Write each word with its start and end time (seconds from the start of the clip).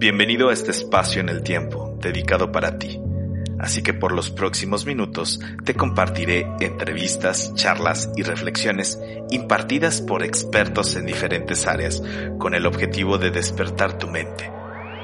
Bienvenido 0.00 0.48
a 0.48 0.54
este 0.54 0.70
espacio 0.70 1.20
en 1.20 1.28
el 1.28 1.42
tiempo 1.42 1.94
dedicado 2.00 2.50
para 2.50 2.78
ti. 2.78 2.98
Así 3.58 3.82
que 3.82 3.92
por 3.92 4.12
los 4.12 4.30
próximos 4.30 4.86
minutos 4.86 5.40
te 5.66 5.74
compartiré 5.74 6.50
entrevistas, 6.60 7.54
charlas 7.54 8.08
y 8.16 8.22
reflexiones 8.22 8.98
impartidas 9.28 10.00
por 10.00 10.22
expertos 10.22 10.96
en 10.96 11.04
diferentes 11.04 11.66
áreas 11.66 12.02
con 12.38 12.54
el 12.54 12.64
objetivo 12.64 13.18
de 13.18 13.30
despertar 13.30 13.98
tu 13.98 14.08
mente. 14.08 14.50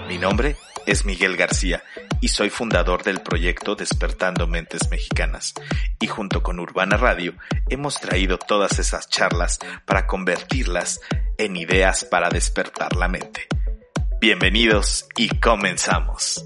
Mi 0.08 0.16
nombre 0.16 0.56
es 0.86 1.04
Miguel 1.04 1.36
García 1.36 1.82
y 2.22 2.28
soy 2.28 2.48
fundador 2.48 3.04
del 3.04 3.20
proyecto 3.20 3.74
Despertando 3.74 4.46
Mentes 4.46 4.90
Mexicanas. 4.90 5.52
Y 6.00 6.06
junto 6.06 6.42
con 6.42 6.58
Urbana 6.58 6.96
Radio 6.96 7.34
hemos 7.68 8.00
traído 8.00 8.38
todas 8.38 8.78
esas 8.78 9.10
charlas 9.10 9.58
para 9.84 10.06
convertirlas 10.06 11.02
en 11.36 11.56
ideas 11.56 12.06
para 12.06 12.30
despertar 12.30 12.96
la 12.96 13.08
mente. 13.08 13.46
Bienvenidos 14.26 15.06
y 15.16 15.28
comenzamos. 15.38 16.44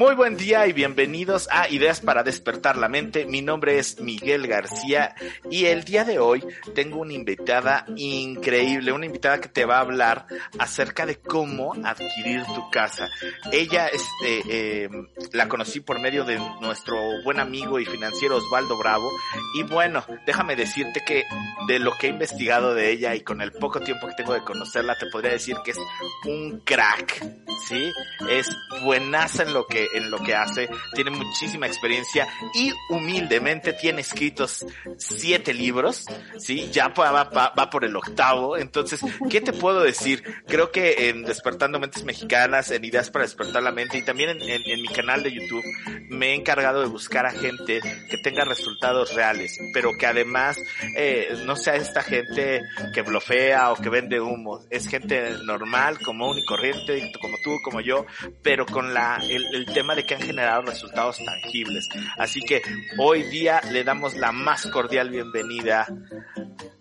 Muy 0.00 0.14
buen 0.14 0.38
día 0.38 0.66
y 0.66 0.72
bienvenidos 0.72 1.46
a 1.52 1.68
Ideas 1.68 2.00
para 2.00 2.22
despertar 2.22 2.78
la 2.78 2.88
mente. 2.88 3.26
Mi 3.26 3.42
nombre 3.42 3.78
es 3.78 4.00
Miguel 4.00 4.46
García 4.46 5.14
y 5.50 5.66
el 5.66 5.84
día 5.84 6.04
de 6.04 6.18
hoy 6.18 6.42
tengo 6.74 7.00
una 7.00 7.12
invitada 7.12 7.84
increíble, 7.96 8.92
una 8.92 9.04
invitada 9.04 9.42
que 9.42 9.50
te 9.50 9.66
va 9.66 9.76
a 9.76 9.80
hablar 9.80 10.26
acerca 10.58 11.04
de 11.04 11.16
cómo 11.16 11.74
adquirir 11.84 12.44
tu 12.46 12.70
casa. 12.70 13.10
Ella, 13.52 13.88
este, 13.88 14.84
eh, 14.84 14.88
la 15.32 15.48
conocí 15.48 15.80
por 15.80 16.00
medio 16.00 16.24
de 16.24 16.38
nuestro 16.62 16.96
buen 17.22 17.38
amigo 17.38 17.78
y 17.78 17.84
financiero 17.84 18.38
Osvaldo 18.38 18.78
Bravo 18.78 19.10
y 19.54 19.64
bueno, 19.64 20.02
déjame 20.24 20.56
decirte 20.56 21.02
que 21.04 21.26
de 21.68 21.78
lo 21.78 21.92
que 21.98 22.06
he 22.06 22.10
investigado 22.10 22.74
de 22.74 22.90
ella 22.90 23.14
y 23.14 23.20
con 23.20 23.42
el 23.42 23.52
poco 23.52 23.80
tiempo 23.80 24.08
que 24.08 24.14
tengo 24.14 24.32
de 24.32 24.44
conocerla, 24.44 24.96
te 24.96 25.10
podría 25.10 25.32
decir 25.32 25.58
que 25.62 25.72
es 25.72 25.78
un 26.24 26.60
crack, 26.64 27.22
¿sí? 27.68 27.92
Es 28.30 28.48
buenaza 28.82 29.42
en 29.42 29.52
lo 29.52 29.66
que 29.66 29.89
en 29.94 30.10
lo 30.10 30.18
que 30.18 30.34
hace, 30.34 30.68
tiene 30.94 31.10
muchísima 31.10 31.66
experiencia 31.66 32.26
y 32.54 32.72
humildemente 32.88 33.72
tiene 33.72 34.00
escritos 34.00 34.64
siete 34.98 35.54
libros, 35.54 36.06
¿sí? 36.38 36.68
Ya 36.72 36.88
va, 36.88 37.24
va, 37.24 37.52
va 37.58 37.70
por 37.70 37.84
el 37.84 37.96
octavo. 37.96 38.56
Entonces, 38.56 39.00
¿qué 39.30 39.40
te 39.40 39.52
puedo 39.52 39.80
decir? 39.80 40.22
Creo 40.46 40.70
que 40.70 41.08
en 41.08 41.22
Despertando 41.22 41.78
Mentes 41.78 42.04
Mexicanas, 42.04 42.70
en 42.70 42.84
Ideas 42.84 43.10
para 43.10 43.24
Despertar 43.24 43.62
la 43.62 43.72
Mente 43.72 43.98
y 43.98 44.04
también 44.04 44.30
en, 44.40 44.82
mi 44.82 44.88
canal 44.88 45.22
de 45.22 45.32
YouTube, 45.32 45.64
me 46.08 46.30
he 46.30 46.34
encargado 46.34 46.80
de 46.80 46.86
buscar 46.86 47.26
a 47.26 47.32
gente 47.32 47.80
que 47.80 48.18
tenga 48.18 48.44
resultados 48.44 49.14
reales, 49.14 49.58
pero 49.72 49.92
que 49.98 50.06
además 50.06 50.58
eh, 50.96 51.28
no 51.44 51.56
sea 51.56 51.76
esta 51.76 52.02
gente 52.02 52.60
que 52.94 53.02
blofea 53.02 53.72
o 53.72 53.76
que 53.76 53.88
vende 53.88 54.20
humo. 54.20 54.64
Es 54.70 54.88
gente 54.88 55.34
normal, 55.44 55.98
común 56.00 56.38
y 56.38 56.44
corriente, 56.44 57.12
como 57.20 57.36
tú, 57.42 57.56
como 57.64 57.80
yo, 57.80 58.06
pero 58.42 58.66
con 58.66 58.94
la, 58.94 59.20
el, 59.28 59.44
el 59.54 59.66
tema 59.80 59.94
de 59.94 60.04
que 60.04 60.14
han 60.14 60.20
generado 60.20 60.60
resultados 60.60 61.24
tangibles. 61.24 61.88
Así 62.18 62.42
que 62.42 62.60
hoy 62.98 63.22
día 63.22 63.62
le 63.72 63.82
damos 63.82 64.14
la 64.14 64.30
más 64.30 64.66
cordial 64.66 65.08
bienvenida. 65.08 65.86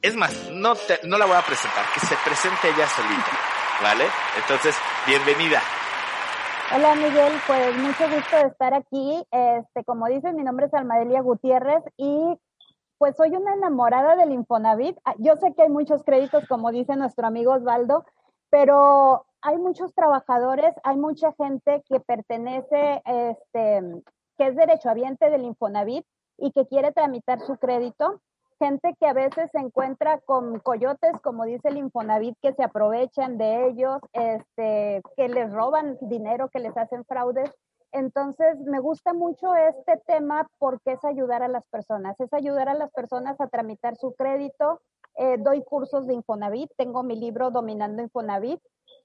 Es 0.02 0.18
más, 0.18 0.52
no, 0.52 0.74
no 1.06 1.18
la 1.18 1.26
voy 1.26 1.38
a 1.38 1.42
presentar, 1.42 1.86
que 1.94 2.02
se 2.02 2.18
presente 2.26 2.68
ella 2.68 2.86
solita, 2.88 3.32
¿vale? 3.82 4.04
Entonces, 4.42 4.76
bienvenida. 5.08 5.62
Hola 6.76 6.96
Miguel, 6.96 7.32
pues 7.48 7.78
mucho 7.78 8.04
gusto 8.14 8.36
de 8.36 8.48
estar 8.48 8.74
aquí. 8.74 9.24
Este, 9.32 9.86
como 9.86 10.08
dices, 10.08 10.34
mi 10.34 10.44
nombre 10.44 10.66
es 10.66 10.74
Almadelia 10.74 11.22
Gutiérrez 11.22 11.82
y 11.96 12.38
pues 12.98 13.16
soy 13.16 13.30
una 13.30 13.54
enamorada 13.54 14.18
del 14.18 14.34
Infonavit. 14.34 14.98
Ah, 15.06 15.16
yo 15.20 15.38
sé 15.38 15.54
que 15.56 15.62
hay 15.62 15.70
muchos 15.70 16.04
créditos, 16.04 16.46
como 16.50 16.70
dice 16.74 16.98
nuestro 16.98 17.26
amigo 17.26 17.54
Osvaldo, 17.54 18.04
pero 18.50 19.26
hay 19.42 19.58
muchos 19.58 19.94
trabajadores, 19.94 20.74
hay 20.84 20.98
mucha 20.98 21.34
gente 21.34 21.84
que 21.88 22.00
pertenece, 22.00 23.02
este, 23.06 23.82
que 24.38 24.48
es 24.48 24.56
derechohabiente 24.56 25.30
del 25.30 25.46
Infonavit 25.46 26.06
y 26.38 26.52
que 26.52 26.68
quiere 26.68 26.92
tramitar 26.92 27.40
su 27.42 27.58
crédito. 27.58 28.22
Gente 28.60 28.94
que 29.00 29.08
a 29.08 29.14
veces 29.14 29.50
se 29.52 29.60
encuentra 29.60 30.20
con 30.20 30.60
coyotes, 30.60 31.14
como 31.24 31.46
dice 31.46 31.70
el 31.70 31.78
Infonavit, 31.78 32.36
que 32.42 32.54
se 32.54 32.64
aprovechan 32.64 33.38
de 33.38 33.68
ellos, 33.68 34.02
este, 34.12 35.02
que 35.16 35.30
les 35.30 35.52
roban 35.52 35.98
dinero, 36.02 36.50
que 36.50 36.60
les 36.60 36.76
hacen 36.76 37.06
fraudes. 37.06 37.50
Entonces, 37.94 38.60
me 38.60 38.80
gusta 38.80 39.14
mucho 39.14 39.56
este 39.56 39.98
tema 40.06 40.48
porque 40.60 40.92
es 40.92 41.06
ayudar 41.06 41.42
a 41.42 41.48
las 41.48 41.66
personas, 41.68 42.20
es 42.20 42.34
ayudar 42.34 42.68
a 42.68 42.74
las 42.74 42.92
personas 42.92 43.40
a 43.40 43.48
tramitar 43.48 43.96
su 43.96 44.14
crédito. 44.14 44.82
Eh, 45.16 45.38
doy 45.40 45.64
cursos 45.64 46.06
de 46.06 46.14
Infonavit, 46.14 46.70
tengo 46.78 47.02
mi 47.02 47.16
libro 47.16 47.52
Dominando 47.52 48.04
Infonavit, 48.04 48.62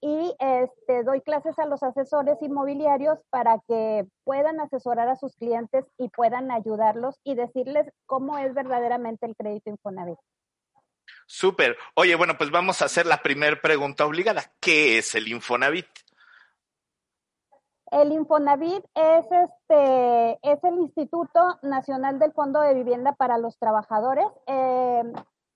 y 0.07 0.37
este, 0.39 1.03
doy 1.03 1.23
clases 1.23 1.59
a 1.59 1.65
los 1.65 1.83
asesores 1.83 2.37
inmobiliarios 2.43 3.19
para 3.31 3.59
que 3.67 4.07
puedan 4.25 4.61
asesorar 4.61 5.09
a 5.09 5.17
sus 5.17 5.35
clientes 5.37 5.87
y 5.97 6.11
puedan 6.11 6.51
ayudarlos 6.51 7.19
y 7.25 7.35
decirles 7.35 7.91
cómo 8.05 8.37
es 8.37 8.53
verdaderamente 8.53 9.25
el 9.25 9.35
crédito 9.35 9.71
Infonavit. 9.71 10.19
Súper. 11.27 11.79
Oye, 11.95 12.17
bueno, 12.17 12.35
pues 12.37 12.51
vamos 12.51 12.83
a 12.83 12.85
hacer 12.85 13.07
la 13.07 13.23
primera 13.23 13.59
pregunta 13.63 14.05
obligada. 14.05 14.43
¿Qué 14.61 14.99
es 14.99 15.15
el 15.15 15.27
Infonavit? 15.27 15.87
El 17.91 18.13
Infonavit 18.13 18.85
es 18.95 19.25
este 19.25 20.39
es 20.43 20.63
el 20.65 20.75
Instituto 20.81 21.59
Nacional 21.63 22.19
del 22.19 22.35
Fondo 22.35 22.61
de 22.61 22.75
Vivienda 22.75 23.15
para 23.15 23.39
los 23.39 23.59
Trabajadores. 23.59 24.27
Eh, 24.49 25.03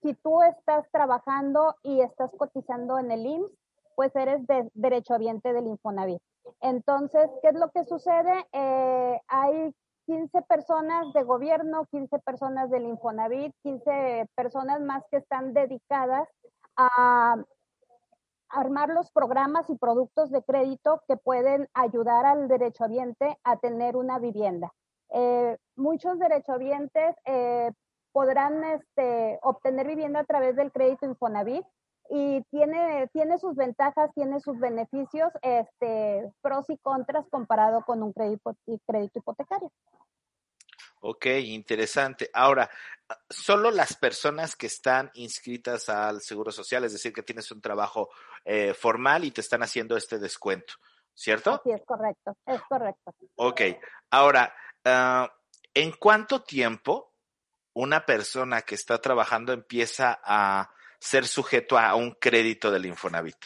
si 0.01 0.15
tú 0.15 0.43
estás 0.43 0.91
trabajando 0.91 1.77
y 1.83 2.01
estás 2.01 2.31
cotizando 2.39 2.99
en 2.99 3.11
el 3.11 3.27
IMSS, 3.27 3.68
pues 3.99 4.15
eres 4.15 4.47
de, 4.47 4.71
derechohabiente 4.75 5.53
del 5.53 5.67
Infonavit. 5.67 6.23
Entonces, 6.61 7.29
¿qué 7.43 7.49
es 7.49 7.55
lo 7.57 7.69
que 7.73 7.83
sucede? 7.83 8.47
Eh, 8.53 9.21
hay 9.27 9.75
15 10.07 10.43
personas 10.43 11.13
de 11.15 11.25
gobierno, 11.25 11.85
15 11.91 12.21
personas 12.21 12.71
del 12.71 12.85
Infonavit, 12.85 13.53
15 13.65 14.29
personas 14.37 14.81
más 14.83 15.03
que 15.11 15.17
están 15.17 15.53
dedicadas 15.53 16.29
a 16.77 17.43
armar 18.51 18.91
los 18.91 19.11
programas 19.11 19.69
y 19.69 19.77
productos 19.77 20.31
de 20.31 20.45
crédito 20.45 21.03
que 21.09 21.17
pueden 21.17 21.69
ayudar 21.75 22.25
al 22.25 22.47
derechohabiente 22.47 23.37
a 23.43 23.57
tener 23.57 23.97
una 23.97 24.21
vivienda. 24.21 24.73
Eh, 25.11 25.59
muchos 25.75 26.21
derechohabientes 26.21 27.17
eh, 27.25 27.73
podrán 28.13 28.63
este, 28.63 29.41
obtener 29.43 29.89
vivienda 29.89 30.21
a 30.21 30.25
través 30.25 30.55
del 30.55 30.71
crédito 30.71 31.05
Infonavit, 31.05 31.67
y 32.11 32.43
tiene, 32.51 33.09
tiene 33.13 33.39
sus 33.39 33.55
ventajas, 33.55 34.11
tiene 34.15 34.41
sus 34.41 34.59
beneficios, 34.59 35.31
este, 35.43 36.31
pros 36.41 36.69
y 36.71 36.79
contras 36.79 37.27
comparado 37.31 37.83
con 37.85 38.03
un 38.03 38.13
crédito, 38.13 38.55
crédito 38.87 39.19
hipotecario. 39.19 39.71
Ok, 41.01 41.27
interesante. 41.27 42.29
Ahora, 42.33 42.69
solo 43.29 43.71
las 43.71 43.97
personas 43.97 44.57
que 44.57 44.67
están 44.67 45.11
inscritas 45.15 45.89
al 45.89 46.21
Seguro 46.21 46.51
Social, 46.51 46.85
es 46.85 46.93
decir, 46.93 47.13
que 47.13 47.23
tienes 47.23 47.51
un 47.53 47.61
trabajo 47.61 48.11
eh, 48.45 48.75
formal 48.75 49.25
y 49.25 49.31
te 49.31 49.41
están 49.41 49.63
haciendo 49.63 49.97
este 49.97 50.19
descuento, 50.19 50.75
¿cierto? 51.15 51.61
Sí, 51.65 51.71
es 51.71 51.85
correcto, 51.85 52.37
es 52.47 52.61
correcto. 52.69 53.15
Ok, 53.37 53.61
ahora, 54.11 54.53
uh, 54.85 55.29
¿en 55.73 55.93
cuánto 55.93 56.43
tiempo 56.43 57.15
una 57.75 58.05
persona 58.05 58.63
que 58.63 58.75
está 58.75 59.01
trabajando 59.01 59.53
empieza 59.53 60.21
a 60.25 60.73
ser 60.99 61.25
sujeto 61.25 61.79
a 61.79 61.95
un 61.95 62.13
crédito 62.13 62.71
del 62.71 62.87
Infonavit? 62.87 63.37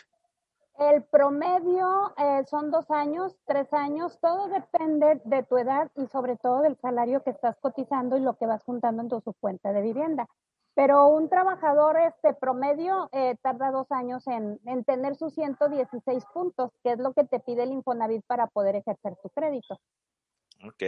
El 0.78 1.04
promedio 1.04 2.12
eh, 2.16 2.44
son 2.50 2.70
dos 2.70 2.90
años, 2.90 3.36
tres 3.46 3.72
años, 3.72 4.18
todo 4.20 4.48
depende 4.48 5.20
de 5.24 5.42
tu 5.44 5.58
edad 5.58 5.90
y 5.96 6.06
sobre 6.06 6.36
todo 6.36 6.62
del 6.62 6.76
salario 6.78 7.22
que 7.22 7.30
estás 7.30 7.56
cotizando 7.60 8.16
y 8.16 8.20
lo 8.20 8.37
que 8.37 8.46
vas 8.46 8.64
juntando 8.64 9.02
en 9.02 9.08
tu 9.08 9.32
cuenta 9.34 9.72
de 9.72 9.82
vivienda. 9.82 10.26
Pero 10.75 11.06
un 11.08 11.28
trabajador 11.28 11.99
este 11.99 12.32
promedio 12.32 13.10
eh, 13.12 13.37
tarda 13.43 13.70
dos 13.70 13.93
años 13.93 14.26
en, 14.26 14.58
en 14.64 14.84
tener 14.84 15.14
sus 15.16 15.34
116 15.34 16.25
puntos, 16.32 16.70
que 16.82 16.93
es 16.93 16.98
lo 16.98 17.12
que 17.12 17.25
te 17.25 17.40
pide 17.40 17.64
el 17.64 17.72
Infonavit 17.72 18.25
para 18.26 18.46
poder 18.46 18.76
ejercer 18.76 19.16
tu 19.22 19.28
crédito. 19.28 19.78
Ok. 20.64 20.82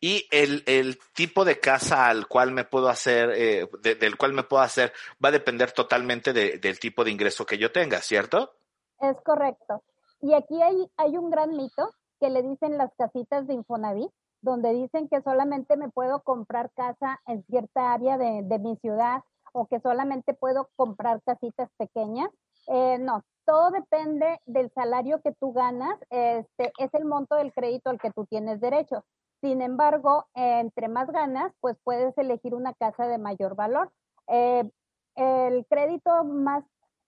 Y 0.00 0.26
el, 0.30 0.62
el, 0.66 0.98
tipo 1.12 1.44
de 1.44 1.58
casa 1.58 2.08
al 2.08 2.28
cual 2.28 2.52
me 2.52 2.64
puedo 2.64 2.88
hacer, 2.88 3.30
eh, 3.30 3.68
de, 3.82 3.96
del 3.96 4.16
cual 4.16 4.32
me 4.32 4.44
puedo 4.44 4.62
hacer, 4.62 4.92
va 5.22 5.30
a 5.30 5.32
depender 5.32 5.72
totalmente 5.72 6.32
de, 6.32 6.58
del 6.58 6.78
tipo 6.78 7.02
de 7.02 7.10
ingreso 7.10 7.44
que 7.44 7.58
yo 7.58 7.72
tenga, 7.72 8.00
¿cierto? 8.00 8.52
Es 9.00 9.16
correcto. 9.24 9.82
Y 10.20 10.34
aquí 10.34 10.62
hay, 10.62 10.88
hay 10.96 11.16
un 11.16 11.30
gran 11.30 11.56
mito 11.56 11.94
que 12.20 12.30
le 12.30 12.42
dicen 12.42 12.78
las 12.78 12.92
casitas 12.96 13.46
de 13.46 13.54
Infonavit, 13.54 14.10
donde 14.40 14.72
dicen 14.72 15.08
que 15.08 15.20
solamente 15.22 15.76
me 15.76 15.88
puedo 15.88 16.22
comprar 16.22 16.70
casa 16.74 17.20
en 17.26 17.44
cierta 17.44 17.92
área 17.92 18.18
de, 18.18 18.42
de 18.44 18.58
mi 18.58 18.76
ciudad 18.76 19.22
o 19.52 19.66
que 19.66 19.80
solamente 19.80 20.34
puedo 20.34 20.70
comprar 20.76 21.22
casitas 21.22 21.70
pequeñas. 21.76 22.30
Eh, 22.66 22.98
no, 22.98 23.22
todo 23.46 23.70
depende 23.70 24.40
del 24.46 24.70
salario 24.74 25.20
que 25.22 25.32
tú 25.32 25.52
ganas, 25.52 25.98
este, 26.10 26.72
es 26.78 26.92
el 26.92 27.04
monto 27.06 27.36
del 27.36 27.52
crédito 27.52 27.90
al 27.90 27.98
que 27.98 28.10
tú 28.10 28.26
tienes 28.26 28.60
derecho. 28.60 29.04
Sin 29.40 29.62
embargo, 29.62 30.26
entre 30.34 30.88
más 30.88 31.10
ganas, 31.10 31.52
pues 31.60 31.76
puedes 31.84 32.16
elegir 32.18 32.54
una 32.54 32.74
casa 32.74 33.06
de 33.06 33.18
mayor 33.18 33.54
valor. 33.54 33.90
Eh, 34.26 34.68
el 35.14 35.66
crédito 35.66 36.24
más, 36.24 36.64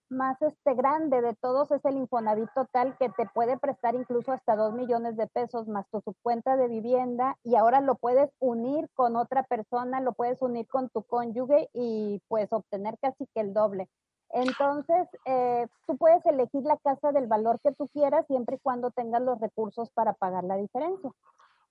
más 0.09 0.41
este 0.41 0.73
grande 0.73 1.21
de 1.21 1.35
todos 1.35 1.71
es 1.71 1.83
el 1.85 1.97
Infonavit 1.97 2.49
Total, 2.55 2.97
que 2.97 3.09
te 3.09 3.25
puede 3.33 3.57
prestar 3.57 3.95
incluso 3.95 4.31
hasta 4.31 4.55
2 4.55 4.73
millones 4.73 5.17
de 5.17 5.27
pesos 5.27 5.67
más 5.67 5.85
tu 5.91 6.01
subcuenta 6.01 6.57
de 6.57 6.67
vivienda 6.67 7.37
y 7.43 7.55
ahora 7.55 7.81
lo 7.81 7.95
puedes 7.95 8.29
unir 8.39 8.89
con 8.93 9.15
otra 9.15 9.43
persona, 9.43 10.01
lo 10.01 10.13
puedes 10.13 10.41
unir 10.41 10.67
con 10.67 10.89
tu 10.89 11.03
cónyuge 11.03 11.69
y 11.73 12.21
pues 12.27 12.51
obtener 12.51 12.97
casi 12.99 13.27
que 13.33 13.41
el 13.41 13.53
doble. 13.53 13.87
Entonces, 14.33 15.07
eh, 15.25 15.67
tú 15.87 15.97
puedes 15.97 16.25
elegir 16.25 16.63
la 16.63 16.77
casa 16.77 17.11
del 17.11 17.27
valor 17.27 17.59
que 17.61 17.73
tú 17.73 17.87
quieras 17.89 18.25
siempre 18.27 18.55
y 18.55 18.59
cuando 18.59 18.91
tengas 18.91 19.21
los 19.21 19.39
recursos 19.39 19.89
para 19.91 20.13
pagar 20.13 20.43
la 20.43 20.57
diferencia. 20.57 21.11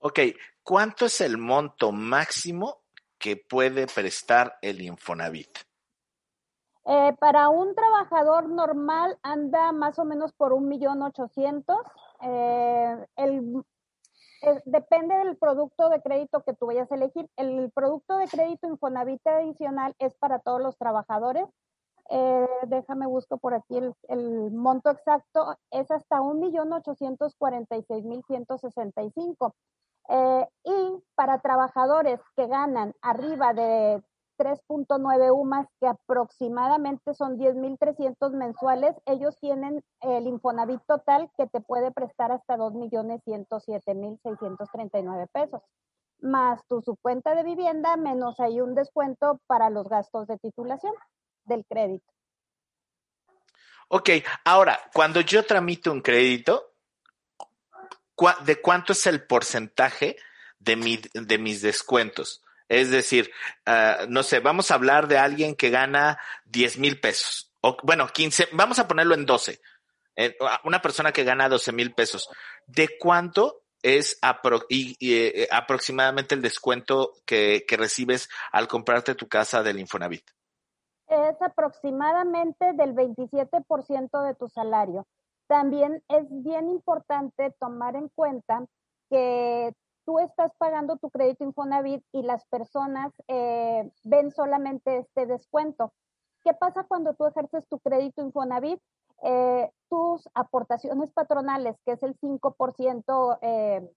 Ok, 0.01 0.19
¿cuánto 0.63 1.07
es 1.07 1.21
el 1.21 1.39
monto 1.39 1.93
máximo 1.93 2.79
que 3.19 3.37
puede 3.37 3.87
prestar 3.87 4.57
el 4.63 4.81
Infonavit? 4.81 5.59
Eh, 6.87 7.15
para 7.21 7.51
un 7.51 7.75
trabajador 7.75 8.49
normal 8.49 9.19
anda 9.23 9.73
más 9.73 9.99
o 9.99 10.05
menos 10.05 10.33
por 10.33 10.53
un 10.53 10.69
millón 10.69 11.03
ochocientos. 11.03 11.81
Eh, 12.23 12.97
depende 14.65 15.15
del 15.17 15.37
producto 15.37 15.91
de 15.91 16.01
crédito 16.01 16.43
que 16.43 16.55
tú 16.55 16.67
vayas 16.67 16.91
a 16.91 16.95
elegir. 16.95 17.29
El 17.37 17.71
producto 17.75 18.17
de 18.17 18.27
crédito 18.27 18.67
Infonavit 18.67 19.27
adicional 19.27 19.95
es 19.99 20.15
para 20.15 20.39
todos 20.39 20.61
los 20.63 20.79
trabajadores. 20.79 21.47
Eh, 22.13 22.49
déjame 22.67 23.07
busco 23.07 23.39
por 23.39 23.55
aquí 23.55 23.79
el, 24.09 24.51
monto 24.51 24.91
exacto. 24.91 25.57
Es 25.71 25.89
hasta 25.91 26.21
un 26.21 26.41
millón 26.41 26.73
ochocientos 26.73 27.37
cuarenta 27.37 27.77
y 27.77 27.83
seis 27.85 28.05
mil 28.05 28.25
ciento 28.25 28.59
sesenta 28.59 29.03
y 29.03 29.11
cinco. 29.13 29.55
y 30.65 31.03
para 31.15 31.41
trabajadores 31.41 32.21
que 32.35 32.49
ganan 32.49 32.95
arriba 33.01 33.55
de 33.55 34.03
3.9 34.39 35.31
UMAS, 35.33 35.69
que 35.79 35.87
aproximadamente 35.87 37.15
son 37.15 37.39
10.300 37.39 38.33
mensuales, 38.33 38.97
ellos 39.05 39.39
tienen 39.39 39.85
el 40.01 40.27
Infonavit 40.27 40.83
total 40.87 41.31
que 41.37 41.47
te 41.47 41.61
puede 41.61 41.93
prestar 41.93 42.33
hasta 42.33 42.57
2.107.639 42.57 45.29
pesos, 45.31 45.61
más 46.23 46.67
tu 46.67 46.81
subcuenta 46.81 47.35
de 47.35 47.45
vivienda, 47.45 47.97
menos 47.97 48.41
hay 48.41 48.63
un 48.63 48.75
descuento 48.75 49.39
para 49.47 49.69
los 49.69 49.87
gastos 49.89 50.27
de 50.27 50.39
titulación 50.39 50.95
del 51.51 51.67
crédito. 51.67 52.11
Ok, 53.89 54.11
ahora, 54.45 54.81
cuando 54.93 55.21
yo 55.21 55.45
tramito 55.45 55.91
un 55.91 56.01
crédito, 56.01 56.75
¿de 58.45 58.61
cuánto 58.61 58.93
es 58.93 59.07
el 59.07 59.27
porcentaje 59.27 60.17
de, 60.59 60.77
mi, 60.77 61.01
de 61.13 61.39
mis 61.39 61.61
descuentos? 61.61 62.43
Es 62.69 62.91
decir, 62.91 63.33
uh, 63.67 64.07
no 64.09 64.23
sé, 64.23 64.39
vamos 64.39 64.71
a 64.71 64.75
hablar 64.75 65.09
de 65.09 65.19
alguien 65.19 65.57
que 65.57 65.71
gana 65.71 66.21
10 66.45 66.79
mil 66.79 67.01
pesos. 67.01 67.53
Bueno, 67.83 68.07
15, 68.07 68.51
vamos 68.53 68.79
a 68.79 68.87
ponerlo 68.87 69.15
en 69.15 69.27
12. 69.27 69.61
Eh, 70.15 70.37
una 70.63 70.81
persona 70.81 71.11
que 71.11 71.25
gana 71.25 71.49
12 71.49 71.73
mil 71.73 71.93
pesos. 71.93 72.29
¿De 72.67 72.97
cuánto 72.97 73.65
es 73.83 74.21
eh, 74.23 75.49
aproximadamente 75.51 76.37
el 76.37 76.43
descuento 76.43 77.15
que, 77.27 77.65
que 77.67 77.77
recibes 77.77 78.29
al 78.53 78.69
comprarte 78.69 79.17
tu 79.17 79.27
casa 79.29 79.65
del 79.65 79.81
Infonavit? 79.81 80.31
Es 81.11 81.43
aproximadamente 81.43 82.73
del 82.75 82.95
27% 82.95 84.23
de 84.23 84.35
tu 84.37 84.49
salario. 84.49 85.07
También 85.49 86.05
es 86.09 86.27
bien 86.31 86.69
importante 86.69 87.51
tomar 87.59 87.97
en 87.97 88.09
cuenta 88.11 88.65
que 89.09 89.75
tú 90.07 90.21
estás 90.21 90.53
pagando 90.57 90.99
tu 90.99 91.11
crédito 91.11 91.43
Infonavit 91.43 92.05
y 92.13 92.23
las 92.23 92.45
personas 92.47 93.13
eh, 93.27 93.91
ven 94.05 94.31
solamente 94.31 94.99
este 94.99 95.27
descuento. 95.27 95.93
¿Qué 96.45 96.55
pasa 96.55 96.85
cuando 96.85 97.15
tú 97.15 97.27
ejerces 97.27 97.67
tu 97.69 97.81
crédito 97.81 98.23
Infonavit? 98.23 98.81
Eh, 99.25 99.69
tus 99.89 100.29
aportaciones 100.35 101.11
patronales, 101.11 101.77
que 101.85 101.93
es 101.93 102.03
el 102.05 102.17
5% 102.21 103.39
eh, 103.43 103.91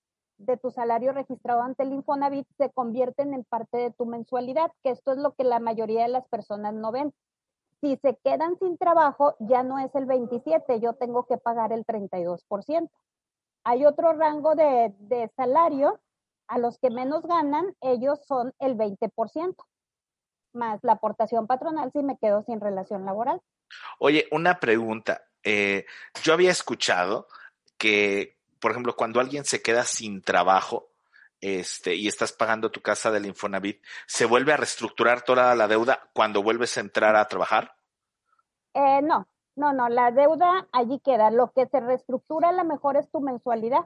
de 0.45 0.57
tu 0.57 0.71
salario 0.71 1.13
registrado 1.13 1.61
ante 1.61 1.83
el 1.83 1.93
Infonavit, 1.93 2.47
se 2.57 2.69
convierten 2.71 3.33
en 3.33 3.43
parte 3.43 3.77
de 3.77 3.91
tu 3.91 4.05
mensualidad, 4.05 4.71
que 4.83 4.91
esto 4.91 5.11
es 5.11 5.17
lo 5.17 5.33
que 5.33 5.43
la 5.43 5.59
mayoría 5.59 6.03
de 6.03 6.09
las 6.09 6.27
personas 6.27 6.73
no 6.73 6.91
ven. 6.91 7.13
Si 7.81 7.97
se 7.97 8.17
quedan 8.23 8.57
sin 8.59 8.77
trabajo, 8.77 9.35
ya 9.39 9.63
no 9.63 9.79
es 9.79 9.93
el 9.95 10.05
27, 10.05 10.79
yo 10.79 10.93
tengo 10.93 11.25
que 11.25 11.37
pagar 11.37 11.73
el 11.73 11.85
32%. 11.85 12.89
Hay 13.65 13.85
otro 13.85 14.13
rango 14.13 14.55
de, 14.55 14.93
de 14.99 15.29
salario, 15.35 15.99
a 16.47 16.59
los 16.59 16.77
que 16.77 16.89
menos 16.89 17.25
ganan, 17.25 17.75
ellos 17.81 18.19
son 18.25 18.53
el 18.59 18.77
20%, 18.77 19.55
más 20.53 20.79
la 20.83 20.93
aportación 20.93 21.47
patronal 21.47 21.91
si 21.91 22.03
me 22.03 22.17
quedo 22.17 22.43
sin 22.43 22.59
relación 22.59 23.05
laboral. 23.05 23.41
Oye, 23.99 24.27
una 24.31 24.59
pregunta. 24.59 25.23
Eh, 25.43 25.85
yo 26.23 26.33
había 26.33 26.51
escuchado 26.51 27.27
que, 27.77 28.37
por 28.63 28.71
ejemplo, 28.71 28.95
cuando 28.95 29.19
alguien 29.19 29.43
se 29.43 29.61
queda 29.61 29.83
sin 29.83 30.21
trabajo, 30.21 30.87
este, 31.41 31.95
y 31.95 32.07
estás 32.07 32.31
pagando 32.31 32.71
tu 32.71 32.81
casa 32.81 33.11
del 33.11 33.25
Infonavit, 33.25 33.83
¿se 34.07 34.23
vuelve 34.23 34.53
a 34.53 34.57
reestructurar 34.57 35.23
toda 35.23 35.53
la 35.53 35.67
deuda 35.67 35.99
cuando 36.13 36.41
vuelves 36.41 36.77
a 36.77 36.79
entrar 36.79 37.17
a 37.17 37.27
trabajar? 37.27 37.73
Eh, 38.73 39.01
no, 39.01 39.27
no, 39.57 39.73
no, 39.73 39.89
la 39.89 40.11
deuda 40.11 40.69
allí 40.71 41.01
queda. 41.03 41.29
Lo 41.29 41.51
que 41.51 41.65
se 41.65 41.81
reestructura 41.81 42.49
a 42.49 42.53
lo 42.53 42.63
mejor 42.63 42.95
es 42.95 43.11
tu 43.11 43.19
mensualidad. 43.19 43.85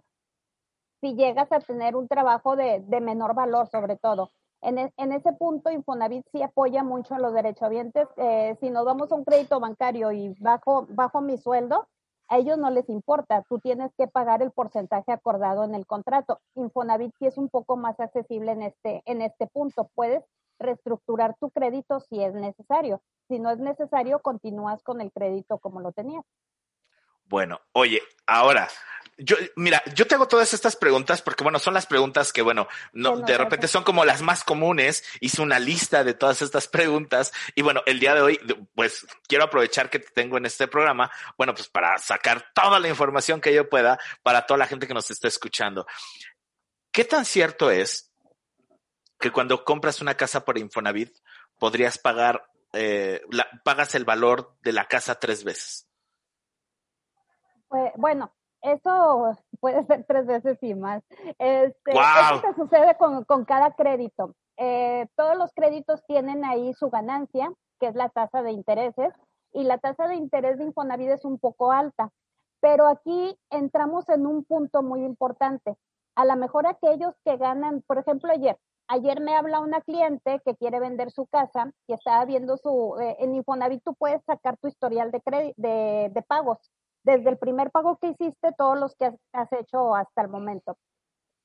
Si 1.02 1.16
llegas 1.16 1.52
a 1.52 1.60
tener 1.60 1.96
un 1.96 2.08
trabajo 2.08 2.56
de, 2.56 2.84
de 2.86 3.02
menor 3.02 3.34
valor, 3.34 3.68
sobre 3.70 3.98
todo. 3.98 4.30
En, 4.62 4.78
es, 4.78 4.94
en, 4.98 5.12
ese 5.12 5.34
punto, 5.34 5.72
Infonavit 5.72 6.28
sí 6.32 6.44
apoya 6.44 6.84
mucho 6.84 7.16
a 7.16 7.20
los 7.20 7.34
derechohabientes. 7.34 8.08
Eh, 8.18 8.56
si 8.60 8.70
nos 8.70 8.86
vamos 8.86 9.12
a 9.12 9.16
un 9.16 9.26
crédito 9.26 9.60
bancario 9.60 10.12
y 10.12 10.36
bajo, 10.40 10.86
bajo 10.92 11.22
mi 11.22 11.40
sueldo, 11.40 11.88
a 12.30 12.38
ellos 12.38 12.58
no 12.58 12.70
les 12.70 12.90
importa. 12.90 13.44
Tú 13.50 13.60
tienes 13.60 13.92
que 13.98 14.08
pagar 14.08 14.42
el 14.42 14.52
porcentaje 14.52 15.12
acordado 15.12 15.64
en 15.64 15.76
el 15.76 15.86
contrato. 15.86 16.40
Infonavit 16.56 17.14
sí 17.20 17.26
es 17.26 17.38
un 17.38 17.50
poco 17.50 17.78
más 17.78 18.00
accesible 18.00 18.52
en 18.52 18.64
este, 18.64 19.02
en 19.06 19.22
este 19.22 19.48
punto. 19.48 19.90
Puedes 19.96 20.24
reestructurar 20.60 21.36
tu 21.40 21.50
crédito 21.52 22.00
si 22.00 22.24
es 22.24 22.34
necesario. 22.34 23.02
Si 23.28 23.40
no 23.40 23.52
es 23.52 23.60
necesario, 23.60 24.20
continúas 24.20 24.84
con 24.84 25.02
el 25.02 25.12
crédito 25.12 25.60
como 25.60 25.80
lo 25.80 25.92
tenías. 25.92 26.24
Bueno, 27.28 27.62
oye, 27.74 28.02
ahora, 28.26 28.70
yo, 29.18 29.36
mira, 29.56 29.84
yo 29.96 30.06
te 30.06 30.16
hago 30.16 30.28
todas 30.28 30.54
estas 30.54 30.76
preguntas 30.76 31.22
porque, 31.22 31.44
bueno, 31.44 31.60
son 31.60 31.74
las 31.74 31.86
preguntas 31.86 32.32
que, 32.32 32.42
bueno, 32.42 32.68
no, 32.94 33.18
de 33.18 33.38
repente 33.38 33.68
son 33.68 33.84
como 33.84 34.06
las 34.06 34.22
más 34.22 34.44
comunes. 34.44 35.04
Hice 35.20 35.42
una 35.42 35.60
lista 35.60 36.04
de 36.04 36.14
todas 36.14 36.42
estas 36.42 36.68
preguntas 36.68 37.34
y, 37.56 37.64
bueno, 37.64 37.82
el 37.86 38.00
día 38.00 38.14
de 38.14 38.22
hoy, 38.22 38.40
pues, 38.76 39.06
quiero 39.28 39.46
aprovechar 39.46 39.90
que 39.90 40.00
te 40.00 40.12
tengo 40.12 40.38
en 40.38 40.46
este 40.46 40.68
programa, 40.68 41.12
bueno, 41.38 41.54
pues 41.54 41.68
para 41.68 41.98
sacar 41.98 42.52
toda 42.54 42.80
la 42.80 42.90
información 42.90 43.42
que 43.42 43.54
yo 43.54 43.68
pueda 43.68 44.00
para 44.24 44.46
toda 44.46 44.60
la 44.60 44.68
gente 44.68 44.88
que 44.88 44.94
nos 44.94 45.10
está 45.10 45.28
escuchando. 45.28 45.88
¿Qué 46.92 47.04
tan 47.04 47.26
cierto 47.26 47.72
es 47.72 48.12
que 49.20 49.32
cuando 49.32 49.64
compras 49.66 50.02
una 50.02 50.16
casa 50.16 50.46
por 50.46 50.58
Infonavit 50.58 51.18
podrías 51.58 51.98
pagar 51.98 52.50
eh, 52.74 53.22
la, 53.32 53.48
pagas 53.64 53.96
el 53.96 54.06
valor 54.06 54.56
de 54.62 54.74
la 54.74 54.86
casa 54.86 55.20
tres 55.20 55.44
veces. 55.44 55.87
Pues, 57.70 57.92
bueno, 57.96 58.32
eso 58.62 59.36
puede 59.60 59.86
ser 59.86 60.06
tres 60.08 60.26
veces 60.26 60.58
y 60.62 60.76
más. 60.76 61.04
Este, 61.40 61.94
wow. 61.94 62.40
Eso 62.40 62.54
sucede 62.56 62.96
con, 62.98 63.24
con 63.26 63.46
cada 63.46 63.72
crédito. 63.72 64.36
Eh, 64.58 65.08
todos 65.16 65.38
los 65.38 65.52
créditos 65.54 66.04
tienen 66.08 66.44
ahí 66.46 66.74
su 66.74 66.90
ganancia, 66.90 67.52
que 67.80 67.88
es 67.88 67.96
la 67.96 68.10
tasa 68.10 68.42
de 68.42 68.52
intereses, 68.52 69.14
y 69.54 69.64
la 69.64 69.78
tasa 69.78 70.08
de 70.08 70.16
interés 70.16 70.58
de 70.58 70.66
Infonavit 70.66 71.10
es 71.10 71.26
un 71.26 71.40
poco 71.40 71.72
alta. 71.72 72.12
Pero 72.60 72.88
aquí 72.88 73.38
entramos 73.50 74.10
en 74.10 74.26
un 74.26 74.44
punto 74.44 74.82
muy 74.82 75.04
importante. 75.04 75.76
A 76.16 76.26
lo 76.26 76.36
mejor 76.36 76.66
aquellos 76.66 77.14
que 77.24 77.38
ganan, 77.38 77.84
por 77.88 78.00
ejemplo, 78.00 78.32
ayer, 78.32 78.58
Ayer 78.90 79.20
me 79.20 79.36
habla 79.36 79.60
una 79.60 79.82
cliente 79.82 80.42
que 80.46 80.56
quiere 80.56 80.80
vender 80.80 81.12
su 81.12 81.28
casa 81.28 81.74
y 81.88 81.94
estaba 81.94 82.24
viendo 82.24 82.56
su, 82.56 82.96
eh, 83.02 83.18
en 83.20 83.36
Infonavit 83.36 83.84
tú 83.84 83.94
puedes 83.96 84.24
sacar 84.24 84.58
tu 84.58 84.70
historial 84.70 85.12
de, 85.12 85.22
de, 85.58 86.10
de, 86.14 86.22
pagos, 86.22 86.58
desde 87.08 87.30
el 87.30 87.38
primer 87.38 87.72
pago 87.72 87.98
que 87.98 88.10
hiciste, 88.10 88.52
todos 88.58 88.78
los 88.78 88.94
que 88.98 89.18
has, 89.32 89.54
hecho 89.54 89.96
hasta 89.96 90.22
el 90.22 90.28
momento. 90.28 90.78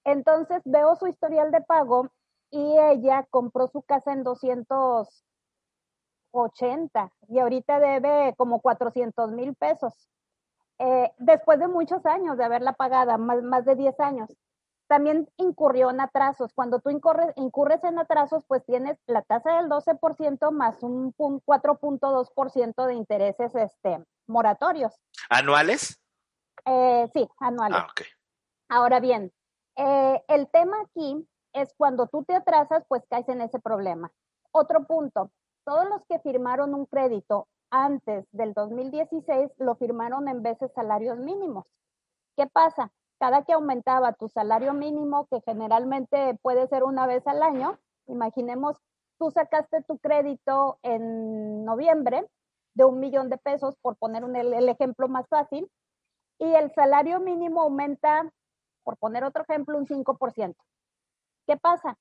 Entonces 0.04 0.60
veo 0.64 0.96
su 0.96 1.06
historial 1.06 1.52
de 1.52 1.60
pago 1.60 2.08
y 2.50 2.76
ella 2.78 3.24
compró 3.30 3.68
su 3.68 3.82
casa 3.82 4.12
en 4.12 4.24
280 4.24 7.12
y 7.28 7.38
ahorita 7.38 7.78
debe 7.78 8.34
como 8.36 8.60
400 8.60 9.30
mil 9.30 9.54
pesos. 9.54 10.10
Eh, 10.80 11.12
después 11.18 11.60
de 11.60 11.68
muchos 11.68 12.04
años 12.06 12.36
de 12.36 12.44
haberla 12.44 12.72
pagada, 12.72 13.16
más 13.16 13.64
de 13.64 13.76
10 13.76 14.00
años 14.00 14.36
también 14.86 15.28
incurrió 15.36 15.90
en 15.90 16.00
atrasos. 16.00 16.52
Cuando 16.54 16.80
tú 16.80 16.90
incurres, 16.90 17.32
incurres 17.36 17.82
en 17.84 17.98
atrasos, 17.98 18.44
pues 18.46 18.64
tienes 18.64 18.98
la 19.06 19.22
tasa 19.22 19.56
del 19.56 19.68
12% 19.68 20.50
más 20.50 20.82
un 20.82 21.14
4.2% 21.14 22.86
de 22.86 22.94
intereses 22.94 23.54
este, 23.54 24.04
moratorios. 24.26 24.94
¿Anuales? 25.30 25.98
Eh, 26.64 27.08
sí, 27.12 27.28
anuales. 27.38 27.78
Ah, 27.80 27.88
okay. 27.90 28.06
Ahora 28.68 29.00
bien, 29.00 29.32
eh, 29.76 30.22
el 30.28 30.48
tema 30.50 30.76
aquí 30.82 31.26
es 31.52 31.72
cuando 31.76 32.06
tú 32.06 32.24
te 32.24 32.34
atrasas, 32.34 32.84
pues 32.88 33.02
caes 33.08 33.28
en 33.28 33.40
ese 33.40 33.58
problema. 33.58 34.10
Otro 34.50 34.84
punto, 34.84 35.30
todos 35.64 35.88
los 35.88 36.02
que 36.08 36.18
firmaron 36.20 36.74
un 36.74 36.86
crédito 36.86 37.48
antes 37.70 38.26
del 38.32 38.52
2016 38.52 39.50
lo 39.58 39.74
firmaron 39.76 40.28
en 40.28 40.42
veces 40.42 40.70
salarios 40.74 41.18
mínimos. 41.18 41.66
¿Qué 42.36 42.46
pasa? 42.46 42.90
Cada 43.22 43.44
que 43.44 43.52
aumentaba 43.52 44.14
tu 44.14 44.28
salario 44.28 44.74
mínimo, 44.74 45.28
que 45.28 45.40
generalmente 45.42 46.36
puede 46.42 46.66
ser 46.66 46.82
una 46.82 47.06
vez 47.06 47.24
al 47.28 47.40
año, 47.44 47.78
imaginemos, 48.08 48.76
tú 49.16 49.30
sacaste 49.30 49.80
tu 49.84 49.98
crédito 49.98 50.80
en 50.82 51.64
noviembre 51.64 52.28
de 52.74 52.84
un 52.84 52.98
millón 52.98 53.30
de 53.30 53.38
pesos, 53.38 53.76
por 53.80 53.96
poner 53.96 54.24
el, 54.24 54.68
ejemplo 54.68 55.06
más 55.06 55.28
fácil, 55.28 55.70
y 56.40 56.52
el 56.52 56.72
salario 56.72 57.20
mínimo 57.20 57.62
aumenta, 57.62 58.28
por 58.82 58.96
poner 58.96 59.22
otro 59.22 59.44
ejemplo, 59.44 59.78
un 59.78 59.86
5%. 59.86 60.56
¿Qué 61.46 61.56
pasa? 61.56 61.96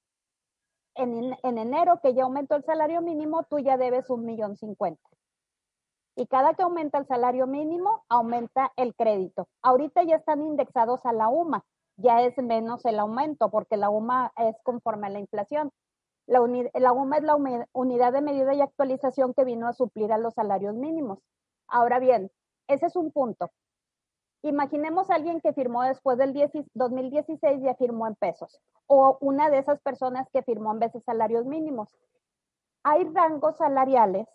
En, 0.95 1.37
en 1.43 1.57
enero, 1.59 1.99
que 2.01 2.15
ya 2.15 2.23
aumentó 2.23 2.55
el 2.55 2.63
salario 2.63 2.99
mínimo, 3.01 3.43
tú 3.43 3.59
ya 3.59 3.77
debes 3.77 4.09
un 4.09 4.25
millón 4.25 4.57
cincuenta. 4.57 5.07
Y 6.15 6.27
cada 6.27 6.53
que 6.53 6.63
aumenta 6.63 6.97
el 6.97 7.07
salario 7.07 7.47
mínimo, 7.47 8.03
aumenta 8.09 8.71
el 8.75 8.93
crédito. 8.95 9.47
Ahorita 9.61 10.03
ya 10.03 10.17
están 10.17 10.41
indexados 10.43 11.05
a 11.05 11.13
la 11.13 11.29
UMA, 11.29 11.63
ya 11.97 12.21
es 12.21 12.37
menos 12.37 12.83
el 12.85 12.99
aumento, 12.99 13.49
porque 13.49 13.77
la 13.77 13.89
UMA 13.89 14.33
es 14.37 14.55
conforme 14.63 15.07
a 15.07 15.11
la 15.11 15.19
inflación. 15.19 15.71
La, 16.27 16.41
UMA 16.41 17.17
es 17.17 17.23
la 17.23 17.37
unidad 17.73 18.13
de 18.13 18.21
medida 18.21 18.53
y 18.53 18.61
actualización 18.61 19.33
que 19.33 19.45
vino 19.45 19.67
a 19.67 19.73
suplir 19.73 20.11
a 20.11 20.17
los 20.17 20.33
salarios 20.33 20.75
mínimos. 20.75 21.19
Ahora 21.67 21.99
bien, 21.99 22.31
ese 22.67 22.85
es 22.85 22.95
un 22.95 23.11
punto. 23.11 23.49
Imaginemos 24.43 25.09
a 25.09 25.15
alguien 25.15 25.39
que 25.39 25.53
firmó 25.53 25.83
después 25.83 26.17
del 26.17 26.33
2016 26.73 27.61
y 27.63 27.75
firmó 27.75 28.07
en 28.07 28.15
pesos, 28.15 28.59
o 28.87 29.17
una 29.21 29.49
de 29.49 29.59
esas 29.59 29.79
personas 29.81 30.27
que 30.31 30.41
firmó 30.41 30.71
en 30.71 30.79
veces 30.79 31.03
salarios 31.03 31.45
mínimos. 31.45 31.95
Hay 32.83 33.03
rangos 33.13 33.57
salariales 33.57 34.27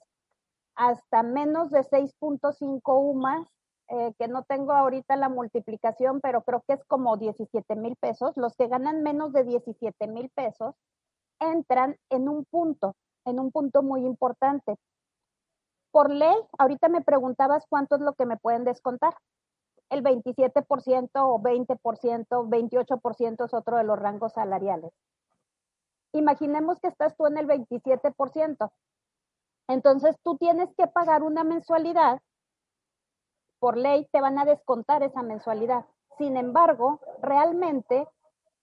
hasta 0.76 1.22
menos 1.22 1.70
de 1.70 1.82
6.5 1.82 2.80
UMAS, 2.84 3.48
eh, 3.88 4.12
que 4.18 4.28
no 4.28 4.42
tengo 4.44 4.72
ahorita 4.72 5.16
la 5.16 5.28
multiplicación, 5.28 6.20
pero 6.20 6.42
creo 6.42 6.62
que 6.66 6.74
es 6.74 6.84
como 6.84 7.16
17 7.16 7.76
mil 7.76 7.96
pesos. 7.96 8.36
Los 8.36 8.54
que 8.56 8.68
ganan 8.68 9.02
menos 9.02 9.32
de 9.32 9.44
17 9.44 10.06
mil 10.08 10.28
pesos 10.30 10.74
entran 11.40 11.96
en 12.10 12.28
un 12.28 12.44
punto, 12.44 12.94
en 13.24 13.40
un 13.40 13.50
punto 13.52 13.82
muy 13.82 14.04
importante. 14.04 14.76
Por 15.92 16.10
ley, 16.10 16.36
ahorita 16.58 16.88
me 16.88 17.00
preguntabas 17.00 17.64
cuánto 17.68 17.96
es 17.96 18.02
lo 18.02 18.14
que 18.14 18.26
me 18.26 18.36
pueden 18.36 18.64
descontar. 18.64 19.14
El 19.88 20.02
27% 20.02 21.10
o 21.14 21.40
20%, 21.40 22.48
28% 22.48 23.44
es 23.44 23.54
otro 23.54 23.76
de 23.76 23.84
los 23.84 23.98
rangos 23.98 24.32
salariales. 24.32 24.92
Imaginemos 26.12 26.80
que 26.80 26.88
estás 26.88 27.16
tú 27.16 27.26
en 27.26 27.38
el 27.38 27.46
27%. 27.46 28.70
Entonces 29.68 30.16
tú 30.22 30.36
tienes 30.36 30.68
que 30.76 30.86
pagar 30.86 31.22
una 31.22 31.44
mensualidad. 31.44 32.20
Por 33.58 33.76
ley 33.76 34.06
te 34.12 34.20
van 34.20 34.38
a 34.38 34.44
descontar 34.44 35.02
esa 35.02 35.22
mensualidad. 35.22 35.86
Sin 36.18 36.36
embargo, 36.36 37.00
realmente, 37.20 38.06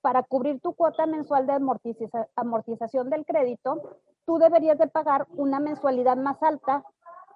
para 0.02 0.24
cubrir 0.24 0.60
tu 0.62 0.74
cuota 0.74 1.06
mensual 1.06 1.48
de 1.48 1.60
amortización 2.36 3.10
del 3.10 3.26
crédito, 3.26 4.00
tú 4.26 4.38
deberías 4.38 4.78
de 4.78 4.88
pagar 4.88 5.28
una 5.36 5.60
mensualidad 5.60 6.18
más 6.18 6.42
alta 6.42 6.84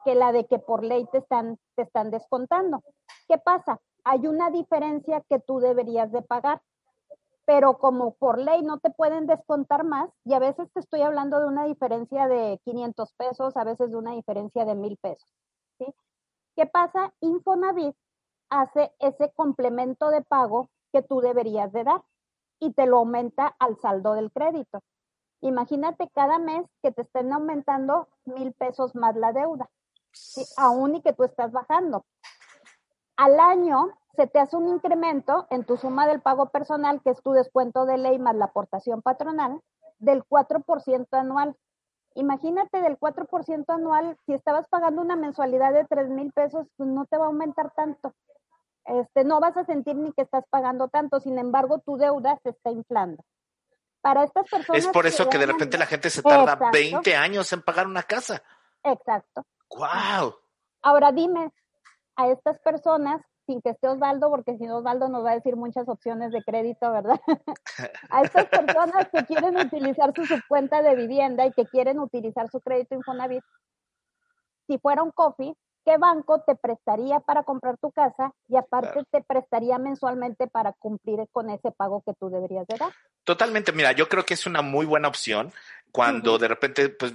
que 0.06 0.16
la 0.16 0.32
de 0.32 0.46
que 0.46 0.60
por 0.60 0.84
ley 0.84 1.06
te 1.12 1.20
están, 1.20 1.60
te 1.76 1.84
están 1.84 2.12
descontando. 2.12 2.82
¿Qué 3.28 3.38
pasa? 3.38 3.80
Hay 4.04 4.26
una 4.28 4.50
diferencia 4.50 5.22
que 5.28 5.40
tú 5.40 5.60
deberías 5.60 6.12
de 6.12 6.22
pagar 6.22 6.62
pero 7.48 7.77
como 7.77 8.16
por 8.16 8.39
ley 8.39 8.62
no 8.62 8.77
te 8.80 8.89
pueden 8.89 9.25
descontar 9.25 9.86
más, 9.86 10.10
y 10.25 10.34
a 10.34 10.39
veces 10.39 10.70
te 10.74 10.82
estoy 10.82 11.01
hablando 11.01 11.39
de 11.39 11.48
una 11.48 11.63
diferencia 11.63 12.27
de 12.27 12.60
500 12.66 13.13
pesos, 13.13 13.56
a 13.56 13.63
veces 13.63 13.89
de 13.89 13.96
una 13.96 14.12
diferencia 14.12 14.66
de 14.66 14.75
1000 14.75 14.98
pesos. 14.98 15.34
¿sí? 15.77 15.86
¿Qué 16.58 16.66
pasa? 16.66 17.13
Infonavit 17.22 17.96
hace 18.50 18.92
ese 19.00 19.32
complemento 19.32 20.10
de 20.10 20.24
pago 20.24 20.70
que 20.92 21.01
tú 21.01 21.22
deberías 21.22 21.72
de 21.72 21.86
dar 21.86 22.04
y 22.60 22.74
te 22.74 22.86
lo 22.86 22.98
aumenta 22.98 23.56
al 23.60 23.80
saldo 23.80 24.13
del 24.13 24.30
crédito. 24.30 24.84
Imagínate 25.39 26.10
cada 26.13 26.39
mes 26.39 26.66
que 26.84 26.92
te 26.92 27.04
estén 27.04 27.32
aumentando 27.32 28.10
mil 28.25 28.51
pesos 28.56 28.94
más 28.94 29.16
la 29.16 29.32
deuda, 29.32 29.70
aún 30.58 30.96
y 30.96 31.01
que 31.01 31.13
tú 31.13 31.24
estás 31.24 31.54
bajando. 31.54 32.04
Al 33.18 33.40
año 33.40 33.98
se 34.16 34.28
te 34.28 34.40
hace 34.40 34.56
un 34.56 34.68
incremento 34.68 35.48
en 35.50 35.66
tu 35.66 35.78
suma 35.78 36.08
del 36.08 36.22
pago 36.22 36.50
personal, 36.50 37.02
que 37.04 37.10
es 37.10 37.22
tu 37.22 37.34
descuento 37.34 37.86
de 37.86 37.98
ley 37.98 38.20
más 38.20 38.36
la 38.36 38.46
aportación 38.46 39.02
patronal, 39.02 39.62
del 40.00 40.24
4% 40.24 41.08
anual. 41.12 41.56
Imagínate 42.16 42.82
del 42.82 42.98
4% 42.98 43.66
anual, 43.68 44.18
si 44.26 44.34
estabas 44.34 44.68
pagando 44.70 45.02
una 45.02 45.16
mensualidad 45.16 45.74
de 45.74 45.86
3 45.86 46.10
mil 46.10 46.32
pesos, 46.32 46.68
pues 46.78 46.90
no 46.90 47.06
te 47.06 47.18
va 47.18 47.26
a 47.26 47.28
aumentar 47.28 47.72
tanto. 47.76 48.14
Este, 48.86 49.24
no 49.24 49.40
vas 49.40 49.58
a 49.58 49.66
sentir 49.66 49.96
ni 49.96 50.14
que 50.14 50.22
estás 50.22 50.46
pagando 50.50 50.88
tanto, 50.88 51.20
sin 51.20 51.38
embargo, 51.38 51.80
tu 51.80 51.98
deuda 51.98 52.40
se 52.42 52.50
está 52.50 52.72
inflando. 52.72 53.24
Para 54.02 54.24
estas 54.24 54.50
personas. 54.50 54.84
Es 54.84 54.88
por 54.88 55.06
eso 55.06 55.28
que, 55.28 55.38
de 55.38 55.48
repente 55.48 55.78
la 55.78 55.86
gente 55.86 56.10
se 56.10 56.22
tarda 56.22 56.72
20 56.72 57.16
años 57.16 57.52
en 57.52 57.62
pagar 57.62 57.88
una 57.88 58.04
casa. 58.04 58.42
Exacto. 58.84 59.44
¡Wow! 59.70 60.36
Ahora 60.82 61.12
dime, 61.12 61.52
a 62.18 62.30
estas 62.30 62.60
personas 62.60 63.22
sin 63.46 63.62
que 63.62 63.70
esté 63.70 63.88
Osvaldo, 63.88 64.30
porque 64.30 64.58
si 64.58 64.66
no 64.66 64.78
Osvaldo 64.78 65.08
nos 65.08 65.24
va 65.24 65.32
a 65.32 65.36
decir 65.36 65.56
muchas 65.56 65.88
opciones 65.88 66.32
de 66.32 66.44
crédito, 66.44 66.92
¿verdad? 66.92 67.20
a 68.10 68.22
estas 68.22 68.46
personas 68.48 69.08
que 69.12 69.26
quieren 69.26 69.58
utilizar 69.58 70.14
su 70.14 70.36
cuenta 70.50 70.82
de 70.82 70.96
vivienda 70.96 71.46
y 71.46 71.54
que 71.54 71.66
quieren 71.66 72.00
utilizar 72.00 72.50
su 72.50 72.60
crédito 72.60 72.96
Infonavit, 72.96 73.44
si 74.68 74.78
fuera 74.80 75.02
un 75.02 75.12
coffee, 75.12 75.54
¿qué 75.86 75.98
banco 75.98 76.42
te 76.42 76.56
prestaría 76.56 77.22
para 77.22 77.44
comprar 77.44 77.78
tu 77.78 77.92
casa 77.92 78.34
y 78.50 78.58
aparte 78.58 79.04
te 79.10 79.24
prestaría 79.24 79.78
mensualmente 79.78 80.48
para 80.48 80.74
cumplir 80.74 81.26
con 81.32 81.50
ese 81.50 81.72
pago 81.72 82.04
que 82.06 82.14
tú 82.20 82.30
deberías 82.30 82.68
de 82.68 82.78
dar? 82.78 82.92
Totalmente, 83.24 83.72
mira, 83.72 83.94
yo 83.94 84.10
creo 84.10 84.26
que 84.26 84.34
es 84.34 84.46
una 84.46 84.62
muy 84.62 84.86
buena 84.86 85.08
opción 85.08 85.54
cuando 85.94 86.38
de 86.38 86.50
repente 86.50 86.90
pues 86.90 87.14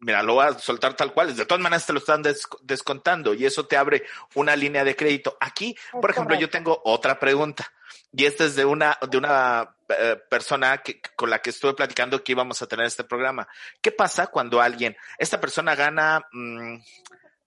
mira, 0.00 0.22
lo 0.22 0.34
voy 0.34 0.46
a 0.46 0.58
soltar 0.58 0.94
tal 0.94 1.12
cual, 1.12 1.34
de 1.34 1.46
todas 1.46 1.62
maneras 1.62 1.86
te 1.86 1.92
lo 1.92 1.98
están 1.98 2.22
descontando 2.62 3.34
y 3.34 3.44
eso 3.44 3.66
te 3.66 3.76
abre 3.76 4.04
una 4.34 4.56
línea 4.56 4.84
de 4.84 4.96
crédito. 4.96 5.36
Aquí, 5.40 5.76
por 5.92 6.10
ejemplo, 6.10 6.36
yo 6.36 6.50
tengo 6.50 6.80
otra 6.84 7.18
pregunta 7.18 7.70
y 8.12 8.24
esta 8.24 8.44
es 8.44 8.56
de 8.56 8.64
una, 8.64 8.98
de 9.08 9.18
una 9.18 9.76
eh, 9.88 10.16
persona 10.28 10.78
que, 10.78 11.00
con 11.16 11.30
la 11.30 11.40
que 11.40 11.50
estuve 11.50 11.74
platicando 11.74 12.24
que 12.24 12.32
íbamos 12.32 12.60
a 12.62 12.66
tener 12.66 12.86
este 12.86 13.04
programa. 13.04 13.46
¿Qué 13.80 13.92
pasa 13.92 14.28
cuando 14.28 14.60
alguien, 14.60 14.96
esta 15.18 15.40
persona 15.40 15.74
gana 15.74 16.26
mm, 16.32 16.76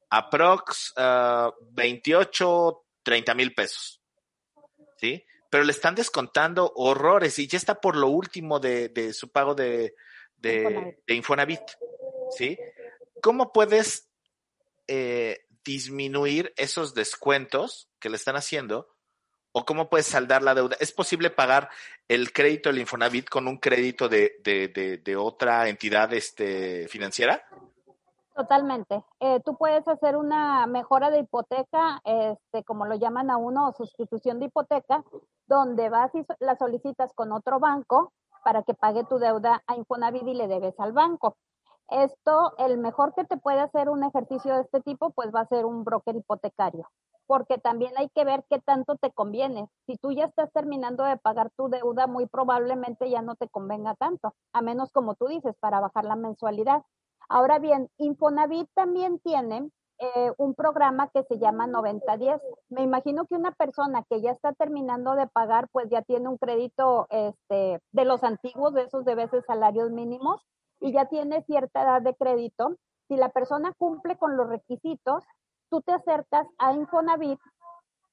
aprox 0.09 0.93
28, 1.71 2.67
uh, 2.67 2.83
30 3.03 3.33
mil 3.33 3.53
pesos? 3.53 4.01
¿Sí? 4.97 5.25
Pero 5.49 5.63
le 5.63 5.71
están 5.71 5.95
descontando 5.95 6.71
horrores 6.75 7.37
y 7.39 7.47
ya 7.47 7.57
está 7.57 7.81
por 7.81 7.95
lo 7.95 8.07
último 8.07 8.59
de, 8.59 8.89
de 8.89 9.13
su 9.13 9.31
pago 9.31 9.53
de, 9.53 9.95
de, 10.37 10.97
de 11.05 11.15
Infonavit. 11.15 11.61
¿Sí? 12.35 12.57
¿Cómo 13.21 13.53
puedes 13.53 14.09
eh, 14.87 15.45
disminuir 15.63 16.53
esos 16.57 16.93
descuentos 16.93 17.89
que 17.99 18.09
le 18.09 18.17
están 18.17 18.35
haciendo? 18.35 18.89
¿O 19.51 19.65
cómo 19.65 19.89
puedes 19.89 20.07
saldar 20.07 20.41
la 20.41 20.55
deuda? 20.55 20.75
¿Es 20.79 20.91
posible 20.91 21.29
pagar 21.29 21.69
el 22.07 22.33
crédito 22.33 22.69
del 22.69 22.79
Infonavit 22.79 23.29
con 23.29 23.47
un 23.47 23.57
crédito 23.57 24.09
de, 24.09 24.41
de, 24.43 25.15
otra 25.15 25.69
entidad 25.69 26.11
este, 26.13 26.87
financiera? 26.87 27.45
Totalmente. 28.35 29.03
Eh, 29.19 29.41
tú 29.45 29.55
puedes 29.55 29.87
hacer 29.87 30.17
una 30.17 30.65
mejora 30.65 31.11
de 31.11 31.19
hipoteca, 31.19 32.01
este, 32.03 32.63
como 32.63 32.87
lo 32.87 32.95
llaman 32.95 33.29
a 33.29 33.37
uno, 33.37 33.69
o 33.69 33.73
sustitución 33.73 34.39
de 34.39 34.47
hipoteca, 34.47 35.03
donde 35.45 35.89
vas 35.89 36.13
y 36.15 36.25
la 36.39 36.55
solicitas 36.57 37.13
con 37.13 37.31
otro 37.31 37.59
banco 37.59 38.11
para 38.43 38.63
que 38.63 38.73
pague 38.73 39.03
tu 39.05 39.19
deuda 39.19 39.63
a 39.67 39.75
Infonavit 39.75 40.27
y 40.27 40.33
le 40.33 40.47
debes 40.47 40.79
al 40.79 40.93
banco. 40.93 41.37
Esto, 41.89 42.53
el 42.57 42.77
mejor 42.77 43.13
que 43.13 43.25
te 43.25 43.37
puede 43.37 43.59
hacer 43.59 43.89
un 43.89 44.03
ejercicio 44.03 44.55
de 44.55 44.61
este 44.61 44.81
tipo, 44.81 45.11
pues 45.11 45.33
va 45.33 45.41
a 45.41 45.47
ser 45.47 45.65
un 45.65 45.83
broker 45.83 46.15
hipotecario, 46.15 46.89
porque 47.27 47.57
también 47.57 47.93
hay 47.97 48.09
que 48.09 48.25
ver 48.25 48.45
qué 48.49 48.59
tanto 48.59 48.95
te 48.95 49.11
conviene. 49.11 49.69
Si 49.85 49.97
tú 49.97 50.11
ya 50.11 50.25
estás 50.25 50.51
terminando 50.53 51.03
de 51.03 51.17
pagar 51.17 51.51
tu 51.57 51.69
deuda, 51.69 52.07
muy 52.07 52.25
probablemente 52.27 53.09
ya 53.09 53.21
no 53.21 53.35
te 53.35 53.49
convenga 53.49 53.95
tanto, 53.95 54.33
a 54.53 54.61
menos 54.61 54.91
como 54.91 55.15
tú 55.15 55.27
dices, 55.27 55.55
para 55.59 55.79
bajar 55.79 56.05
la 56.05 56.15
mensualidad. 56.15 56.83
Ahora 57.29 57.59
bien, 57.59 57.89
Infonavit 57.97 58.69
también 58.73 59.19
tiene 59.19 59.69
eh, 59.99 60.31
un 60.37 60.53
programa 60.55 61.09
que 61.09 61.23
se 61.23 61.37
llama 61.37 61.67
9010. 61.67 62.41
Me 62.69 62.81
imagino 62.81 63.25
que 63.25 63.35
una 63.35 63.51
persona 63.51 64.03
que 64.09 64.21
ya 64.21 64.31
está 64.31 64.53
terminando 64.53 65.15
de 65.15 65.27
pagar, 65.27 65.69
pues 65.71 65.89
ya 65.89 66.01
tiene 66.01 66.27
un 66.27 66.37
crédito 66.37 67.07
este, 67.09 67.79
de 67.91 68.05
los 68.05 68.23
antiguos, 68.23 68.73
de 68.73 68.83
esos 68.83 69.05
de 69.05 69.15
veces 69.15 69.45
salarios 69.45 69.91
mínimos, 69.91 70.45
y 70.83 70.91
ya 70.91 71.05
tiene 71.05 71.43
cierta 71.43 71.81
edad 71.81 72.01
de 72.01 72.13
crédito, 72.13 72.75
si 73.07 73.15
la 73.15 73.29
persona 73.29 73.73
cumple 73.77 74.17
con 74.17 74.35
los 74.35 74.49
requisitos, 74.49 75.23
tú 75.69 75.81
te 75.81 75.93
acercas 75.93 76.45
a 76.57 76.73
Infonavit 76.73 77.39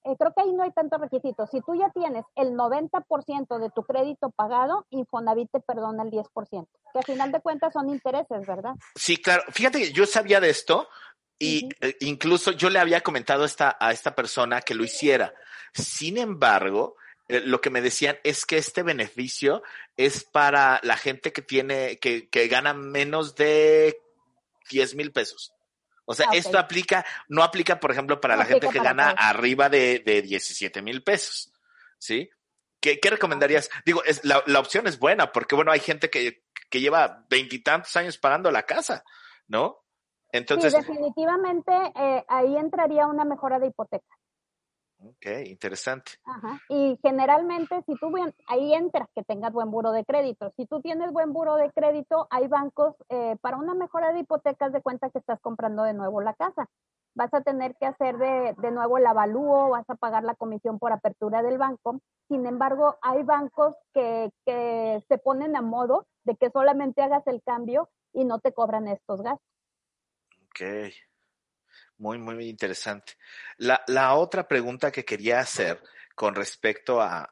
eh, 0.04 0.16
creo 0.18 0.32
que 0.34 0.40
ahí 0.42 0.52
no 0.52 0.62
hay 0.62 0.72
tantos 0.72 0.98
requisitos. 0.98 1.50
Si 1.50 1.60
tú 1.60 1.74
ya 1.74 1.90
tienes 1.90 2.24
el 2.34 2.52
90% 2.52 3.58
de 3.58 3.70
tu 3.70 3.82
crédito 3.82 4.30
pagado, 4.30 4.86
Infonavit 4.88 5.50
te 5.52 5.60
perdona 5.60 6.04
el 6.04 6.10
10%, 6.10 6.66
que 6.92 6.98
al 6.98 7.04
final 7.04 7.32
de 7.32 7.40
cuentas 7.40 7.74
son 7.74 7.90
intereses, 7.90 8.46
¿verdad? 8.46 8.72
Sí, 8.94 9.18
claro. 9.18 9.42
Fíjate 9.50 9.78
que 9.78 9.92
yo 9.92 10.06
sabía 10.06 10.40
de 10.40 10.48
esto 10.48 10.88
y 11.38 11.68
eh, 11.82 11.96
incluso 12.00 12.52
yo 12.52 12.70
le 12.70 12.78
había 12.78 13.02
comentado 13.02 13.44
esta, 13.44 13.76
a 13.78 13.92
esta 13.92 14.14
persona 14.14 14.62
que 14.62 14.74
lo 14.74 14.84
hiciera. 14.84 15.34
Sin 15.74 16.16
embargo, 16.16 16.96
eh, 17.36 17.40
lo 17.44 17.60
que 17.60 17.70
me 17.70 17.80
decían 17.80 18.18
es 18.24 18.46
que 18.46 18.56
este 18.58 18.82
beneficio 18.82 19.62
es 19.96 20.24
para 20.24 20.80
la 20.82 20.96
gente 20.96 21.32
que 21.32 21.42
tiene, 21.42 21.98
que, 21.98 22.28
que 22.28 22.48
gana 22.48 22.74
menos 22.74 23.34
de 23.36 23.98
10 24.70 24.94
mil 24.96 25.12
pesos. 25.12 25.52
O 26.04 26.14
sea, 26.14 26.26
Ah, 26.30 26.36
esto 26.36 26.58
aplica, 26.58 27.04
no 27.28 27.42
aplica, 27.42 27.78
por 27.78 27.92
ejemplo, 27.92 28.20
para 28.20 28.34
No 28.34 28.40
la 28.40 28.46
gente 28.46 28.68
que 28.68 28.80
gana 28.80 29.14
todos. 29.14 29.20
arriba 29.20 29.68
de, 29.68 30.00
de 30.00 30.22
17 30.22 30.82
mil 30.82 31.02
pesos. 31.02 31.52
¿Sí? 31.98 32.28
¿Qué, 32.80 32.98
qué 32.98 33.10
recomendarías? 33.10 33.70
Digo, 33.84 34.02
es, 34.04 34.24
la, 34.24 34.42
la 34.46 34.58
opción 34.58 34.86
es 34.86 34.98
buena, 34.98 35.32
porque 35.32 35.54
bueno, 35.54 35.70
hay 35.70 35.80
gente 35.80 36.08
que, 36.10 36.44
que 36.70 36.80
lleva 36.80 37.26
veintitantos 37.28 37.94
años 37.96 38.16
pagando 38.18 38.50
la 38.50 38.62
casa, 38.64 39.04
¿no? 39.48 39.84
Entonces, 40.32 40.72
sí, 40.72 40.78
definitivamente 40.78 41.72
eh, 41.94 42.24
ahí 42.28 42.56
entraría 42.56 43.06
una 43.06 43.24
mejora 43.24 43.58
de 43.58 43.66
hipoteca. 43.66 44.16
Ok, 45.02 45.26
interesante. 45.46 46.12
Ajá. 46.24 46.60
Y 46.68 46.98
generalmente, 47.02 47.82
si 47.86 47.94
tú 47.96 48.12
ahí 48.46 48.74
entras 48.74 49.08
que 49.14 49.22
tengas 49.22 49.52
buen 49.52 49.70
buro 49.70 49.92
de 49.92 50.04
crédito. 50.04 50.52
Si 50.56 50.66
tú 50.66 50.80
tienes 50.80 51.12
buen 51.12 51.32
buro 51.32 51.56
de 51.56 51.70
crédito, 51.72 52.26
hay 52.30 52.48
bancos 52.48 52.94
eh, 53.08 53.36
para 53.40 53.56
una 53.56 53.74
mejora 53.74 54.12
de 54.12 54.20
hipotecas 54.20 54.72
de 54.72 54.82
cuenta 54.82 55.10
que 55.10 55.18
estás 55.18 55.40
comprando 55.40 55.82
de 55.82 55.94
nuevo 55.94 56.20
la 56.20 56.34
casa. 56.34 56.68
Vas 57.14 57.32
a 57.34 57.40
tener 57.40 57.74
que 57.76 57.86
hacer 57.86 58.18
de, 58.18 58.54
de 58.56 58.70
nuevo 58.70 58.98
el 58.98 59.06
avalúo, 59.06 59.70
vas 59.70 59.88
a 59.88 59.96
pagar 59.96 60.22
la 60.22 60.34
comisión 60.34 60.78
por 60.78 60.92
apertura 60.92 61.42
del 61.42 61.58
banco. 61.58 62.00
Sin 62.28 62.46
embargo, 62.46 62.96
hay 63.02 63.22
bancos 63.22 63.74
que, 63.92 64.30
que 64.46 65.02
se 65.08 65.18
ponen 65.18 65.56
a 65.56 65.62
modo 65.62 66.06
de 66.24 66.36
que 66.36 66.50
solamente 66.50 67.02
hagas 67.02 67.26
el 67.26 67.42
cambio 67.42 67.88
y 68.12 68.24
no 68.24 68.38
te 68.38 68.52
cobran 68.52 68.86
estos 68.86 69.22
gastos. 69.22 69.46
Ok. 70.50 71.09
Muy, 71.98 72.18
muy, 72.18 72.48
interesante. 72.48 73.14
La, 73.58 73.82
la 73.86 74.14
otra 74.14 74.48
pregunta 74.48 74.90
que 74.90 75.04
quería 75.04 75.40
hacer 75.40 75.82
con 76.14 76.34
respecto 76.34 77.00
a, 77.00 77.24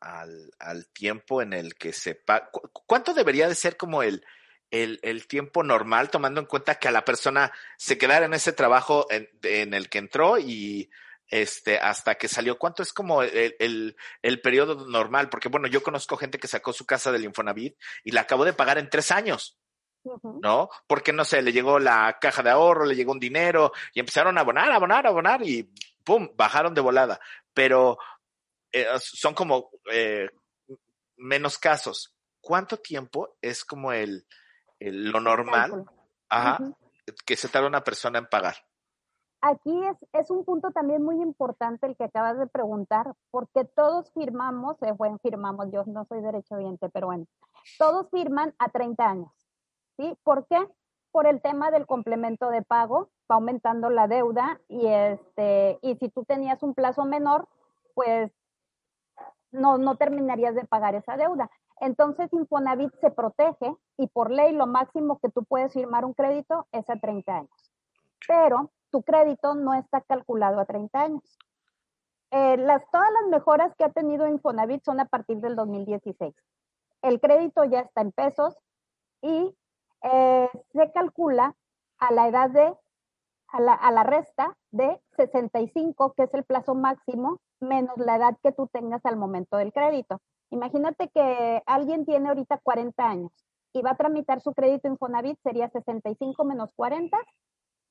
al, 0.00 0.50
al 0.58 0.86
tiempo 0.88 1.42
en 1.42 1.52
el 1.52 1.74
que 1.74 1.92
se 1.92 2.14
paga, 2.14 2.50
¿cuánto 2.86 3.12
debería 3.12 3.48
de 3.48 3.54
ser 3.54 3.76
como 3.76 4.02
el, 4.02 4.24
el, 4.70 4.98
el 5.02 5.26
tiempo 5.26 5.62
normal, 5.62 6.10
tomando 6.10 6.40
en 6.40 6.46
cuenta 6.46 6.76
que 6.76 6.88
a 6.88 6.92
la 6.92 7.04
persona 7.04 7.52
se 7.76 7.98
quedara 7.98 8.26
en 8.26 8.34
ese 8.34 8.52
trabajo 8.52 9.06
en, 9.10 9.28
en 9.42 9.74
el 9.74 9.88
que 9.88 9.98
entró 9.98 10.38
y 10.38 10.90
este 11.28 11.78
hasta 11.78 12.16
que 12.16 12.28
salió? 12.28 12.58
¿Cuánto 12.58 12.82
es 12.82 12.92
como 12.92 13.22
el, 13.22 13.56
el, 13.58 13.96
el 14.22 14.40
periodo 14.40 14.86
normal? 14.86 15.28
Porque 15.28 15.48
bueno, 15.48 15.66
yo 15.68 15.82
conozco 15.82 16.16
gente 16.16 16.38
que 16.38 16.48
sacó 16.48 16.72
su 16.72 16.86
casa 16.86 17.12
del 17.12 17.24
Infonavit 17.24 17.76
y 18.04 18.12
la 18.12 18.22
acabó 18.22 18.44
de 18.44 18.52
pagar 18.52 18.78
en 18.78 18.88
tres 18.88 19.10
años. 19.10 19.59
¿No? 20.42 20.68
Porque 20.86 21.12
no 21.12 21.24
sé, 21.24 21.42
le 21.42 21.52
llegó 21.52 21.78
la 21.78 22.18
caja 22.20 22.42
de 22.42 22.50
ahorro, 22.50 22.84
le 22.84 22.94
llegó 22.96 23.12
un 23.12 23.20
dinero 23.20 23.72
y 23.94 24.00
empezaron 24.00 24.36
a 24.38 24.42
abonar, 24.42 24.70
abonar, 24.72 25.06
abonar 25.06 25.42
y 25.46 25.70
¡pum! 26.04 26.28
bajaron 26.36 26.74
de 26.74 26.80
volada. 26.80 27.20
Pero 27.52 27.98
eh, 28.72 28.86
son 28.98 29.34
como 29.34 29.70
eh, 29.92 30.28
menos 31.16 31.58
casos. 31.58 32.14
¿Cuánto 32.40 32.78
tiempo 32.78 33.36
es 33.42 33.64
como 33.64 33.92
el, 33.92 34.26
el- 34.78 35.10
lo 35.10 35.20
normal 35.20 35.84
que 37.26 37.36
se 37.36 37.48
tarda 37.48 37.66
una 37.68 37.84
persona 37.84 38.18
en 38.18 38.26
pagar? 38.26 38.54
Aquí 39.42 39.72
es, 39.86 39.96
es 40.12 40.30
un 40.30 40.44
punto 40.44 40.70
también 40.70 41.02
muy 41.02 41.16
importante 41.22 41.86
el 41.86 41.96
que 41.96 42.04
acabas 42.04 42.38
de 42.38 42.46
preguntar, 42.46 43.14
porque 43.30 43.64
todos 43.64 44.12
firmamos, 44.12 44.76
eh, 44.82 44.92
bueno, 44.92 45.18
firmamos, 45.22 45.68
yo 45.72 45.82
no 45.86 46.04
soy 46.04 46.20
derechohabiente, 46.20 46.90
pero 46.90 47.06
bueno, 47.06 47.24
todos 47.78 48.10
firman 48.10 48.54
a 48.58 48.68
30 48.68 49.02
años, 49.08 49.30
¿sí? 50.00 50.16
¿Por 50.22 50.46
qué? 50.46 50.58
Por 51.12 51.26
el 51.26 51.40
tema 51.42 51.70
del 51.70 51.86
complemento 51.86 52.50
de 52.50 52.62
pago, 52.62 53.10
va 53.30 53.36
aumentando 53.36 53.90
la 53.90 54.08
deuda 54.08 54.60
y, 54.68 54.86
este, 54.86 55.78
y 55.82 55.96
si 55.96 56.08
tú 56.08 56.24
tenías 56.24 56.62
un 56.62 56.74
plazo 56.74 57.04
menor, 57.04 57.48
pues 57.94 58.32
no, 59.50 59.78
no 59.78 59.96
terminarías 59.96 60.54
de 60.54 60.64
pagar 60.64 60.94
esa 60.94 61.16
deuda. 61.16 61.50
Entonces, 61.80 62.32
Infonavit 62.32 62.94
se 63.00 63.10
protege 63.10 63.74
y 63.96 64.06
por 64.08 64.30
ley 64.30 64.52
lo 64.52 64.66
máximo 64.66 65.18
que 65.18 65.30
tú 65.30 65.44
puedes 65.44 65.72
firmar 65.72 66.04
un 66.04 66.14
crédito 66.14 66.66
es 66.72 66.88
a 66.88 66.96
30 66.96 67.36
años. 67.36 67.72
Pero 68.28 68.70
tu 68.90 69.02
crédito 69.02 69.54
no 69.54 69.74
está 69.74 70.00
calculado 70.02 70.60
a 70.60 70.66
30 70.66 71.00
años. 71.00 71.38
Eh, 72.32 72.56
las, 72.58 72.88
todas 72.92 73.10
las 73.20 73.30
mejoras 73.30 73.74
que 73.76 73.84
ha 73.84 73.90
tenido 73.90 74.28
Infonavit 74.28 74.84
son 74.84 75.00
a 75.00 75.06
partir 75.06 75.38
del 75.38 75.56
2016. 75.56 76.34
El 77.02 77.20
crédito 77.20 77.64
ya 77.64 77.80
está 77.80 78.02
en 78.02 78.12
pesos 78.12 78.56
y 79.22 79.56
eh, 80.02 80.48
se 80.72 80.92
calcula 80.92 81.54
a 81.98 82.12
la 82.12 82.28
edad 82.28 82.50
de, 82.50 82.74
a 83.48 83.60
la, 83.60 83.74
a 83.74 83.90
la 83.92 84.02
resta 84.02 84.56
de 84.70 85.00
65, 85.16 86.14
que 86.14 86.24
es 86.24 86.34
el 86.34 86.44
plazo 86.44 86.74
máximo, 86.74 87.40
menos 87.60 87.96
la 87.98 88.16
edad 88.16 88.36
que 88.42 88.52
tú 88.52 88.68
tengas 88.68 89.04
al 89.04 89.16
momento 89.16 89.56
del 89.56 89.72
crédito. 89.72 90.20
Imagínate 90.50 91.08
que 91.08 91.62
alguien 91.66 92.04
tiene 92.04 92.28
ahorita 92.28 92.58
40 92.58 93.08
años 93.08 93.32
y 93.72 93.82
va 93.82 93.92
a 93.92 93.96
tramitar 93.96 94.40
su 94.40 94.52
crédito 94.52 94.88
Infonavit, 94.88 95.38
sería 95.42 95.68
65 95.68 96.44
menos 96.44 96.72
40, 96.74 97.16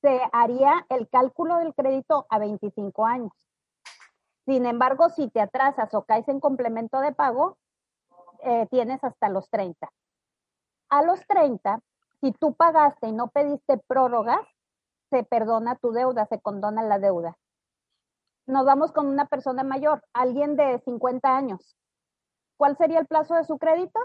se 0.02 0.20
haría 0.32 0.86
el 0.88 1.08
cálculo 1.08 1.56
del 1.56 1.74
crédito 1.74 2.26
a 2.28 2.38
25 2.38 3.06
años. 3.06 3.32
Sin 4.46 4.66
embargo, 4.66 5.08
si 5.10 5.28
te 5.28 5.40
atrasas 5.40 5.92
o 5.94 6.04
caes 6.04 6.28
en 6.28 6.40
complemento 6.40 7.00
de 7.00 7.12
pago, 7.12 7.56
eh, 8.42 8.66
tienes 8.70 9.02
hasta 9.04 9.28
los 9.28 9.48
30. 9.50 9.88
A 10.88 11.02
los 11.02 11.24
30, 11.26 11.80
si 12.20 12.32
tú 12.32 12.54
pagaste 12.54 13.08
y 13.08 13.12
no 13.12 13.28
pediste 13.28 13.78
prórrogas, 13.86 14.40
se 15.10 15.24
perdona 15.24 15.76
tu 15.76 15.92
deuda, 15.92 16.26
se 16.26 16.40
condona 16.40 16.82
la 16.82 16.98
deuda. 16.98 17.36
Nos 18.46 18.64
vamos 18.64 18.92
con 18.92 19.06
una 19.06 19.26
persona 19.26 19.62
mayor, 19.64 20.02
alguien 20.12 20.56
de 20.56 20.78
50 20.84 21.36
años. 21.36 21.76
¿Cuál 22.56 22.76
sería 22.76 22.98
el 23.00 23.06
plazo 23.06 23.34
de 23.34 23.44
su 23.44 23.58
crédito? 23.58 23.98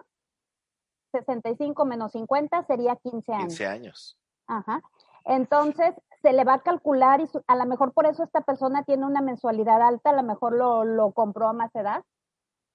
65 1.12 1.86
menos 1.86 2.12
50 2.12 2.64
sería 2.64 2.96
15 2.98 3.34
años. 3.34 3.48
15 3.48 3.68
años. 3.68 4.18
Ajá. 4.48 4.82
Entonces, 5.26 5.96
se 6.22 6.34
le 6.34 6.44
va 6.44 6.56
a 6.56 6.62
calcular 6.62 7.22
y 7.22 7.28
su- 7.28 7.44
a 7.48 7.56
lo 7.56 7.66
mejor 7.66 7.94
por 7.94 8.06
eso 8.06 8.24
esta 8.24 8.42
persona 8.42 8.84
tiene 8.84 9.06
una 9.06 9.22
mensualidad 9.22 9.82
alta, 9.82 10.12
a 10.12 10.14
lo 10.14 10.24
mejor 10.24 10.54
lo, 10.54 10.84
lo 10.84 11.12
compró 11.14 11.48
a 11.48 11.54
más 11.54 11.74
edad. 11.76 12.04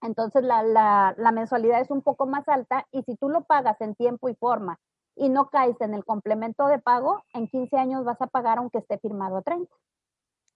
Entonces, 0.02 0.42
la, 0.42 0.62
la, 0.62 1.14
la 1.16 1.32
mensualidad 1.32 1.80
es 1.80 1.90
un 1.90 2.02
poco 2.02 2.26
más 2.26 2.48
alta 2.48 2.86
y 2.90 3.02
si 3.02 3.16
tú 3.16 3.28
lo 3.28 3.42
pagas 3.44 3.80
en 3.80 3.94
tiempo 3.94 4.28
y 4.28 4.34
forma 4.34 4.78
y 5.20 5.28
no 5.28 5.50
caes 5.50 5.78
en 5.80 5.92
el 5.92 6.02
complemento 6.02 6.66
de 6.66 6.78
pago, 6.78 7.22
en 7.34 7.46
15 7.46 7.76
años 7.76 8.04
vas 8.04 8.20
a 8.22 8.26
pagar 8.26 8.56
aunque 8.56 8.78
esté 8.78 8.98
firmado 8.98 9.36
a 9.36 9.42
30. 9.42 9.70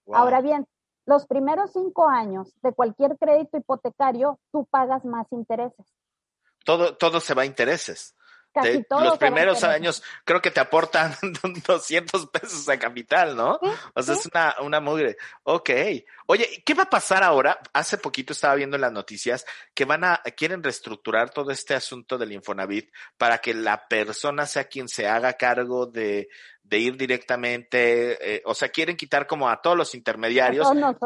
Wow. 0.07 0.17
Ahora 0.17 0.41
bien, 0.41 0.67
los 1.05 1.27
primeros 1.27 1.73
cinco 1.73 2.09
años 2.09 2.55
de 2.63 2.73
cualquier 2.73 3.19
crédito 3.19 3.59
hipotecario, 3.59 4.41
tú 4.51 4.67
pagas 4.71 5.05
más 5.05 5.31
intereses. 5.33 5.87
todo, 6.65 6.97
todo 6.97 7.21
se 7.21 7.35
va 7.35 7.43
a 7.43 7.47
intereses. 7.47 8.17
Casi 8.55 8.69
Te- 8.79 8.85
todo 8.85 9.01
los 9.03 9.19
primeros 9.19 9.65
años 9.65 10.03
creo 10.25 10.41
que 10.41 10.53
te 10.53 10.61
aportan 10.61 11.15
200 11.67 12.29
pesos 12.29 12.69
a 12.69 12.79
capital, 12.79 13.35
¿no? 13.37 13.59
Sí, 13.61 13.69
O 13.95 14.03
sea, 14.03 14.15
sí. 14.15 14.21
es 14.21 14.27
una, 14.33 14.55
una 14.63 14.81
mugre. 14.81 15.17
Ok. 15.43 15.71
Oye, 16.27 16.63
¿qué 16.65 16.73
va 16.73 16.85
a 16.85 16.91
pasar 16.91 17.23
ahora? 17.25 17.59
Hace 17.73 17.99
poquito 17.99 18.33
estaba 18.33 18.55
viendo 18.55 18.77
en 18.77 18.83
las 18.83 18.93
noticias 18.93 19.45
que 19.75 19.85
van 19.85 20.05
a, 20.05 20.23
quieren 20.37 20.63
reestructurar 20.63 21.31
todo 21.31 21.51
este 21.51 21.75
asunto 21.75 22.17
del 22.17 22.33
Infonavit 22.33 22.91
para 23.19 23.39
que 23.39 23.53
la 23.53 23.89
persona 23.89 24.47
sea 24.47 24.65
quien 24.65 24.89
se 24.89 25.09
haga 25.09 25.35
cargo 25.35 25.87
de, 25.87 26.29
de 26.65 26.79
ir 26.79 26.97
directamente, 26.97 28.37
eh, 28.37 28.43
o 28.47 28.55
sea, 28.55 28.71
quieren 28.71 28.97
quitar 28.97 29.27
como 29.27 29.49
a 29.49 29.61
todos 29.61 29.77
los 29.77 29.95
A 29.95 29.97
intermediarios. 29.97 30.67
todos 30.67 30.97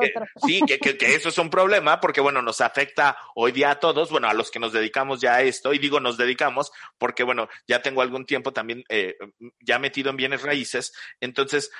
sí, 0.46 0.60
que, 0.66 0.78
que, 0.78 0.96
que 0.96 1.14
eso 1.14 1.28
es 1.28 1.38
un 1.38 1.50
problema 1.50 2.00
porque, 2.00 2.20
bueno, 2.20 2.40
nos 2.42 2.60
afecta 2.60 3.16
hoy 3.34 3.52
día 3.52 3.72
a 3.72 3.80
todos, 3.80 4.10
bueno, 4.10 4.28
a 4.28 4.34
los 4.34 4.50
que 4.50 4.60
nos 4.60 4.72
dedicamos 4.72 5.20
ya 5.20 5.34
a 5.34 5.42
esto, 5.42 5.74
y 5.74 5.78
digo 5.78 5.98
nos 5.98 6.16
dedicamos 6.16 6.70
porque, 6.96 7.24
bueno, 7.24 7.48
ya 7.66 7.82
tengo 7.82 8.02
algún 8.02 8.24
tiempo 8.24 8.52
también 8.52 8.84
eh, 8.88 9.16
ya 9.60 9.78
metido 9.80 10.10
en 10.10 10.16
bienes 10.16 10.42
raíces. 10.42 10.92
Entonces, 11.20 11.70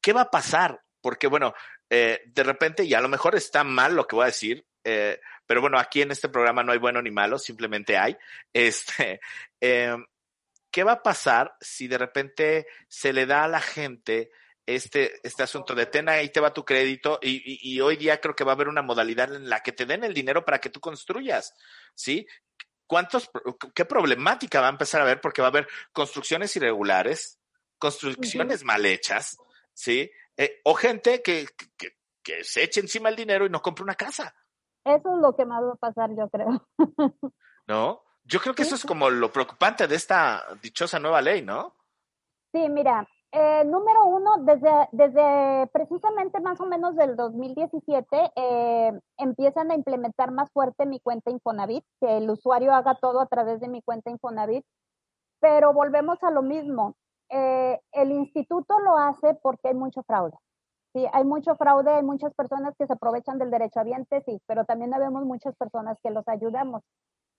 ¿qué 0.00 0.14
va 0.14 0.22
a 0.22 0.30
pasar? 0.30 0.80
Porque, 1.02 1.26
bueno, 1.26 1.54
eh, 1.90 2.22
de 2.26 2.42
repente, 2.42 2.82
y 2.84 2.94
a 2.94 3.00
lo 3.00 3.08
mejor 3.08 3.36
está 3.36 3.62
mal 3.62 3.94
lo 3.94 4.06
que 4.06 4.16
voy 4.16 4.24
a 4.24 4.26
decir, 4.26 4.66
eh, 4.84 5.20
pero 5.46 5.60
bueno, 5.60 5.78
aquí 5.78 6.02
en 6.02 6.10
este 6.10 6.28
programa 6.28 6.62
no 6.62 6.72
hay 6.72 6.78
bueno 6.78 7.02
ni 7.02 7.10
malo, 7.10 7.38
simplemente 7.38 7.98
hay. 7.98 8.16
Este, 8.52 9.20
eh, 9.60 9.96
¿qué 10.76 10.84
va 10.84 10.92
a 10.92 11.02
pasar 11.02 11.56
si 11.58 11.88
de 11.88 11.96
repente 11.96 12.66
se 12.86 13.14
le 13.14 13.24
da 13.24 13.44
a 13.44 13.48
la 13.48 13.62
gente 13.62 14.30
este, 14.66 15.26
este 15.26 15.42
asunto 15.42 15.74
de 15.74 15.86
ten 15.86 16.06
ahí 16.10 16.28
te 16.28 16.38
va 16.38 16.52
tu 16.52 16.66
crédito 16.66 17.18
y, 17.22 17.30
y, 17.30 17.76
y 17.76 17.80
hoy 17.80 17.96
día 17.96 18.20
creo 18.20 18.36
que 18.36 18.44
va 18.44 18.52
a 18.52 18.56
haber 18.56 18.68
una 18.68 18.82
modalidad 18.82 19.34
en 19.34 19.48
la 19.48 19.60
que 19.60 19.72
te 19.72 19.86
den 19.86 20.04
el 20.04 20.12
dinero 20.12 20.44
para 20.44 20.58
que 20.58 20.68
tú 20.68 20.78
construyas, 20.78 21.54
¿sí? 21.94 22.26
¿Cuántos, 22.86 23.30
qué 23.74 23.86
problemática 23.86 24.60
va 24.60 24.66
a 24.66 24.70
empezar 24.70 25.00
a 25.00 25.04
haber? 25.04 25.22
Porque 25.22 25.40
va 25.40 25.48
a 25.48 25.50
haber 25.50 25.66
construcciones 25.92 26.54
irregulares, 26.56 27.40
construcciones 27.78 28.62
mal 28.62 28.84
hechas, 28.84 29.38
¿sí? 29.72 30.10
Eh, 30.36 30.60
o 30.64 30.74
gente 30.74 31.22
que, 31.22 31.46
que, 31.78 31.96
que 32.22 32.44
se 32.44 32.64
eche 32.64 32.80
encima 32.80 33.08
el 33.08 33.16
dinero 33.16 33.46
y 33.46 33.48
no 33.48 33.62
compre 33.62 33.82
una 33.82 33.94
casa. 33.94 34.34
Eso 34.84 35.14
es 35.14 35.22
lo 35.22 35.34
que 35.34 35.46
más 35.46 35.62
va 35.62 35.72
a 35.72 35.76
pasar, 35.76 36.10
yo 36.14 36.28
creo. 36.28 36.68
¿No? 37.66 38.02
Yo 38.26 38.40
creo 38.40 38.54
que 38.54 38.62
eso 38.62 38.74
es 38.74 38.84
como 38.84 39.08
lo 39.08 39.32
preocupante 39.32 39.86
de 39.86 39.94
esta 39.94 40.44
dichosa 40.60 40.98
nueva 40.98 41.22
ley, 41.22 41.42
¿no? 41.42 41.72
Sí, 42.52 42.68
mira, 42.68 43.06
eh, 43.32 43.64
número 43.64 44.04
uno, 44.06 44.38
desde, 44.38 44.70
desde 44.92 45.66
precisamente 45.68 46.40
más 46.40 46.60
o 46.60 46.66
menos 46.66 46.96
del 46.96 47.16
2017 47.16 48.32
eh, 48.34 49.00
empiezan 49.18 49.70
a 49.70 49.74
implementar 49.74 50.30
más 50.32 50.50
fuerte 50.50 50.86
mi 50.86 51.00
cuenta 51.00 51.30
Infonavit, 51.30 51.84
que 52.00 52.16
el 52.16 52.30
usuario 52.30 52.72
haga 52.72 52.94
todo 52.94 53.20
a 53.20 53.26
través 53.26 53.60
de 53.60 53.68
mi 53.68 53.82
cuenta 53.82 54.10
Infonavit, 54.10 54.64
pero 55.38 55.72
volvemos 55.72 56.22
a 56.22 56.30
lo 56.30 56.42
mismo. 56.42 56.96
Eh, 57.28 57.78
el 57.92 58.10
instituto 58.12 58.80
lo 58.80 58.96
hace 58.96 59.34
porque 59.34 59.68
hay 59.68 59.74
mucho 59.74 60.02
fraude. 60.02 60.36
Sí, 60.94 61.06
hay 61.12 61.24
mucho 61.24 61.56
fraude, 61.56 61.90
hay 61.90 62.02
muchas 62.02 62.32
personas 62.34 62.74
que 62.78 62.86
se 62.86 62.94
aprovechan 62.94 63.38
del 63.38 63.50
derecho 63.50 63.80
derechohabiente, 63.80 64.22
sí, 64.22 64.40
pero 64.46 64.64
también 64.64 64.92
vemos 64.92 65.24
muchas 65.26 65.54
personas 65.56 65.98
que 66.02 66.10
los 66.10 66.26
ayudamos. 66.26 66.82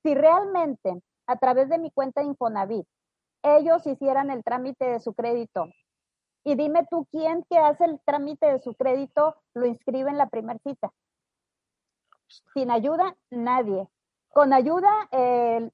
Si 0.04 0.16
realmente 0.16 1.02
a 1.28 1.38
través 1.38 1.70
de 1.70 1.78
mi 1.78 1.92
cuenta 1.92 2.24
Infonavit 2.24 2.88
ellos 3.44 3.86
hicieran 3.86 4.32
el 4.32 4.44
trámite 4.44 4.86
de 4.86 5.00
su 5.00 5.14
crédito. 5.14 5.68
Y 6.44 6.56
dime 6.56 6.86
tú, 6.90 7.06
¿quién 7.12 7.44
que 7.50 7.58
hace 7.58 7.86
el 7.86 8.00
trámite 8.06 8.46
de 8.46 8.60
su 8.60 8.74
crédito 8.76 9.36
lo 9.54 9.66
inscribe 9.66 10.10
en 10.10 10.18
la 10.18 10.30
primera 10.30 10.60
cita? 10.60 10.92
Sin 12.54 12.72
ayuda, 12.72 13.16
nadie. 13.30 13.88
Con 14.30 14.54
ayuda, 14.54 14.90
el, 15.12 15.72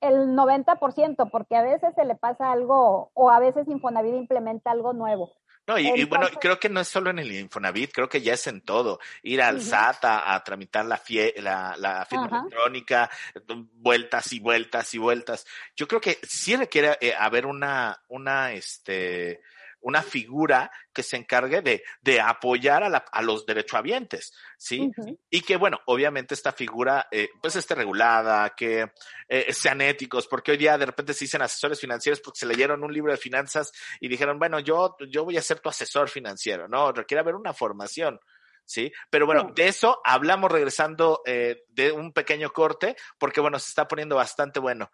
el 0.00 0.28
90%, 0.34 1.30
porque 1.30 1.56
a 1.56 1.62
veces 1.62 1.94
se 1.94 2.04
le 2.04 2.14
pasa 2.14 2.52
algo 2.52 3.10
o 3.14 3.30
a 3.30 3.38
veces 3.40 3.68
Infonavit 3.68 4.14
implementa 4.14 4.70
algo 4.70 4.92
nuevo. 4.92 5.32
No, 5.68 5.78
y, 5.78 6.04
bueno, 6.04 6.28
creo 6.40 6.58
que 6.58 6.70
no 6.70 6.80
es 6.80 6.88
solo 6.88 7.10
en 7.10 7.18
el 7.18 7.30
Infonavit, 7.30 7.92
creo 7.92 8.08
que 8.08 8.22
ya 8.22 8.32
es 8.32 8.46
en 8.46 8.62
todo. 8.62 9.00
Ir 9.22 9.42
al 9.42 9.60
SAT 9.60 10.02
a, 10.02 10.42
tramitar 10.42 10.86
la, 10.86 10.98
la, 11.76 12.06
firma 12.06 12.40
electrónica, 12.40 13.10
vueltas 13.74 14.32
y 14.32 14.40
vueltas 14.40 14.94
y 14.94 14.98
vueltas. 14.98 15.46
Yo 15.76 15.86
creo 15.86 16.00
que 16.00 16.18
sí 16.22 16.56
requiere 16.56 16.96
eh, 17.02 17.12
haber 17.14 17.44
una, 17.44 18.02
una, 18.08 18.52
este, 18.52 19.42
una 19.88 20.02
figura 20.02 20.70
que 20.92 21.02
se 21.02 21.16
encargue 21.16 21.62
de, 21.62 21.82
de 22.02 22.20
apoyar 22.20 22.82
a, 22.84 22.88
la, 22.88 23.04
a, 23.10 23.22
los 23.22 23.46
derechohabientes, 23.46 24.34
¿sí? 24.56 24.90
Y 25.30 25.40
que, 25.40 25.56
bueno, 25.56 25.80
obviamente 25.86 26.34
esta 26.34 26.52
figura, 26.52 27.08
eh, 27.10 27.30
pues 27.40 27.56
esté 27.56 27.74
regulada, 27.74 28.54
que 28.54 28.92
eh, 29.28 29.52
sean 29.52 29.80
éticos, 29.80 30.26
porque 30.26 30.52
hoy 30.52 30.58
día 30.58 30.76
de 30.76 30.86
repente 30.86 31.14
se 31.14 31.24
dicen 31.24 31.42
asesores 31.42 31.80
financieros 31.80 32.20
porque 32.20 32.40
se 32.40 32.46
leyeron 32.46 32.84
un 32.84 32.92
libro 32.92 33.12
de 33.12 33.18
finanzas 33.18 33.72
y 34.00 34.08
dijeron, 34.08 34.38
bueno, 34.38 34.60
yo, 34.60 34.96
yo 35.08 35.24
voy 35.24 35.38
a 35.38 35.42
ser 35.42 35.60
tu 35.60 35.68
asesor 35.68 36.08
financiero, 36.08 36.68
¿no? 36.68 36.92
Requiere 36.92 37.20
haber 37.20 37.34
una 37.34 37.54
formación. 37.54 38.20
¿sí? 38.68 38.92
Pero 39.08 39.24
bueno, 39.24 39.50
de 39.54 39.68
eso 39.68 40.00
hablamos 40.04 40.52
regresando 40.52 41.22
eh, 41.24 41.64
de 41.70 41.90
un 41.90 42.12
pequeño 42.12 42.50
corte, 42.50 42.96
porque 43.18 43.40
bueno, 43.40 43.58
se 43.58 43.70
está 43.70 43.88
poniendo 43.88 44.16
bastante 44.16 44.60
bueno. 44.60 44.90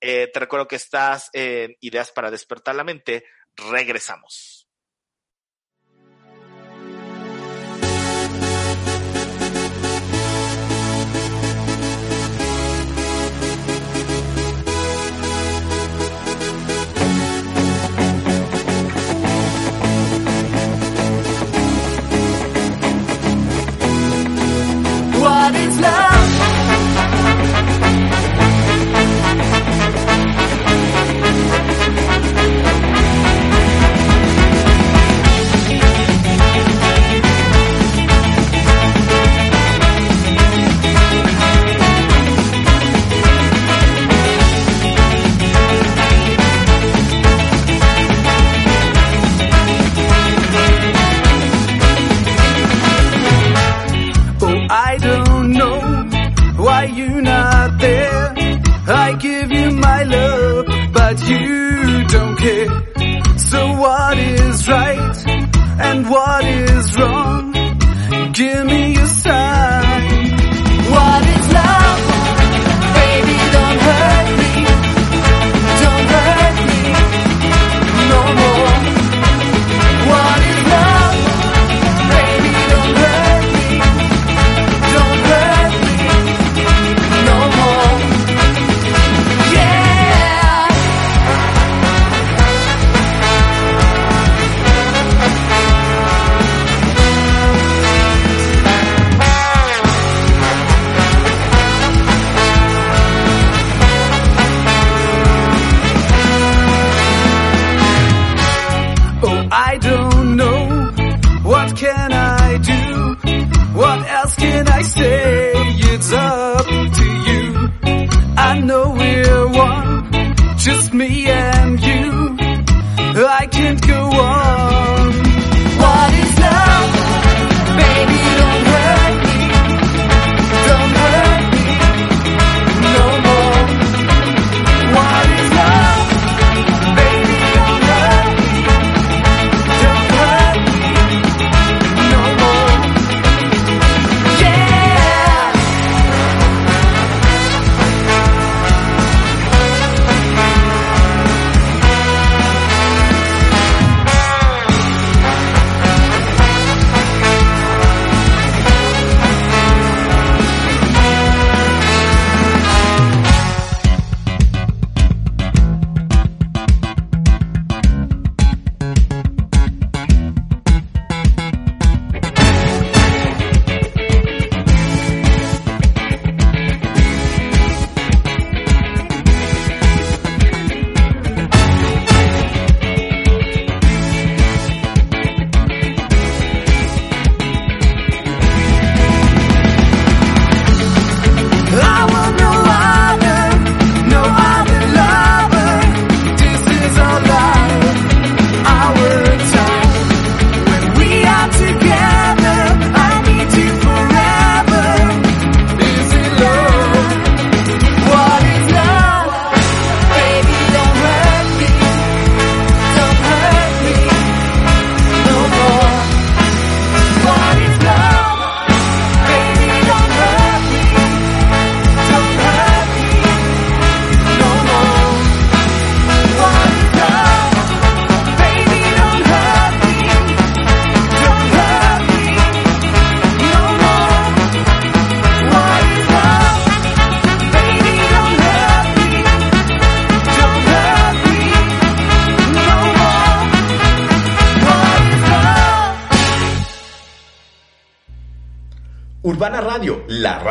Eh, 0.00 0.30
te 0.32 0.40
recuerdo 0.40 0.68
que 0.68 0.76
estás 0.76 1.30
en 1.32 1.76
Ideas 1.80 2.12
para 2.12 2.30
despertar 2.30 2.76
la 2.76 2.84
mente 2.84 3.24
regresamos. 3.56 4.65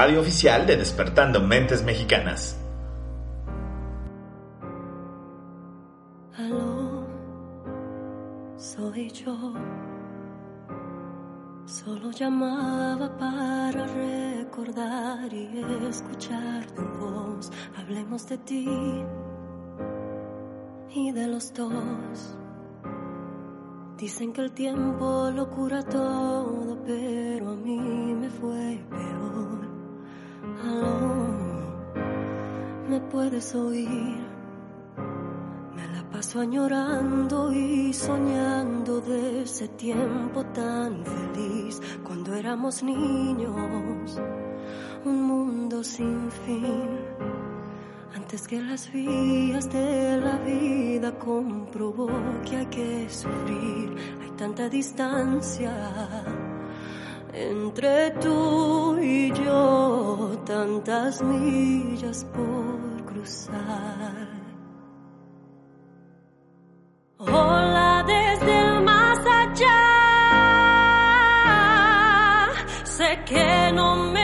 Radio 0.06 0.22
oficial 0.22 0.68
de 0.68 0.78
Despertando 0.78 1.42
Mentes 1.42 1.84
Mexicanas. 1.84 2.56
Aló, 6.38 7.08
soy 8.56 9.10
yo. 9.10 9.36
Solo 11.66 12.12
llamaba 12.12 13.18
para 13.18 13.88
recordar 13.88 15.34
y 15.34 15.66
escuchar 15.90 16.68
tu 16.68 16.84
voz. 17.00 17.52
Hablemos 17.76 18.30
de 18.30 18.38
ti 18.38 19.04
y 20.94 21.12
de 21.14 21.28
los 21.28 21.52
dos. 21.52 22.38
Dicen 23.98 24.34
que 24.34 24.42
el 24.42 24.52
tiempo 24.52 25.32
lo 25.32 25.50
cura 25.50 25.82
todo, 25.82 26.78
pero 26.86 27.50
a 27.50 27.56
mí 27.56 28.14
me 28.14 28.30
fue 28.30 28.80
peor. 28.88 29.75
Aló, 30.64 31.28
me 32.90 33.00
puedes 33.02 33.54
oír. 33.56 34.26
Me 35.76 35.88
la 35.88 36.04
paso 36.10 36.40
añorando 36.40 37.52
y 37.52 37.94
soñando 37.94 39.02
de 39.02 39.44
ese 39.44 39.68
tiempo 39.70 40.44
tan 40.46 41.04
feliz 41.06 41.82
cuando 42.04 42.34
éramos 42.36 42.84
niños. 42.84 44.20
Un 45.06 45.22
mundo 45.22 45.84
sin 45.84 46.32
fin 46.32 46.90
antes 48.16 48.48
que 48.48 48.60
las 48.60 48.92
vías 48.92 49.72
de 49.72 50.18
la 50.18 50.38
vida 50.38 51.12
comprobó 51.20 52.08
que 52.44 52.56
hay 52.56 52.66
que 52.66 53.08
sufrir, 53.10 53.96
hay 54.20 54.32
tanta 54.32 54.68
distancia 54.68 55.72
entre 57.36 58.12
tú 58.22 58.98
y 58.98 59.32
yo, 59.34 60.42
tantas 60.46 61.22
millas 61.22 62.26
por 62.34 63.06
cruzar. 63.06 64.30
Hola 67.18 68.04
desde 68.08 68.60
el 68.60 68.82
más 68.84 69.20
allá, 69.20 69.82
sé 72.86 73.20
que 73.26 73.72
no 73.74 73.96
me 73.98 74.15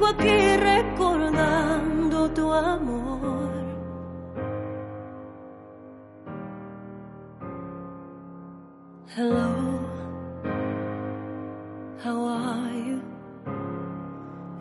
sigo 0.00 0.06
aquí 0.06 0.56
recordando 0.56 2.28
tu 2.30 2.50
amor. 2.52 3.50
Hello, 9.16 9.80
how 12.02 12.24
are 12.26 12.72
you? 12.72 13.02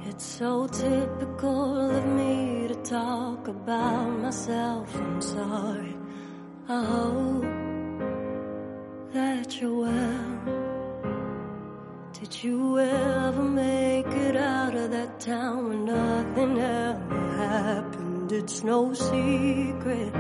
It's 0.08 0.26
so 0.26 0.68
typical 0.68 1.92
of 1.92 2.06
me 2.06 2.68
to 2.68 2.76
talk 2.84 3.48
about 3.48 4.10
myself. 4.20 4.94
I'm 4.96 5.22
sorry. 5.22 5.96
I 6.68 6.84
hope 6.84 7.46
that 9.14 9.62
you're 9.62 9.86
well. 9.86 10.40
Did 12.14 12.44
you 12.44 12.80
ever 12.80 13.44
make 13.44 13.79
that 15.00 15.20
town 15.20 15.70
where 15.70 15.78
nothing 15.78 16.60
ever 16.60 17.22
happened? 17.38 18.32
It's 18.34 18.64
no 18.64 18.94
secret 18.94 20.14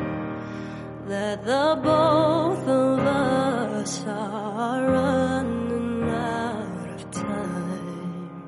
that 1.11 1.43
the 1.43 1.67
both 1.83 2.65
of 2.67 2.99
us 2.99 4.03
are 4.07 4.83
running 4.97 6.09
out 6.09 6.91
of 6.95 7.11
time. 7.11 8.41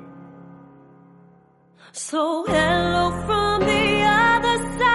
So 1.92 2.46
hello 2.48 3.06
from 3.26 3.60
the 3.72 3.86
other 4.04 4.58
side. 4.80 4.91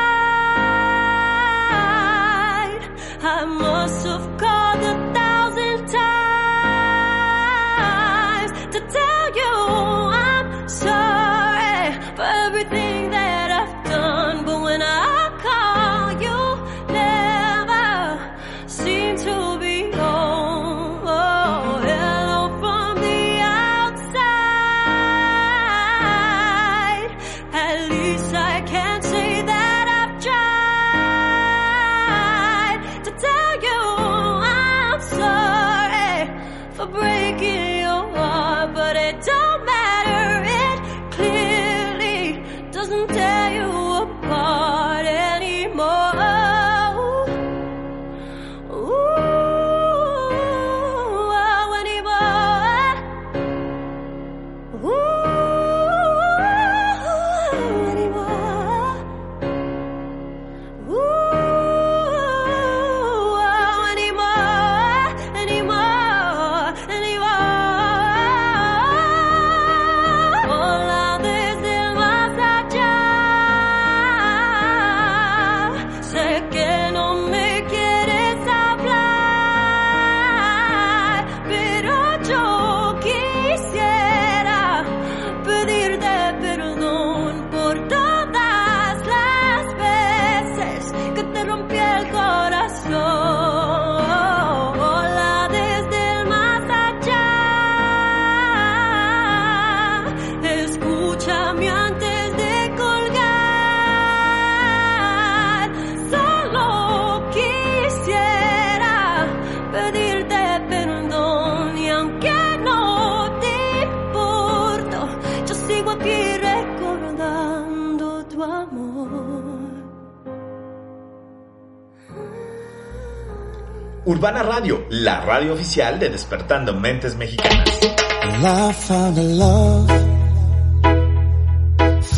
Urbana 124.16 124.42
Radio, 124.42 124.86
la 124.88 125.20
radio 125.20 125.52
oficial 125.52 125.98
de 125.98 126.08
Despertando 126.08 126.72
Mentes 126.72 127.16
Mexicanas. 127.16 127.68
Well, 127.82 128.46
I 128.46 128.72
found 128.72 129.18
a 129.18 129.22
love 129.22 129.90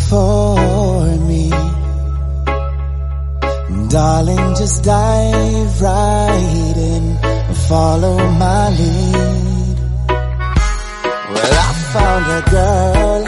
for 0.08 1.06
me. 1.26 1.50
Darling, 3.88 4.54
just 4.54 4.84
dive 4.84 5.82
right 5.82 6.76
in 6.76 7.18
follow 7.66 8.16
my 8.16 8.68
lead. 8.78 9.78
Well, 11.34 11.52
I 11.52 11.72
found 11.94 12.26
a 12.30 12.42
girl, 12.54 13.24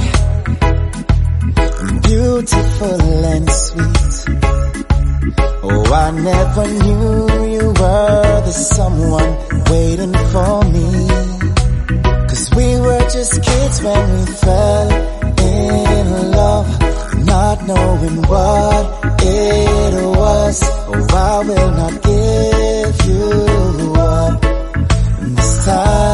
beautiful 2.03 3.25
and 3.35 3.51
sweet. 3.51 4.15
Oh, 5.65 5.93
I 5.93 6.11
never 6.13 6.69
knew 6.69 7.40
you 7.81 7.87
were 7.87 8.41
the 8.45 8.53
someone 8.53 9.33
waiting 9.71 10.15
for 10.33 10.65
me. 10.75 10.91
Cause 12.29 12.51
we 12.57 12.69
were 12.81 13.05
just 13.17 13.43
kids 13.43 13.83
when 13.83 14.03
we 14.15 14.27
fell 14.45 14.89
in 15.49 16.31
love, 16.31 16.69
not 17.25 17.67
knowing 17.67 18.17
what 18.23 18.85
it 19.23 19.95
was. 20.19 20.63
Oh, 20.63 21.07
I 21.11 21.39
will 21.49 21.71
not 21.81 21.95
give 22.03 22.97
you 23.09 23.95
up 23.97 24.41
this 25.37 25.65
time. 25.65 26.10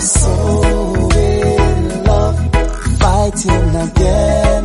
So 0.00 1.08
in 1.16 2.04
love. 2.04 2.38
Fighting 2.98 3.74
against 3.86 4.57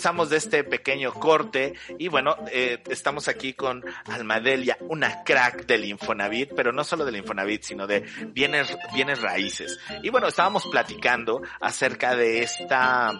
regresamos 0.00 0.30
de 0.30 0.38
este 0.38 0.64
pequeño 0.64 1.12
corte 1.12 1.74
y 1.98 2.08
bueno, 2.08 2.34
eh, 2.50 2.82
estamos 2.88 3.28
aquí 3.28 3.52
con 3.52 3.84
Almadelia, 4.06 4.78
una 4.88 5.22
crack 5.24 5.66
del 5.66 5.84
Infonavit, 5.84 6.52
pero 6.56 6.72
no 6.72 6.84
solo 6.84 7.04
del 7.04 7.16
Infonavit, 7.16 7.64
sino 7.64 7.86
de 7.86 8.00
bienes, 8.28 8.74
bienes 8.94 9.20
raíces. 9.20 9.78
Y 10.02 10.08
bueno, 10.08 10.28
estábamos 10.28 10.66
platicando 10.68 11.42
acerca 11.60 12.16
de 12.16 12.42
esta 12.42 13.12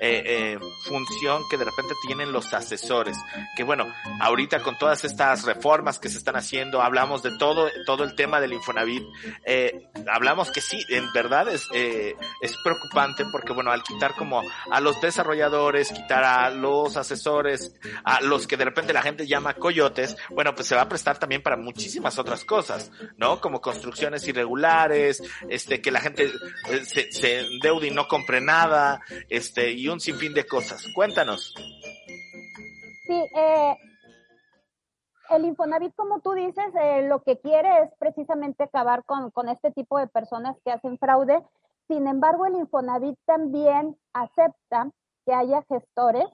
eh, 0.00 0.22
eh, 0.24 0.58
función 0.86 1.42
que 1.50 1.56
de 1.56 1.64
repente 1.64 1.94
tienen 2.06 2.30
los 2.30 2.54
asesores, 2.54 3.16
que 3.56 3.64
bueno, 3.64 3.92
ahorita 4.20 4.62
con 4.62 4.78
todas 4.78 5.04
estas 5.04 5.42
reformas 5.42 5.98
que 5.98 6.08
se 6.08 6.18
están 6.18 6.36
haciendo, 6.36 6.80
hablamos 6.80 7.24
de 7.24 7.36
todo, 7.38 7.68
todo 7.86 8.04
el 8.04 8.14
tema 8.14 8.40
del 8.40 8.52
Infonavit, 8.52 9.02
eh, 9.44 9.90
hablamos 10.08 10.52
que 10.52 10.60
sí, 10.60 10.80
en 10.90 11.12
verdad 11.12 11.48
es, 11.48 11.66
eh, 11.74 12.14
es 12.40 12.56
preocupante 12.62 13.24
porque 13.32 13.52
bueno, 13.52 13.72
al 13.72 13.82
quitar 13.82 14.14
como 14.14 14.44
a 14.70 14.80
los 14.80 15.00
desarrolladores, 15.00 15.90
quitar 15.90 16.19
a 16.24 16.50
los 16.50 16.96
asesores, 16.96 17.74
a 18.04 18.20
los 18.20 18.46
que 18.46 18.56
de 18.56 18.64
repente 18.64 18.92
la 18.92 19.02
gente 19.02 19.26
llama 19.26 19.54
coyotes, 19.54 20.16
bueno, 20.30 20.54
pues 20.54 20.68
se 20.68 20.74
va 20.74 20.82
a 20.82 20.88
prestar 20.88 21.18
también 21.18 21.42
para 21.42 21.56
muchísimas 21.56 22.18
otras 22.18 22.44
cosas, 22.44 22.90
¿no? 23.16 23.40
Como 23.40 23.60
construcciones 23.60 24.26
irregulares, 24.26 25.22
este, 25.48 25.80
que 25.80 25.90
la 25.90 26.00
gente 26.00 26.24
eh, 26.24 26.84
se, 26.84 27.10
se 27.12 27.40
endeude 27.40 27.88
y 27.88 27.90
no 27.90 28.08
compre 28.08 28.40
nada, 28.40 29.00
este, 29.28 29.72
y 29.72 29.88
un 29.88 30.00
sinfín 30.00 30.34
de 30.34 30.46
cosas. 30.46 30.86
Cuéntanos. 30.94 31.54
Sí, 33.06 33.24
eh, 33.36 33.76
el 35.30 35.44
Infonavit, 35.44 35.94
como 35.94 36.20
tú 36.20 36.32
dices, 36.32 36.72
eh, 36.80 37.06
lo 37.08 37.22
que 37.22 37.38
quiere 37.38 37.82
es 37.82 37.90
precisamente 37.98 38.64
acabar 38.64 39.04
con 39.04 39.48
este 39.48 39.70
tipo 39.70 39.98
de 39.98 40.06
personas 40.06 40.56
que 40.64 40.72
hacen 40.72 40.98
fraude. 40.98 41.42
Sin 41.88 42.06
embargo, 42.06 42.46
el 42.46 42.54
Infonavit 42.54 43.18
también 43.26 43.96
acepta 44.12 44.90
que 45.24 45.34
haya 45.34 45.62
gestores. 45.68 46.26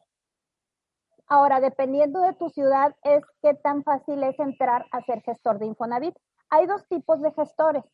Ahora, 1.28 1.60
dependiendo 1.60 2.20
de 2.20 2.34
tu 2.34 2.48
ciudad, 2.50 2.94
es 3.02 3.24
qué 3.42 3.54
tan 3.54 3.82
fácil 3.82 4.22
es 4.22 4.38
entrar 4.38 4.86
a 4.92 5.00
ser 5.02 5.22
gestor 5.22 5.58
de 5.58 5.66
Infonavit. 5.66 6.16
Hay 6.50 6.66
dos 6.66 6.86
tipos 6.88 7.20
de 7.20 7.32
gestores. 7.32 7.84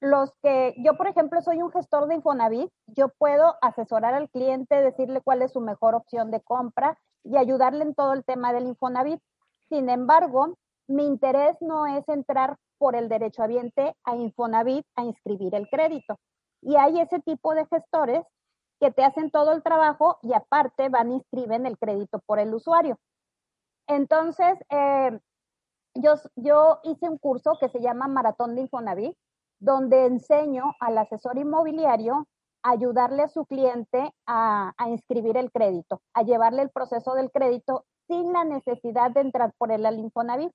Los 0.00 0.34
que, 0.42 0.74
yo 0.78 0.96
por 0.96 1.06
ejemplo, 1.06 1.40
soy 1.40 1.62
un 1.62 1.72
gestor 1.72 2.06
de 2.06 2.16
Infonavit, 2.16 2.70
yo 2.86 3.08
puedo 3.08 3.56
asesorar 3.62 4.14
al 4.14 4.28
cliente, 4.30 4.80
decirle 4.80 5.20
cuál 5.22 5.42
es 5.42 5.52
su 5.52 5.60
mejor 5.60 5.94
opción 5.94 6.30
de 6.30 6.40
compra 6.40 6.98
y 7.24 7.36
ayudarle 7.36 7.82
en 7.82 7.94
todo 7.94 8.12
el 8.12 8.24
tema 8.24 8.52
del 8.52 8.66
Infonavit. 8.66 9.20
Sin 9.68 9.88
embargo, 9.88 10.54
mi 10.86 11.06
interés 11.06 11.56
no 11.60 11.86
es 11.86 12.08
entrar 12.08 12.56
por 12.78 12.94
el 12.94 13.08
derechohabiente 13.08 13.96
a 14.04 14.16
Infonavit 14.16 14.86
a 14.96 15.04
inscribir 15.04 15.54
el 15.54 15.68
crédito. 15.68 16.18
Y 16.60 16.76
hay 16.76 17.00
ese 17.00 17.20
tipo 17.20 17.54
de 17.54 17.66
gestores 17.66 18.24
que 18.80 18.90
te 18.90 19.04
hacen 19.04 19.30
todo 19.30 19.52
el 19.52 19.62
trabajo 19.62 20.18
y 20.22 20.34
aparte 20.34 20.88
van 20.88 21.10
a 21.10 21.14
inscriben 21.14 21.66
el 21.66 21.78
crédito 21.78 22.20
por 22.26 22.38
el 22.38 22.54
usuario. 22.54 22.98
Entonces, 23.86 24.58
eh, 24.70 25.18
yo, 25.94 26.14
yo 26.34 26.80
hice 26.82 27.08
un 27.08 27.18
curso 27.18 27.56
que 27.58 27.68
se 27.68 27.80
llama 27.80 28.08
Maratón 28.08 28.54
de 28.54 28.62
Infonavit, 28.62 29.16
donde 29.58 30.06
enseño 30.06 30.74
al 30.80 30.98
asesor 30.98 31.38
inmobiliario 31.38 32.26
a 32.62 32.70
ayudarle 32.70 33.22
a 33.22 33.28
su 33.28 33.46
cliente 33.46 34.12
a, 34.26 34.72
a 34.76 34.88
inscribir 34.88 35.36
el 35.36 35.50
crédito, 35.50 36.02
a 36.12 36.22
llevarle 36.22 36.62
el 36.62 36.70
proceso 36.70 37.14
del 37.14 37.30
crédito 37.30 37.84
sin 38.08 38.32
la 38.32 38.44
necesidad 38.44 39.10
de 39.12 39.20
entrar 39.20 39.52
por 39.56 39.72
el 39.72 39.86
al 39.86 39.98
Infonavit. 39.98 40.52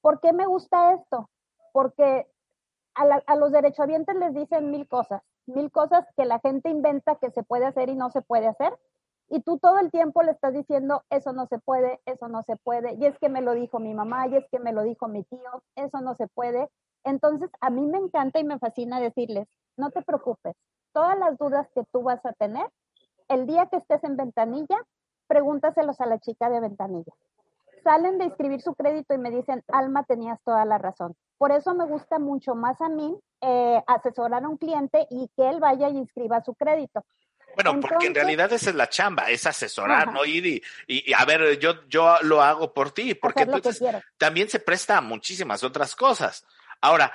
¿Por 0.00 0.20
qué 0.20 0.32
me 0.32 0.46
gusta 0.46 0.92
esto? 0.94 1.28
Porque 1.72 2.26
a, 2.94 3.02
a 3.26 3.36
los 3.36 3.50
derechohabientes 3.50 4.14
les 4.16 4.34
dicen 4.34 4.70
mil 4.70 4.86
cosas, 4.86 5.22
mil 5.46 5.70
cosas 5.70 6.06
que 6.16 6.24
la 6.24 6.38
gente 6.40 6.70
inventa 6.70 7.16
que 7.16 7.30
se 7.30 7.42
puede 7.42 7.66
hacer 7.66 7.88
y 7.88 7.96
no 7.96 8.10
se 8.10 8.22
puede 8.22 8.46
hacer. 8.46 8.78
Y 9.28 9.40
tú 9.40 9.58
todo 9.58 9.78
el 9.78 9.90
tiempo 9.90 10.22
le 10.22 10.32
estás 10.32 10.52
diciendo, 10.52 11.02
eso 11.10 11.32
no 11.32 11.46
se 11.46 11.58
puede, 11.58 12.00
eso 12.04 12.28
no 12.28 12.42
se 12.42 12.56
puede, 12.56 12.94
y 12.94 13.06
es 13.06 13.18
que 13.18 13.30
me 13.30 13.40
lo 13.40 13.52
dijo 13.54 13.78
mi 13.78 13.94
mamá, 13.94 14.28
y 14.28 14.36
es 14.36 14.46
que 14.50 14.58
me 14.58 14.72
lo 14.72 14.82
dijo 14.82 15.08
mi 15.08 15.24
tío, 15.24 15.62
eso 15.76 16.00
no 16.02 16.14
se 16.14 16.28
puede. 16.28 16.68
Entonces, 17.04 17.50
a 17.60 17.70
mí 17.70 17.86
me 17.86 17.98
encanta 17.98 18.38
y 18.38 18.44
me 18.44 18.58
fascina 18.58 19.00
decirles, 19.00 19.48
no 19.76 19.90
te 19.90 20.02
preocupes, 20.02 20.54
todas 20.92 21.18
las 21.18 21.38
dudas 21.38 21.68
que 21.74 21.84
tú 21.90 22.02
vas 22.02 22.24
a 22.26 22.32
tener, 22.34 22.66
el 23.28 23.46
día 23.46 23.66
que 23.66 23.78
estés 23.78 24.04
en 24.04 24.16
ventanilla, 24.16 24.76
pregúntaselos 25.26 26.00
a 26.00 26.06
la 26.06 26.18
chica 26.18 26.50
de 26.50 26.60
ventanilla. 26.60 27.12
Salen 27.84 28.18
de 28.18 28.24
inscribir 28.24 28.62
su 28.62 28.74
crédito 28.74 29.14
y 29.14 29.18
me 29.18 29.30
dicen, 29.30 29.62
Alma, 29.68 30.04
tenías 30.04 30.40
toda 30.42 30.64
la 30.64 30.78
razón. 30.78 31.14
Por 31.38 31.52
eso 31.52 31.74
me 31.74 31.84
gusta 31.84 32.18
mucho 32.18 32.54
más 32.54 32.80
a 32.80 32.88
mí 32.88 33.14
eh, 33.42 33.82
asesorar 33.86 34.42
a 34.42 34.48
un 34.48 34.56
cliente 34.56 35.06
y 35.10 35.28
que 35.36 35.50
él 35.50 35.60
vaya 35.60 35.90
y 35.90 35.98
inscriba 35.98 36.42
su 36.42 36.54
crédito. 36.54 37.04
Bueno, 37.54 37.70
Entonces, 37.70 37.90
porque 37.90 38.06
en 38.06 38.14
realidad 38.14 38.52
esa 38.52 38.70
es 38.70 38.76
la 38.76 38.88
chamba, 38.88 39.30
es 39.30 39.46
asesorar, 39.46 40.08
ajá. 40.08 40.12
¿no? 40.12 40.24
Ir 40.24 40.46
y, 40.46 40.62
y, 40.86 41.10
y, 41.10 41.12
a 41.12 41.24
ver, 41.24 41.58
yo, 41.58 41.86
yo 41.88 42.16
lo 42.22 42.42
hago 42.42 42.72
por 42.72 42.90
ti, 42.90 43.14
porque 43.14 43.42
entonces 43.42 43.80
también 44.16 44.48
se 44.48 44.58
presta 44.58 44.98
a 44.98 45.00
muchísimas 45.00 45.62
otras 45.62 45.94
cosas. 45.94 46.44
Ahora, 46.80 47.12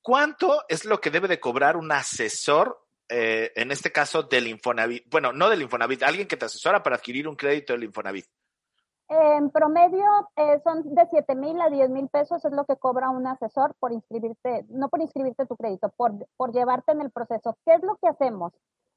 ¿cuánto 0.00 0.64
es 0.68 0.84
lo 0.84 1.00
que 1.00 1.10
debe 1.10 1.28
de 1.28 1.40
cobrar 1.40 1.76
un 1.76 1.92
asesor 1.92 2.86
eh, 3.08 3.52
en 3.54 3.70
este 3.70 3.92
caso 3.92 4.22
del 4.22 4.48
Infonavit, 4.48 5.04
bueno, 5.08 5.32
no 5.32 5.48
del 5.48 5.62
Infonavit, 5.62 6.02
alguien 6.02 6.26
que 6.26 6.36
te 6.36 6.46
asesora 6.46 6.82
para 6.82 6.96
adquirir 6.96 7.28
un 7.28 7.36
crédito 7.36 7.72
del 7.72 7.84
Infonavit? 7.84 8.26
En 9.08 9.50
promedio 9.50 10.04
eh, 10.36 10.60
son 10.64 10.94
de 10.94 11.06
7 11.06 11.34
mil 11.36 11.60
a 11.60 11.70
10 11.70 11.90
mil 11.90 12.08
pesos 12.08 12.44
es 12.44 12.52
lo 12.52 12.64
que 12.64 12.76
cobra 12.76 13.10
un 13.10 13.26
asesor 13.26 13.74
por 13.78 13.92
inscribirte, 13.92 14.64
no 14.68 14.88
por 14.88 15.00
inscribirte 15.00 15.46
tu 15.46 15.56
crédito, 15.56 15.90
por, 15.96 16.12
por 16.36 16.52
llevarte 16.52 16.92
en 16.92 17.00
el 17.00 17.10
proceso. 17.12 17.56
¿Qué 17.64 17.74
es 17.74 17.82
lo 17.82 17.96
que 17.96 18.08
hacemos? 18.08 18.52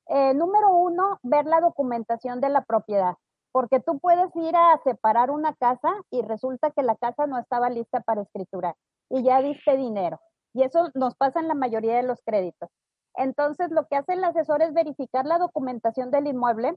Eh, 0.07 0.33
número 0.33 0.71
uno, 0.75 1.19
ver 1.21 1.45
la 1.45 1.61
documentación 1.61 2.41
de 2.41 2.49
la 2.49 2.61
propiedad, 2.61 3.13
porque 3.51 3.79
tú 3.79 3.99
puedes 3.99 4.35
ir 4.35 4.55
a 4.55 4.79
separar 4.83 5.29
una 5.29 5.53
casa 5.53 5.93
y 6.09 6.23
resulta 6.23 6.71
que 6.71 6.81
la 6.81 6.95
casa 6.95 7.27
no 7.27 7.37
estaba 7.37 7.69
lista 7.69 7.99
para 8.01 8.23
escriturar 8.23 8.75
y 9.09 9.21
ya 9.23 9.41
diste 9.41 9.77
dinero. 9.77 10.19
Y 10.53 10.63
eso 10.63 10.89
nos 10.95 11.15
pasa 11.15 11.39
en 11.39 11.47
la 11.47 11.53
mayoría 11.53 11.95
de 11.95 12.03
los 12.03 12.19
créditos. 12.25 12.69
Entonces, 13.15 13.69
lo 13.71 13.85
que 13.85 13.97
hace 13.97 14.13
el 14.13 14.23
asesor 14.23 14.61
es 14.61 14.73
verificar 14.73 15.25
la 15.25 15.37
documentación 15.37 16.09
del 16.09 16.27
inmueble. 16.27 16.75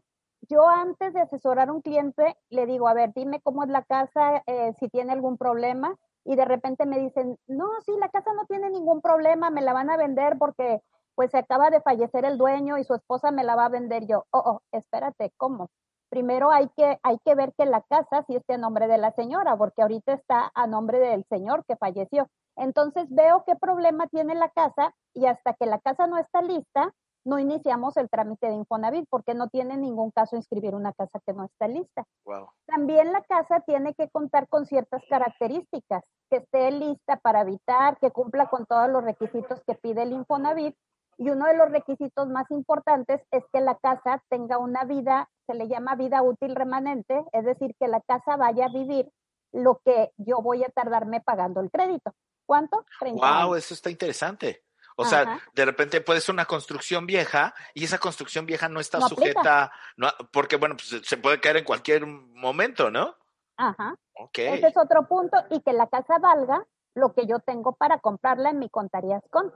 Yo 0.49 0.69
antes 0.69 1.13
de 1.15 1.21
asesorar 1.21 1.69
a 1.69 1.73
un 1.73 1.83
cliente, 1.83 2.37
le 2.51 2.67
digo, 2.67 2.89
a 2.89 2.95
ver, 2.95 3.13
dime 3.15 3.41
cómo 3.41 3.63
es 3.63 3.71
la 3.71 3.83
casa, 3.83 4.43
eh, 4.47 4.73
si 4.79 4.89
tiene 4.89 5.13
algún 5.13 5.39
problema. 5.39 5.97
Y 6.25 6.37
de 6.37 6.45
repente 6.45 6.87
me 6.87 6.99
dicen, 6.99 7.39
no, 7.47 7.69
sí, 7.85 7.93
la 7.99 8.09
casa 8.09 8.33
no 8.35 8.45
tiene 8.47 8.71
ningún 8.71 9.01
problema, 9.01 9.51
me 9.51 9.63
la 9.63 9.73
van 9.73 9.91
a 9.91 9.97
vender 9.97 10.37
porque 10.39 10.81
pues 11.15 11.31
se 11.31 11.39
acaba 11.39 11.71
de 11.71 11.81
fallecer 11.81 12.25
el 12.25 12.39
dueño 12.39 12.79
y 12.79 12.85
su 12.85 12.95
esposa 12.95 13.31
me 13.31 13.45
la 13.45 13.57
va 13.57 13.67
a 13.67 13.71
vender 13.71 14.07
yo. 14.07 14.25
Oh, 14.31 14.43
oh, 14.45 14.63
espérate, 14.73 15.33
¿cómo? 15.37 15.69
Primero 16.09 16.51
hay 16.51 16.69
que, 16.77 16.99
hay 17.03 17.19
que 17.25 17.35
ver 17.35 17.55
que 17.57 17.65
la 17.67 17.83
casa 17.83 18.23
sí 18.27 18.37
esté 18.37 18.55
a 18.55 18.59
nombre 18.59 18.87
de 18.87 18.99
la 18.99 19.13
señora, 19.13 19.57
porque 19.57 19.83
ahorita 19.83 20.13
está 20.13 20.51
a 20.55 20.67
nombre 20.67 20.99
del 20.99 21.25
señor 21.25 21.65
que 21.67 21.77
falleció. 21.77 22.29
Entonces 22.57 23.07
veo 23.09 23.45
qué 23.47 23.57
problema 23.57 24.07
tiene 24.09 24.35
la 24.35 24.51
casa 24.51 24.95
y 25.15 25.27
hasta 25.27 25.55
que 25.55 25.67
la 25.67 25.79
casa 25.79 26.07
no 26.07 26.19
está 26.19 26.43
lista, 26.43 26.93
no 27.25 27.39
iniciamos 27.39 27.97
el 27.97 28.09
trámite 28.09 28.49
de 28.49 28.55
Infonavit 28.55 29.07
porque 29.09 29.35
no 29.35 29.49
tiene 29.49 29.77
ningún 29.77 30.11
caso 30.11 30.37
inscribir 30.37 30.75
una 30.75 30.93
casa 30.93 31.21
que 31.25 31.33
no 31.33 31.45
está 31.45 31.69
lista. 31.69 32.05
Wow. 32.25 32.49
También 32.67 33.13
la 33.13 33.23
casa 33.23 33.61
tiene 33.61 33.95
que 33.95 34.09
contar 34.11 34.49
con 34.49 34.67
ciertas 34.67 35.03
características, 35.09 36.03
que 36.31 36.39
esté 36.39 36.71
lista 36.73 37.17
para 37.17 37.41
habitar, 37.41 37.99
que 37.99 38.11
cumpla 38.11 38.49
con 38.49 38.67
todos 38.67 38.89
los 38.89 39.05
requisitos 39.05 39.63
que 39.67 39.75
pide 39.75 40.03
el 40.03 40.13
Infonavit 40.13 40.77
y 41.19 41.31
uno 41.31 41.47
de 41.47 41.57
los 41.57 41.71
requisitos 41.71 42.29
más 42.29 42.51
importantes 42.51 43.21
es 43.31 43.45
que 43.53 43.61
la 43.61 43.77
casa 43.77 44.23
tenga 44.29 44.59
una 44.59 44.85
vida, 44.85 45.29
se 45.47 45.55
le 45.55 45.69
llama 45.69 45.95
vida 45.95 46.23
útil 46.23 46.55
remanente, 46.55 47.25
es 47.33 47.45
decir, 47.45 47.75
que 47.79 47.87
la 47.87 48.01
casa 48.01 48.37
vaya 48.37 48.67
a 48.67 48.73
vivir 48.73 49.11
lo 49.53 49.81
que 49.85 50.11
yo 50.17 50.41
voy 50.41 50.65
a 50.65 50.71
tardarme 50.71 51.21
pagando 51.21 51.61
el 51.61 51.71
crédito. 51.71 52.13
¿Cuánto? 52.47 52.85
30 52.99 53.21
wow, 53.21 53.53
años. 53.53 53.59
eso 53.59 53.75
está 53.75 53.91
interesante. 53.91 54.65
O 55.03 55.05
Ajá. 55.05 55.25
sea, 55.25 55.41
de 55.55 55.65
repente 55.65 56.01
puede 56.01 56.21
ser 56.21 56.33
una 56.33 56.45
construcción 56.45 57.07
vieja 57.07 57.55
y 57.75 57.85
esa 57.85 57.99
construcción 57.99 58.47
vieja 58.47 58.69
no 58.69 58.81
está 58.81 58.99
no 58.99 59.09
sujeta, 59.09 59.73
no, 59.97 60.09
porque 60.33 60.57
bueno, 60.57 60.77
pues 60.77 61.07
se 61.07 61.17
puede 61.17 61.41
caer 61.41 61.59
en 61.59 61.65
cualquier 61.65 62.07
momento, 62.07 62.91
¿no? 62.91 63.17
Ajá. 63.57 63.97
Ok. 64.15 64.39
Ese 64.39 64.69
es 64.69 64.77
otro 64.77 65.07
punto 65.09 65.37
y 65.51 65.61
que 65.61 65.73
la 65.73 65.89
casa 65.89 66.19
valga 66.19 66.65
lo 66.95 67.15
que 67.15 67.27
yo 67.27 67.41
tengo 67.41 67.75
para 67.75 67.99
comprarla 67.99 68.51
en 68.51 68.59
mi 68.59 68.69
contarías 68.69 69.23
con. 69.31 69.53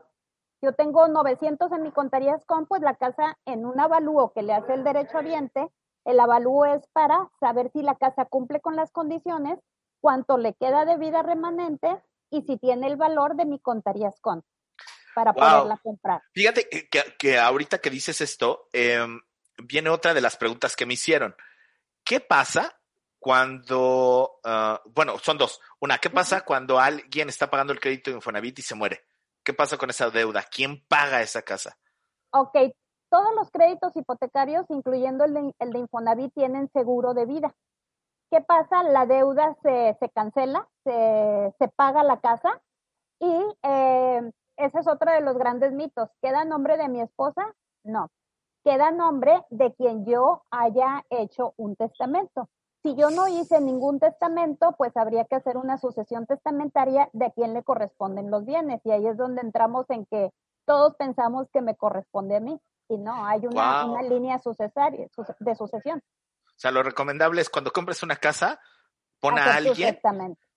Yo 0.63 0.73
tengo 0.73 1.07
900 1.07 1.71
en 1.71 1.83
mi 1.83 1.93
contarías 1.93 2.45
con, 2.47 2.67
pues 2.67 2.83
la 2.83 2.95
casa 2.95 3.39
en 3.45 3.67
un 3.67 3.79
avalúo 3.79 4.33
que 4.33 4.43
le 4.43 4.55
hace 4.55 4.75
el 4.75 4.85
derecho 4.85 5.19
habiente, 5.19 5.71
el 6.05 6.19
avalúo 6.19 6.65
es 6.65 6.87
para 6.93 7.31
saber 7.41 7.71
si 7.73 7.83
la 7.83 7.95
casa 7.95 8.25
cumple 8.25 8.61
con 8.61 8.75
las 8.75 8.91
condiciones, 8.91 9.59
cuánto 10.01 10.39
le 10.39 10.55
queda 10.55 10.85
de 10.85 10.97
vida 10.97 11.23
remanente 11.23 12.03
y 12.31 12.43
si 12.43 12.57
tiene 12.57 12.87
el 12.87 12.97
valor 12.97 13.37
de 13.37 13.45
mi 13.45 13.59
contarías 13.61 14.19
con 14.21 14.43
para 15.17 15.33
wow. 15.33 15.43
poderla 15.43 15.81
comprar. 15.83 16.23
Fíjate 16.35 16.69
que, 17.19 17.39
ahorita 17.39 17.79
que 17.79 17.89
dices 17.89 18.21
esto, 18.21 18.69
eh, 18.75 19.07
viene 19.65 19.89
otra 19.89 20.13
de 20.13 20.21
las 20.21 20.37
preguntas 20.37 20.77
que 20.77 20.85
me 20.85 20.93
hicieron. 20.93 21.35
¿Qué 22.05 22.21
pasa 22.21 22.79
cuando, 23.19 24.41
uh, 24.45 24.91
bueno, 24.91 25.17
son 25.19 25.39
dos. 25.39 25.59
Una, 25.81 25.97
¿qué 25.97 26.11
pasa 26.11 26.43
cuando 26.43 26.79
alguien 26.79 27.31
está 27.31 27.49
pagando 27.49 27.73
el 27.73 27.81
crédito 27.81 28.11
de 28.11 28.17
Infonavit 28.17 28.59
y 28.59 28.63
se 28.63 28.75
muere? 28.75 29.07
¿Qué 29.43 29.55
pasa 29.55 29.79
con 29.79 29.89
esa 29.89 30.11
deuda? 30.11 30.45
¿Quién 30.51 30.85
paga 30.87 31.23
esa 31.23 31.41
casa? 31.41 31.79
Ok, 32.31 32.55
todos 33.09 33.35
los 33.35 33.51
créditos 33.51 33.97
hipotecarios, 33.97 34.67
incluyendo 34.69 35.25
el 35.25 35.33
de, 35.33 35.55
el 35.61 35.73
de 35.73 35.79
Infonavit, 35.79 36.35
tienen 36.35 36.71
seguro 36.75 37.15
de 37.15 37.25
vida. 37.25 37.55
¿Qué 38.31 38.43
pasa? 38.43 38.83
La 38.83 39.07
deuda 39.07 39.57
se, 39.63 39.97
se 39.99 40.11
cancela, 40.11 40.69
se, 40.85 41.55
se, 41.59 41.69
paga 41.69 42.03
la 42.03 42.21
casa 42.21 42.61
y 43.19 43.57
eh, 43.63 44.31
ese 44.57 44.79
es 44.81 44.89
otro 44.89 45.13
de 45.13 45.21
los 45.21 45.37
grandes 45.37 45.73
mitos. 45.73 46.11
¿Queda 46.23 46.45
nombre 46.45 46.77
de 46.77 46.89
mi 46.89 47.01
esposa? 47.01 47.55
No. 47.85 48.11
Queda 48.65 48.91
nombre 48.91 49.45
de 49.51 49.75
quien 49.75 50.05
yo 50.05 50.43
haya 50.51 51.05
hecho 51.11 51.55
un 51.57 51.77
testamento. 51.77 52.49
Si 52.83 52.95
yo 52.95 53.11
no 53.11 53.29
hice 53.29 53.61
ningún 53.61 53.99
testamento, 53.99 54.75
pues 54.77 54.97
habría 54.97 55.25
que 55.25 55.37
hacer 55.37 55.57
una 55.57 55.79
sucesión 55.79 56.27
testamentaria 56.27 57.09
de 57.13 57.27
a 57.27 57.31
quién 57.31 57.53
le 57.55 57.63
corresponden 57.63 58.31
los 58.31 58.45
bienes. 58.45 58.81
Y 58.85 58.91
ahí 58.91 59.07
es 59.07 59.17
donde 59.17 59.41
entramos 59.41 59.87
en 59.91 60.07
que 60.07 60.31
todos 60.65 60.95
pensamos 60.97 61.49
que 61.53 61.63
me 61.63 61.77
corresponde 61.77 62.37
a 62.37 62.41
mí. 62.41 62.61
Y 62.89 62.99
no, 62.99 63.27
hay 63.27 63.47
una, 63.47 63.85
wow. 63.85 63.93
una 63.93 64.03
línea 64.03 64.39
sucesaria, 64.39 65.09
de 65.41 65.55
sucesión. 65.55 66.03
O 66.47 66.59
sea, 66.59 66.71
lo 66.71 66.83
recomendable 66.83 67.41
es 67.41 67.51
cuando 67.51 67.73
compres 67.73 68.03
una 68.03 68.17
casa, 68.17 68.61
pon 69.21 69.39
a 69.39 69.57
alguien. 69.57 69.99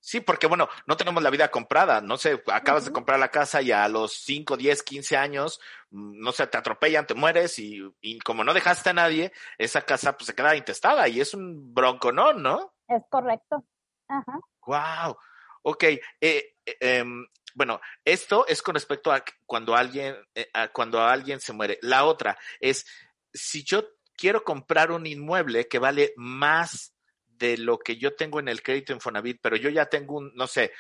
Sí, 0.02 0.22
porque 0.22 0.47
bueno, 0.47 0.70
no 0.86 0.95
tenemos 0.95 1.22
la 1.22 1.30
vida 1.30 1.52
comprada, 1.52 2.00
no 2.00 2.18
sé, 2.18 2.41
acabas 2.47 2.84
uh 2.84 2.86
-huh. 2.86 2.89
de 2.89 2.93
comprar 2.93 3.20
la 3.20 3.32
casa 3.32 3.62
y 3.62 3.72
a 3.72 3.88
los 3.89 4.14
5, 4.14 4.56
10, 4.56 4.82
15 4.84 5.18
años, 5.18 5.60
mm, 5.91 6.22
no 6.22 6.32
sé, 6.32 6.47
te 6.47 6.58
atropellan, 6.58 7.06
te 7.06 7.16
mueres 7.16 7.60
y, 7.60 7.82
y 8.00 8.20
como 8.20 8.43
no 8.43 8.54
dejaste 8.54 8.91
a 8.91 8.93
nadie, 8.93 9.34
esa 9.58 9.82
casa 9.82 10.16
pues 10.16 10.28
se 10.28 10.36
queda 10.36 10.56
intestada 10.56 11.08
y 11.10 11.20
es 11.20 11.34
un 11.34 11.74
bronco, 11.74 12.12
¿no? 12.12 12.34
¿No? 12.34 12.74
Es 12.88 13.04
correcto. 13.10 13.66
Ajá. 14.08 14.39
Wow. 14.66 15.18
Ok. 15.64 15.84
Eh, 15.84 16.02
eh, 16.22 16.78
em, 16.80 17.28
bueno, 17.54 17.82
esto 18.06 18.45
es 18.47 18.62
con 18.62 18.76
respecto 18.76 19.12
a 19.12 19.24
cuando 19.45 19.76
alguien, 19.76 20.16
eh, 20.36 20.50
a 20.54 20.70
cuando 20.70 21.02
alguien 21.02 21.39
se 21.39 21.54
muere. 21.54 21.78
La 21.82 22.06
otra 22.06 22.38
es 22.60 22.86
si 23.34 23.64
yo 23.64 23.84
quiero 24.16 24.43
comprar 24.43 24.91
un 24.91 25.06
inmueble 25.06 25.68
que 25.68 25.80
vale 25.80 26.14
más 26.16 26.93
de 27.40 27.58
lo 27.58 27.80
que 27.80 27.98
yo 27.98 28.16
tengo 28.16 28.40
en 28.40 28.50
el 28.50 28.62
crédito 28.62 28.94
Infonavit, 28.94 29.40
pero 29.42 29.56
yo 29.56 29.70
ya 29.70 29.86
tengo 29.88 30.18
un, 30.18 30.32
no 30.36 30.46
sé, 30.46 30.72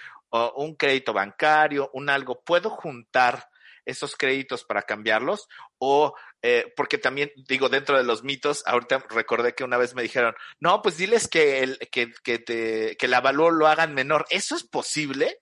un 0.55 0.75
crédito 0.75 1.13
bancario, 1.13 1.89
un 1.93 2.09
algo, 2.09 2.41
¿puedo 2.41 2.69
juntar 2.69 3.49
esos 3.85 4.15
créditos 4.15 4.63
para 4.63 4.83
cambiarlos? 4.83 5.47
O, 5.79 6.13
eh, 6.41 6.71
porque 6.75 6.97
también 6.97 7.31
digo, 7.47 7.69
dentro 7.69 7.97
de 7.97 8.03
los 8.03 8.23
mitos, 8.23 8.63
ahorita 8.67 9.05
recordé 9.09 9.55
que 9.55 9.63
una 9.63 9.77
vez 9.77 9.95
me 9.95 10.03
dijeron, 10.03 10.35
no, 10.59 10.81
pues 10.81 10.97
diles 10.97 11.27
que 11.27 11.63
el, 11.63 11.79
que, 11.91 12.11
que 12.23 12.39
te, 12.39 12.95
que 12.97 13.07
la 13.07 13.21
valor 13.21 13.53
lo 13.53 13.67
hagan 13.67 13.93
menor. 13.93 14.25
¿Eso 14.29 14.55
es 14.55 14.63
posible? 14.63 15.39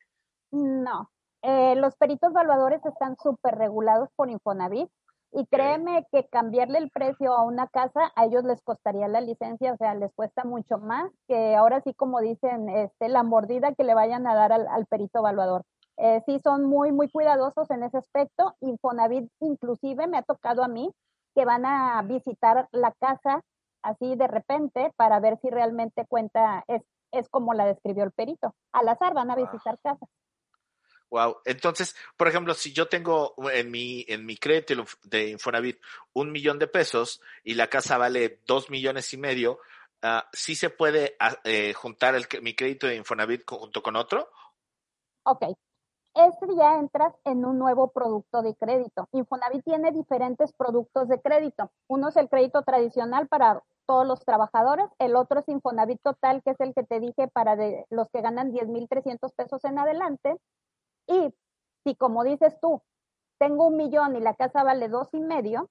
No. 0.51 1.11
Eh, 1.41 1.75
los 1.75 1.95
peritos 1.95 2.31
evaluadores 2.31 2.83
están 2.85 3.15
súper 3.21 3.55
regulados 3.55 4.09
por 4.15 4.29
Infonavit 4.29 4.89
y 5.31 5.45
créeme 5.47 6.05
que 6.11 6.27
cambiarle 6.27 6.79
el 6.79 6.89
precio 6.89 7.33
a 7.33 7.43
una 7.43 7.67
casa, 7.67 8.11
a 8.15 8.25
ellos 8.25 8.43
les 8.43 8.61
costaría 8.61 9.07
la 9.07 9.21
licencia, 9.21 9.73
o 9.73 9.77
sea, 9.77 9.93
les 9.93 10.13
cuesta 10.13 10.43
mucho 10.45 10.77
más 10.77 11.11
que 11.27 11.55
ahora 11.55 11.81
sí, 11.81 11.93
como 11.93 12.21
dicen, 12.21 12.69
este, 12.69 13.09
la 13.09 13.23
mordida 13.23 13.73
que 13.73 13.83
le 13.83 13.93
vayan 13.93 14.25
a 14.27 14.35
dar 14.35 14.51
al, 14.51 14.85
perito 14.87 15.19
evaluador. 15.19 15.63
Eh, 15.97 16.21
sí 16.25 16.39
son 16.39 16.65
muy, 16.65 16.91
muy 16.91 17.09
cuidadosos 17.09 17.69
en 17.71 17.83
ese 17.83 17.97
aspecto. 17.97 18.55
Infonavit 18.61 19.29
inclusive 19.39 20.07
me 20.07 20.17
ha 20.17 20.23
tocado 20.23 20.63
a 20.63 20.67
mí 20.67 20.91
que 21.35 21.45
van 21.45 21.65
a 21.65 22.01
visitar 22.03 22.67
la 22.71 22.91
casa 22.99 23.41
así 23.83 24.15
de 24.15 24.27
repente 24.27 24.91
para 24.95 25.19
ver 25.19 25.37
si 25.41 25.49
realmente 25.49 26.05
cuenta, 26.07 26.63
es, 26.67 26.83
es 27.11 27.29
como 27.29 27.53
la 27.53 27.65
describió 27.65 28.03
el 28.03 28.11
perito. 28.11 28.53
Al 28.71 28.89
azar 28.89 29.13
van 29.13 29.31
a 29.31 29.35
visitar 29.35 29.77
casas. 29.83 30.09
Wow. 31.09 31.37
Entonces, 31.45 31.95
por 32.17 32.27
ejemplo, 32.27 32.53
si 32.53 32.73
yo 32.73 32.87
tengo 32.87 33.33
en 33.51 33.71
mi, 33.71 34.05
en 34.07 34.25
mi 34.25 34.37
crédito 34.37 34.73
de 35.03 35.29
Infonavit 35.29 35.79
un 36.13 36.31
millón 36.31 36.59
de 36.59 36.67
pesos 36.67 37.21
y 37.43 37.53
la 37.53 37.67
casa 37.67 37.97
vale 37.97 38.41
dos 38.45 38.69
millones 38.69 39.13
y 39.13 39.17
medio, 39.17 39.59
uh, 40.03 40.21
¿sí 40.33 40.55
se 40.55 40.69
puede 40.69 41.15
ah, 41.19 41.37
eh, 41.45 41.73
juntar 41.73 42.15
el, 42.15 42.27
mi 42.41 42.55
crédito 42.55 42.87
de 42.87 42.95
Infonavit 42.95 43.43
junto 43.49 43.81
con 43.81 43.95
otro? 43.95 44.29
Ok. 45.23 45.43
Este 46.13 46.47
ya 46.57 46.79
entras 46.79 47.13
en 47.25 47.45
un 47.45 47.59
nuevo 47.59 47.91
producto 47.91 48.41
de 48.41 48.55
crédito. 48.55 49.07
Infonavit 49.11 49.63
tiene 49.63 49.91
diferentes 49.91 50.51
productos 50.51 51.07
de 51.07 51.21
crédito. 51.21 51.71
Uno 51.87 52.09
es 52.09 52.17
el 52.17 52.27
crédito 52.27 52.63
tradicional 52.63 53.27
para 53.27 53.63
todos 53.87 54.05
los 54.05 54.23
trabajadores, 54.23 54.89
el 54.99 55.15
otro 55.15 55.39
es 55.39 55.47
Infonavit 55.47 56.01
Total, 56.03 56.43
que 56.43 56.51
es 56.51 56.59
el 56.59 56.73
que 56.73 56.83
te 56.83 56.99
dije 56.99 57.27
para 57.29 57.55
de, 57.55 57.85
los 57.89 58.09
que 58.09 58.21
ganan 58.21 58.51
10,300 58.51 59.31
pesos 59.31 59.63
en 59.63 59.79
adelante, 59.79 60.35
y 61.07 61.33
si 61.83 61.95
como 61.95 62.23
dices 62.23 62.59
tú, 62.61 62.81
tengo 63.39 63.67
un 63.67 63.77
millón 63.77 64.15
y 64.15 64.19
la 64.19 64.35
casa 64.35 64.63
vale 64.63 64.89
dos 64.89 65.13
y 65.13 65.19
medio, 65.19 65.69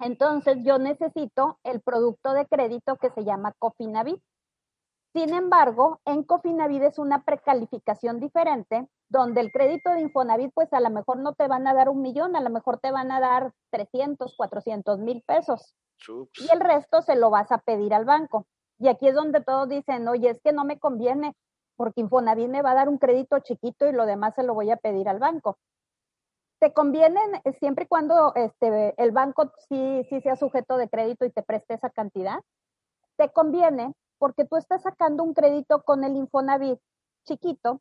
entonces 0.00 0.58
yo 0.64 0.78
necesito 0.78 1.58
el 1.64 1.80
producto 1.80 2.32
de 2.32 2.46
crédito 2.46 2.96
que 2.96 3.10
se 3.10 3.24
llama 3.24 3.52
Cofinavit. 3.58 4.22
Sin 5.12 5.34
embargo, 5.34 6.00
en 6.04 6.22
Cofinavit 6.22 6.82
es 6.82 6.98
una 6.98 7.24
precalificación 7.24 8.20
diferente, 8.20 8.88
donde 9.08 9.40
el 9.40 9.50
crédito 9.50 9.90
de 9.90 10.02
Infonavit, 10.02 10.52
pues 10.54 10.72
a 10.72 10.80
lo 10.80 10.90
mejor 10.90 11.18
no 11.18 11.34
te 11.34 11.48
van 11.48 11.66
a 11.66 11.74
dar 11.74 11.88
un 11.88 12.02
millón, 12.02 12.36
a 12.36 12.40
lo 12.40 12.50
mejor 12.50 12.78
te 12.78 12.92
van 12.92 13.10
a 13.10 13.18
dar 13.18 13.52
300, 13.70 14.36
400 14.36 14.98
mil 14.98 15.22
pesos. 15.26 15.74
Y 16.06 16.52
el 16.52 16.60
resto 16.60 17.02
se 17.02 17.16
lo 17.16 17.30
vas 17.30 17.50
a 17.50 17.58
pedir 17.58 17.92
al 17.94 18.04
banco. 18.04 18.46
Y 18.78 18.88
aquí 18.88 19.08
es 19.08 19.14
donde 19.14 19.42
todos 19.42 19.68
dicen, 19.68 20.06
oye, 20.06 20.30
es 20.30 20.40
que 20.40 20.52
no 20.52 20.64
me 20.64 20.78
conviene 20.78 21.34
porque 21.78 22.00
Infonavit 22.00 22.48
me 22.48 22.60
va 22.60 22.72
a 22.72 22.74
dar 22.74 22.88
un 22.88 22.98
crédito 22.98 23.38
chiquito 23.38 23.86
y 23.86 23.92
lo 23.92 24.04
demás 24.04 24.34
se 24.34 24.42
lo 24.42 24.52
voy 24.52 24.68
a 24.72 24.76
pedir 24.76 25.08
al 25.08 25.20
banco. 25.20 25.58
Te 26.58 26.72
conviene 26.72 27.20
eh, 27.44 27.52
siempre 27.52 27.84
y 27.84 27.86
cuando 27.86 28.34
este, 28.34 29.00
el 29.00 29.12
banco 29.12 29.52
sí, 29.68 30.04
sí 30.10 30.20
sea 30.20 30.34
sujeto 30.34 30.76
de 30.76 30.88
crédito 30.88 31.24
y 31.24 31.30
te 31.30 31.44
preste 31.44 31.74
esa 31.74 31.88
cantidad. 31.88 32.40
Te 33.16 33.30
conviene 33.30 33.94
porque 34.18 34.44
tú 34.44 34.56
estás 34.56 34.82
sacando 34.82 35.22
un 35.22 35.34
crédito 35.34 35.84
con 35.84 36.02
el 36.02 36.16
Infonavit 36.16 36.80
chiquito, 37.24 37.80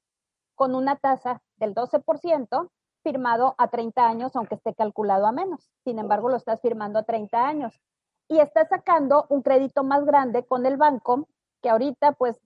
con 0.53 0.75
una 0.75 0.97
tasa 0.97 1.41
del 1.55 1.73
12%, 1.73 2.69
firmado 3.01 3.55
a 3.57 3.67
30 3.69 4.07
años, 4.07 4.35
aunque 4.35 4.55
esté 4.55 4.75
calculado 4.75 5.25
a 5.25 5.31
menos. 5.31 5.71
Sin 5.83 5.97
embargo, 5.97 6.29
lo 6.29 6.37
estás 6.37 6.61
firmando 6.61 6.99
a 6.99 7.03
30 7.03 7.47
años. 7.47 7.81
Y 8.27 8.41
estás 8.41 8.69
sacando 8.69 9.25
un 9.29 9.41
crédito 9.41 9.83
más 9.83 10.05
grande 10.05 10.45
con 10.45 10.67
el 10.67 10.77
banco, 10.77 11.27
que 11.63 11.69
ahorita 11.69 12.11
pues 12.11 12.39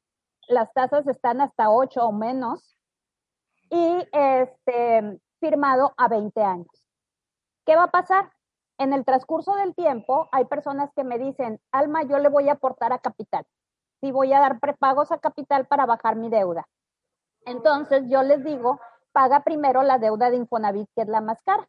las 0.52 0.72
tasas 0.74 1.08
están 1.08 1.42
hasta 1.42 1.72
8 1.72 2.04
o 2.04 2.12
menos, 2.12 2.78
y 3.72 4.08
este, 4.12 5.20
firmado 5.40 5.94
a 5.98 6.08
20 6.08 6.44
años. 6.44 6.86
¿Qué 7.66 7.76
va 7.76 7.84
a 7.84 7.92
pasar? 7.92 8.32
En 8.78 8.94
el 8.94 9.06
transcurso 9.06 9.56
del 9.56 9.74
tiempo, 9.76 10.28
hay 10.32 10.46
personas 10.46 10.92
que 10.96 11.04
me 11.04 11.18
dicen, 11.18 11.60
Alma, 11.72 12.04
yo 12.04 12.20
le 12.20 12.30
voy 12.30 12.50
a 12.50 12.54
aportar 12.54 12.92
a 12.94 13.00
capital. 13.00 13.46
Si 14.02 14.12
voy 14.12 14.34
a 14.34 14.40
dar 14.40 14.60
prepagos 14.60 15.12
a 15.12 15.20
capital 15.20 15.68
para 15.68 15.86
bajar 15.86 16.16
mi 16.16 16.30
deuda. 16.30 16.68
Entonces, 17.46 18.04
yo 18.08 18.24
les 18.24 18.44
digo, 18.44 18.80
paga 19.14 19.44
primero 19.44 19.84
la 19.84 20.00
deuda 20.00 20.30
de 20.30 20.38
Infonavit, 20.38 20.90
que 20.96 21.04
es 21.04 21.08
la 21.08 21.22
más 21.22 21.42
cara. 21.44 21.68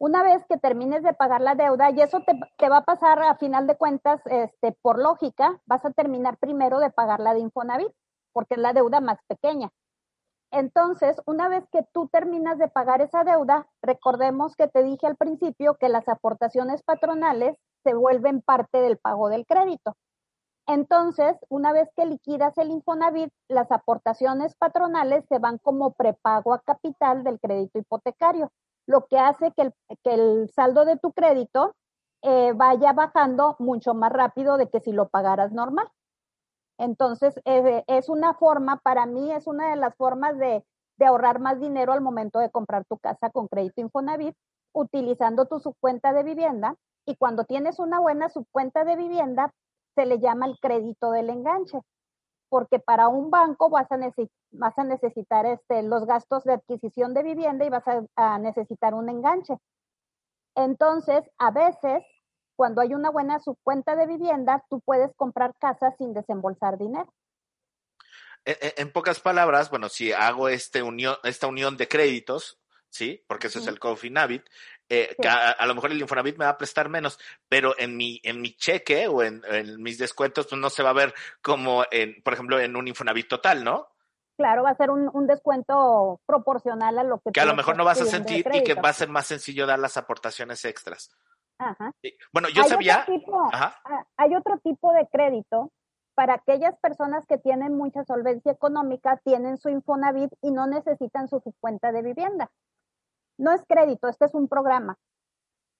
Una 0.00 0.22
vez 0.22 0.44
que 0.48 0.56
termines 0.58 1.02
de 1.02 1.12
pagar 1.12 1.40
la 1.40 1.56
deuda, 1.56 1.90
y 1.90 2.00
eso 2.00 2.20
te, 2.20 2.68
va 2.68 2.78
a 2.78 2.84
pasar 2.84 3.20
a 3.20 3.34
final 3.34 3.66
de 3.66 3.76
cuentas, 3.76 4.20
este, 4.26 4.70
por 4.80 4.96
lógica, 5.00 5.60
vas 5.66 5.84
a 5.84 5.90
terminar 5.90 6.38
primero 6.38 6.78
de 6.78 6.90
pagar 6.90 7.18
la 7.18 7.34
de 7.34 7.40
Infonavit, 7.40 7.92
porque 8.32 8.54
es 8.54 8.60
la 8.60 8.72
deuda 8.72 9.00
más 9.00 9.18
pequeña. 9.26 9.70
Entonces, 10.52 11.20
una 11.26 11.48
vez 11.48 11.64
que 11.72 11.82
tú 11.92 12.08
terminas 12.08 12.58
de 12.58 12.68
pagar 12.68 13.00
esa 13.00 13.24
deuda, 13.24 13.66
recordemos 13.82 14.54
que 14.54 14.68
te 14.68 14.84
dije 14.84 15.06
al 15.08 15.16
principio 15.16 15.74
que 15.74 15.88
las 15.88 16.08
aportaciones 16.08 16.84
patronales 16.84 17.56
se 17.82 17.92
vuelven 17.92 18.40
parte 18.40 18.80
del 18.80 18.98
pago 18.98 19.28
del 19.28 19.46
crédito. 19.46 19.96
Entonces, 20.68 21.36
una 21.48 21.72
vez 21.72 21.90
que 21.96 22.06
liquidas 22.06 22.56
el 22.56 22.70
Infonavit, 22.70 23.32
las 23.48 23.72
aportaciones 23.72 24.54
patronales 24.54 25.24
se 25.28 25.40
van 25.40 25.58
como 25.58 25.94
prepago 25.94 26.54
a 26.54 26.60
capital 26.60 27.24
del 27.24 27.40
crédito 27.40 27.80
hipotecario 27.80 28.52
lo 28.88 29.06
que 29.06 29.18
hace 29.18 29.52
que 29.52 29.72
el, 30.04 30.50
saldo 30.50 30.86
de 30.86 30.96
tu 30.96 31.12
crédito 31.12 31.76
eh, 32.22 32.52
vaya 32.54 32.94
bajando 32.94 33.54
mucho 33.58 33.92
más 33.92 34.10
rápido 34.10 34.56
de 34.56 34.70
que 34.70 34.80
si 34.80 34.92
lo 34.92 35.08
pagaras 35.08 35.52
normal. 35.52 35.86
Entonces, 36.78 37.38
es 37.44 38.08
una 38.08 38.34
forma, 38.34 38.78
para 38.78 39.04
mí 39.04 39.30
es 39.30 39.46
una 39.46 39.70
de 39.70 39.76
las 39.76 39.94
formas 39.96 40.38
de, 40.38 40.64
de, 40.96 41.06
ahorrar 41.06 41.38
más 41.38 41.60
dinero 41.60 41.92
al 41.92 42.00
momento 42.00 42.38
de 42.38 42.50
comprar 42.50 42.84
tu 42.86 42.96
casa 42.98 43.30
con 43.30 43.48
crédito 43.48 43.80
Infonavit, 43.80 44.34
utilizando 44.72 45.46
tu 45.46 45.58
subcuenta 45.58 46.12
de 46.12 46.22
vivienda. 46.22 46.76
Y 47.04 47.16
cuando 47.16 47.44
tienes 47.44 47.78
una 47.78 48.00
buena 48.00 48.30
subcuenta 48.30 48.84
de 48.84 48.96
vivienda, 48.96 49.52
se 49.96 50.06
le 50.06 50.18
llama 50.18 50.46
el 50.46 50.58
crédito 50.60 51.10
del 51.10 51.30
enganche 51.30 51.82
porque 52.48 52.78
para 52.78 53.08
un 53.08 53.30
banco 53.30 53.70
vas 53.70 53.90
a, 53.90 53.98
vas 54.50 54.78
a 54.78 54.84
necesitar 54.84 55.46
este, 55.46 55.82
los 55.82 56.06
gastos 56.06 56.44
de 56.44 56.54
adquisición 56.54 57.14
de 57.14 57.22
vivienda 57.22 57.64
y 57.64 57.70
vas 57.70 57.84
a, 58.16 58.38
necesitar 58.38 58.94
un 58.94 59.08
enganche. 59.08 59.56
Entonces, 60.54 61.24
a 61.38 61.50
veces, 61.50 62.04
cuando 62.56 62.80
hay 62.80 62.94
una 62.94 63.10
buena 63.10 63.38
subcuenta 63.38 63.96
de 63.96 64.06
vivienda, 64.06 64.64
tú 64.68 64.80
puedes 64.80 65.14
comprar 65.16 65.54
casas 65.58 65.94
sin 65.98 66.14
desembolsar 66.14 66.78
dinero. 66.78 67.12
En, 68.44 68.56
en 68.76 68.92
pocas 68.92 69.20
palabras, 69.20 69.70
bueno, 69.70 69.88
si 69.88 70.12
hago 70.12 70.48
este 70.48 70.82
unión, 70.82 71.16
esta 71.22 71.46
unión 71.46 71.76
de 71.76 71.86
créditos, 71.86 72.58
¿sí? 72.90 73.24
Porque 73.26 73.48
eso 73.48 73.58
es 73.58 73.66
el 73.66 73.78
Cofinavit, 73.78 74.44
eh, 74.90 75.14
a, 75.28 75.66
lo 75.66 75.74
mejor 75.74 75.92
el 75.92 76.00
Infonavit 76.00 76.38
me 76.38 76.46
va 76.46 76.52
a 76.52 76.58
prestar 76.58 76.88
menos, 76.88 77.18
pero 77.48 77.74
en 77.78 77.96
mi, 77.96 78.20
en 78.24 78.40
mi 78.40 78.54
cheque 78.56 79.06
o 79.06 79.22
en, 79.22 79.42
mis 79.82 79.98
descuentos, 79.98 80.46
pues 80.46 80.58
no 80.58 80.70
se 80.70 80.82
va 80.82 80.90
a 80.90 80.94
ver 80.94 81.14
como, 81.42 81.84
en, 81.90 82.22
por 82.22 82.32
ejemplo, 82.32 82.58
en 82.58 82.74
un 82.74 82.88
Infonavit 82.88 83.28
total, 83.28 83.64
¿no? 83.64 83.88
Claro, 84.38 84.62
va 84.62 84.70
a 84.70 84.76
ser 84.76 84.90
un, 84.90 85.26
descuento 85.26 86.20
proporcional 86.24 86.96
a 86.98 87.02
lo 87.02 87.18
que... 87.18 87.32
Que 87.32 87.40
a 87.40 87.44
lo 87.44 87.56
mejor 87.56 87.76
no 87.76 87.84
vas 87.84 88.00
a 88.00 88.06
sentir 88.06 88.46
y 88.52 88.62
que 88.62 88.74
va 88.74 88.90
a 88.90 88.94
ser 88.94 89.08
más 89.08 89.26
sencillo 89.26 89.66
dar 89.66 89.80
las 89.80 89.96
aportaciones 89.96 90.64
extras. 90.64 91.10
Ajá. 91.58 91.92
Bueno, 92.32 92.48
yo 92.48 92.62
sabía... 92.64 93.04
Ah, 93.52 93.76
hay 94.16 94.34
otro 94.36 94.58
tipo 94.58 94.92
de 94.92 95.08
crédito 95.10 95.72
para 96.14 96.34
aquellas 96.34 96.78
personas 96.78 97.26
que 97.26 97.38
tienen 97.38 97.76
mucha 97.76 98.04
solvencia 98.04 98.52
económica, 98.52 99.20
tienen 99.24 99.58
su 99.58 99.68
Infonavit 99.68 100.32
y 100.40 100.52
no 100.52 100.68
necesitan 100.68 101.28
su 101.28 101.42
cuenta 101.60 101.90
de 101.90 102.02
vivienda. 102.02 102.48
No 103.38 103.52
es 103.52 103.62
crédito, 103.66 104.08
este 104.08 104.26
es 104.26 104.34
un 104.34 104.48
programa. 104.48 104.98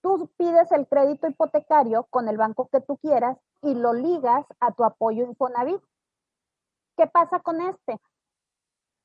Tú 0.01 0.31
pides 0.37 0.71
el 0.73 0.87
crédito 0.87 1.27
hipotecario 1.27 2.05
con 2.05 2.29
el 2.29 2.37
banco 2.37 2.69
que 2.73 2.81
tú 2.81 2.97
quieras 2.99 3.37
y 3.63 3.75
lo 3.75 3.93
ligas 3.93 4.47
a 4.61 4.73
tu 4.73 4.85
apoyo 4.85 5.25
Infonavit. 5.25 5.83
¿Qué 6.97 7.07
pasa 7.07 7.41
con 7.41 7.61
este? 7.61 8.01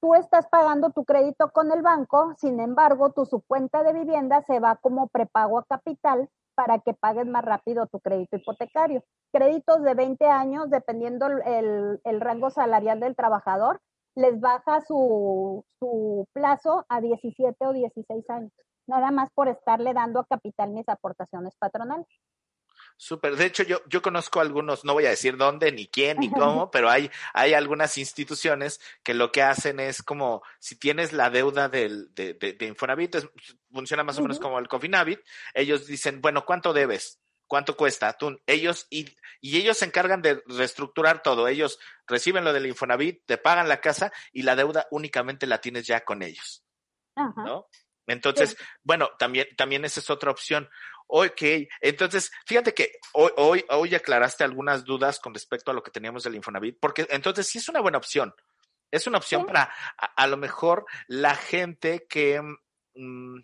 tú 0.04 0.16
estás 0.16 0.46
pagando 0.50 0.90
tu 0.90 1.06
crédito 1.06 1.54
con 1.54 1.72
el 1.72 1.82
banco, 1.82 2.34
sin 2.38 2.60
embargo, 2.60 3.14
tu 3.14 3.26
subcuenta 3.26 3.84
de 3.84 3.94
vivienda 3.94 4.42
se 4.42 4.60
va 4.60 4.76
como 4.76 5.08
prepago 5.08 5.58
a 5.58 5.64
capital 5.64 6.30
para 6.56 6.80
que 6.80 6.94
pagues 6.94 7.26
más 7.26 7.46
rápido 7.46 7.88
tu 7.88 8.02
crédito 8.02 8.36
hipotecario. 8.36 9.02
Créditos 9.32 9.82
de 9.82 9.94
20 9.94 10.28
años, 10.28 10.70
dependiendo 10.70 11.28
el, 11.28 12.02
el 12.04 12.20
rango 12.20 12.50
salarial 12.50 13.00
del 13.00 13.16
trabajador, 13.16 13.80
les 14.16 14.40
baja 14.40 14.82
su, 14.82 15.66
su 15.80 16.28
plazo 16.34 16.86
a 16.90 17.02
17 17.02 17.66
o 17.66 17.74
16 17.74 18.30
años, 18.30 18.52
nada 18.88 19.12
más 19.12 19.30
por 19.34 19.48
estarle 19.48 19.94
dando 19.94 20.20
a 20.20 20.26
capital 20.26 20.72
mis 20.72 20.88
aportaciones 20.88 21.56
patronales. 21.58 22.08
Súper. 22.98 23.36
De 23.36 23.46
hecho, 23.46 23.64
yo, 23.64 23.82
yo 23.88 24.02
conozco 24.02 24.40
algunos, 24.40 24.86
no 24.86 24.94
voy 24.94 25.06
a 25.06 25.10
decir 25.10 25.36
dónde, 25.36 25.72
ni 25.72 25.88
quién, 25.88 26.20
ni 26.20 26.32
cómo, 26.32 26.70
pero 26.72 26.90
hay, 26.90 27.10
hay 27.34 27.54
algunas 27.54 27.98
instituciones 27.98 28.80
que 29.04 29.14
lo 29.14 29.32
que 29.32 29.42
hacen 29.42 29.80
es 29.80 30.04
como, 30.04 30.44
si 30.60 30.78
tienes 30.78 31.12
la 31.12 31.30
deuda 31.30 31.70
del, 31.70 32.14
de, 32.14 32.34
de, 32.34 32.54
de 32.54 32.66
Infonavit, 32.66 33.16
es, 33.16 33.30
funciona 33.72 34.04
más 34.04 34.20
o 34.20 34.22
menos 34.22 34.40
como 34.40 34.60
el 34.60 34.68
Cofinavit, 34.68 35.20
ellos 35.54 35.88
dicen, 35.88 36.22
bueno, 36.22 36.46
¿cuánto 36.46 36.72
debes? 36.72 37.23
¿Cuánto 37.48 37.76
cuesta? 37.78 38.14
Tú, 38.14 38.40
ellos, 38.48 38.88
y, 38.90 39.16
y 39.42 39.58
ellos 39.58 39.78
se 39.78 39.86
encargan 39.86 40.22
de 40.22 40.42
reestructurar 40.48 41.22
todo. 41.22 41.48
Ellos 41.48 41.80
reciben 42.08 42.44
lo 42.44 42.54
del 42.54 42.66
Infonavit, 42.66 43.26
te 43.26 43.38
pagan 43.38 43.70
la 43.70 43.82
casa 43.82 44.12
y 44.32 44.44
la 44.44 44.56
deuda 44.56 44.88
únicamente 44.92 45.46
la 45.46 45.62
tienes 45.62 45.86
ya 45.86 46.04
con 46.04 46.24
ellos. 46.24 46.64
Ajá. 47.16 47.44
¿No? 47.44 47.68
Entonces, 48.08 48.52
sí. 48.52 48.66
bueno, 48.84 49.12
también, 49.18 49.48
también 49.56 49.86
esa 49.86 50.00
es 50.00 50.10
otra 50.10 50.32
opción. 50.32 50.70
Ok, 51.08 51.42
entonces, 51.82 52.32
fíjate 52.46 52.74
que 52.74 52.94
hoy, 53.14 53.32
hoy, 53.38 53.66
hoy 53.70 53.96
aclaraste 53.96 54.44
algunas 54.44 54.84
dudas 54.84 55.20
con 55.20 55.34
respecto 55.34 55.72
a 55.72 55.74
lo 55.74 55.84
que 55.84 55.92
teníamos 55.92 56.24
del 56.24 56.36
Infonavit, 56.36 56.80
porque 56.80 57.08
entonces 57.10 57.48
sí 57.48 57.60
es 57.60 57.70
una 57.70 57.82
buena 57.82 57.98
opción. 57.98 58.34
Es 58.90 59.08
una 59.08 59.18
opción 59.18 59.42
sí. 59.42 59.48
para 59.48 59.74
a, 59.98 60.06
a, 60.06 60.28
lo 60.28 60.38
mejor 60.38 60.86
la 61.08 61.36
gente 61.36 62.06
que 62.08 62.42
mmm, 62.96 63.40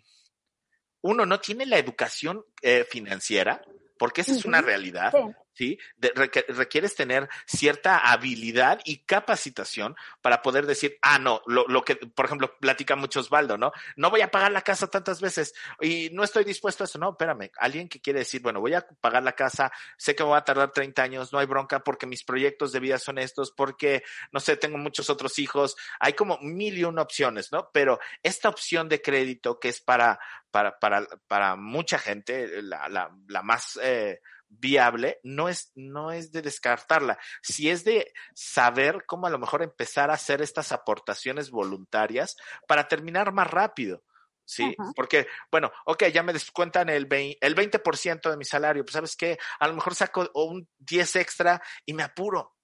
uno 1.02 1.26
no 1.26 1.40
tiene 1.40 1.66
la 1.66 1.78
educación 1.78 2.44
eh, 2.62 2.84
financiera, 2.88 3.62
porque 4.00 4.22
esa 4.22 4.32
uh 4.32 4.34
-huh. 4.34 4.38
es 4.38 4.44
una 4.46 4.62
realidad. 4.62 5.12
Sí. 5.12 5.18
¿Sí? 5.52 5.78
De, 5.96 6.12
requieres 6.48 6.94
tener 6.94 7.28
cierta 7.46 7.98
habilidad 7.98 8.80
y 8.84 8.98
capacitación 9.04 9.96
para 10.22 10.42
poder 10.42 10.66
decir, 10.66 10.98
ah, 11.02 11.18
no, 11.18 11.42
lo, 11.46 11.66
lo, 11.68 11.84
que, 11.84 11.96
por 11.96 12.26
ejemplo, 12.26 12.56
platica 12.58 12.96
mucho 12.96 13.20
Osvaldo, 13.20 13.58
¿no? 13.58 13.72
No 13.96 14.10
voy 14.10 14.20
a 14.20 14.30
pagar 14.30 14.52
la 14.52 14.62
casa 14.62 14.86
tantas 14.88 15.20
veces 15.20 15.54
y 15.80 16.10
no 16.12 16.24
estoy 16.24 16.44
dispuesto 16.44 16.84
a 16.84 16.86
eso. 16.86 16.98
No, 16.98 17.10
espérame, 17.10 17.50
alguien 17.58 17.88
que 17.88 18.00
quiere 18.00 18.20
decir, 18.20 18.40
bueno, 18.42 18.60
voy 18.60 18.74
a 18.74 18.86
pagar 19.00 19.22
la 19.22 19.32
casa, 19.32 19.72
sé 19.96 20.14
que 20.14 20.24
me 20.24 20.30
va 20.30 20.38
a 20.38 20.44
tardar 20.44 20.72
30 20.72 21.02
años, 21.02 21.32
no 21.32 21.38
hay 21.38 21.46
bronca 21.46 21.80
porque 21.80 22.06
mis 22.06 22.24
proyectos 22.24 22.72
de 22.72 22.80
vida 22.80 22.98
son 22.98 23.18
estos, 23.18 23.50
porque, 23.52 24.02
no 24.32 24.40
sé, 24.40 24.56
tengo 24.56 24.78
muchos 24.78 25.10
otros 25.10 25.38
hijos, 25.38 25.76
hay 25.98 26.12
como 26.12 26.38
mil 26.40 26.78
y 26.78 26.84
una 26.84 27.02
opciones, 27.02 27.50
¿no? 27.52 27.70
Pero 27.72 27.98
esta 28.22 28.48
opción 28.48 28.88
de 28.88 29.02
crédito 29.02 29.58
que 29.58 29.68
es 29.68 29.80
para, 29.80 30.18
para, 30.50 30.78
para, 30.78 31.06
para 31.26 31.56
mucha 31.56 31.98
gente, 31.98 32.62
la, 32.62 32.88
la, 32.88 33.10
la 33.28 33.42
más... 33.42 33.78
Eh, 33.82 34.20
viable, 34.50 35.20
no 35.22 35.48
es, 35.48 35.72
no 35.74 36.10
es 36.10 36.32
de 36.32 36.42
descartarla, 36.42 37.18
si 37.42 37.70
es 37.70 37.84
de 37.84 38.12
saber 38.34 39.04
cómo 39.06 39.26
a 39.26 39.30
lo 39.30 39.38
mejor 39.38 39.62
empezar 39.62 40.10
a 40.10 40.14
hacer 40.14 40.42
estas 40.42 40.72
aportaciones 40.72 41.50
voluntarias 41.50 42.36
para 42.66 42.88
terminar 42.88 43.32
más 43.32 43.50
rápido. 43.50 44.02
¿sí? 44.44 44.74
Porque, 44.96 45.28
bueno, 45.50 45.70
ok, 45.86 46.06
ya 46.06 46.24
me 46.24 46.32
descuentan 46.32 46.88
el 46.88 47.08
20%, 47.08 47.38
el 47.40 47.54
20 47.54 47.80
de 48.24 48.36
mi 48.36 48.44
salario, 48.44 48.84
pues 48.84 48.94
sabes 48.94 49.16
qué, 49.16 49.38
a 49.60 49.68
lo 49.68 49.74
mejor 49.74 49.94
saco 49.94 50.28
un 50.34 50.68
10 50.78 51.16
extra 51.16 51.62
y 51.86 51.94
me 51.94 52.02
apuro, 52.02 52.56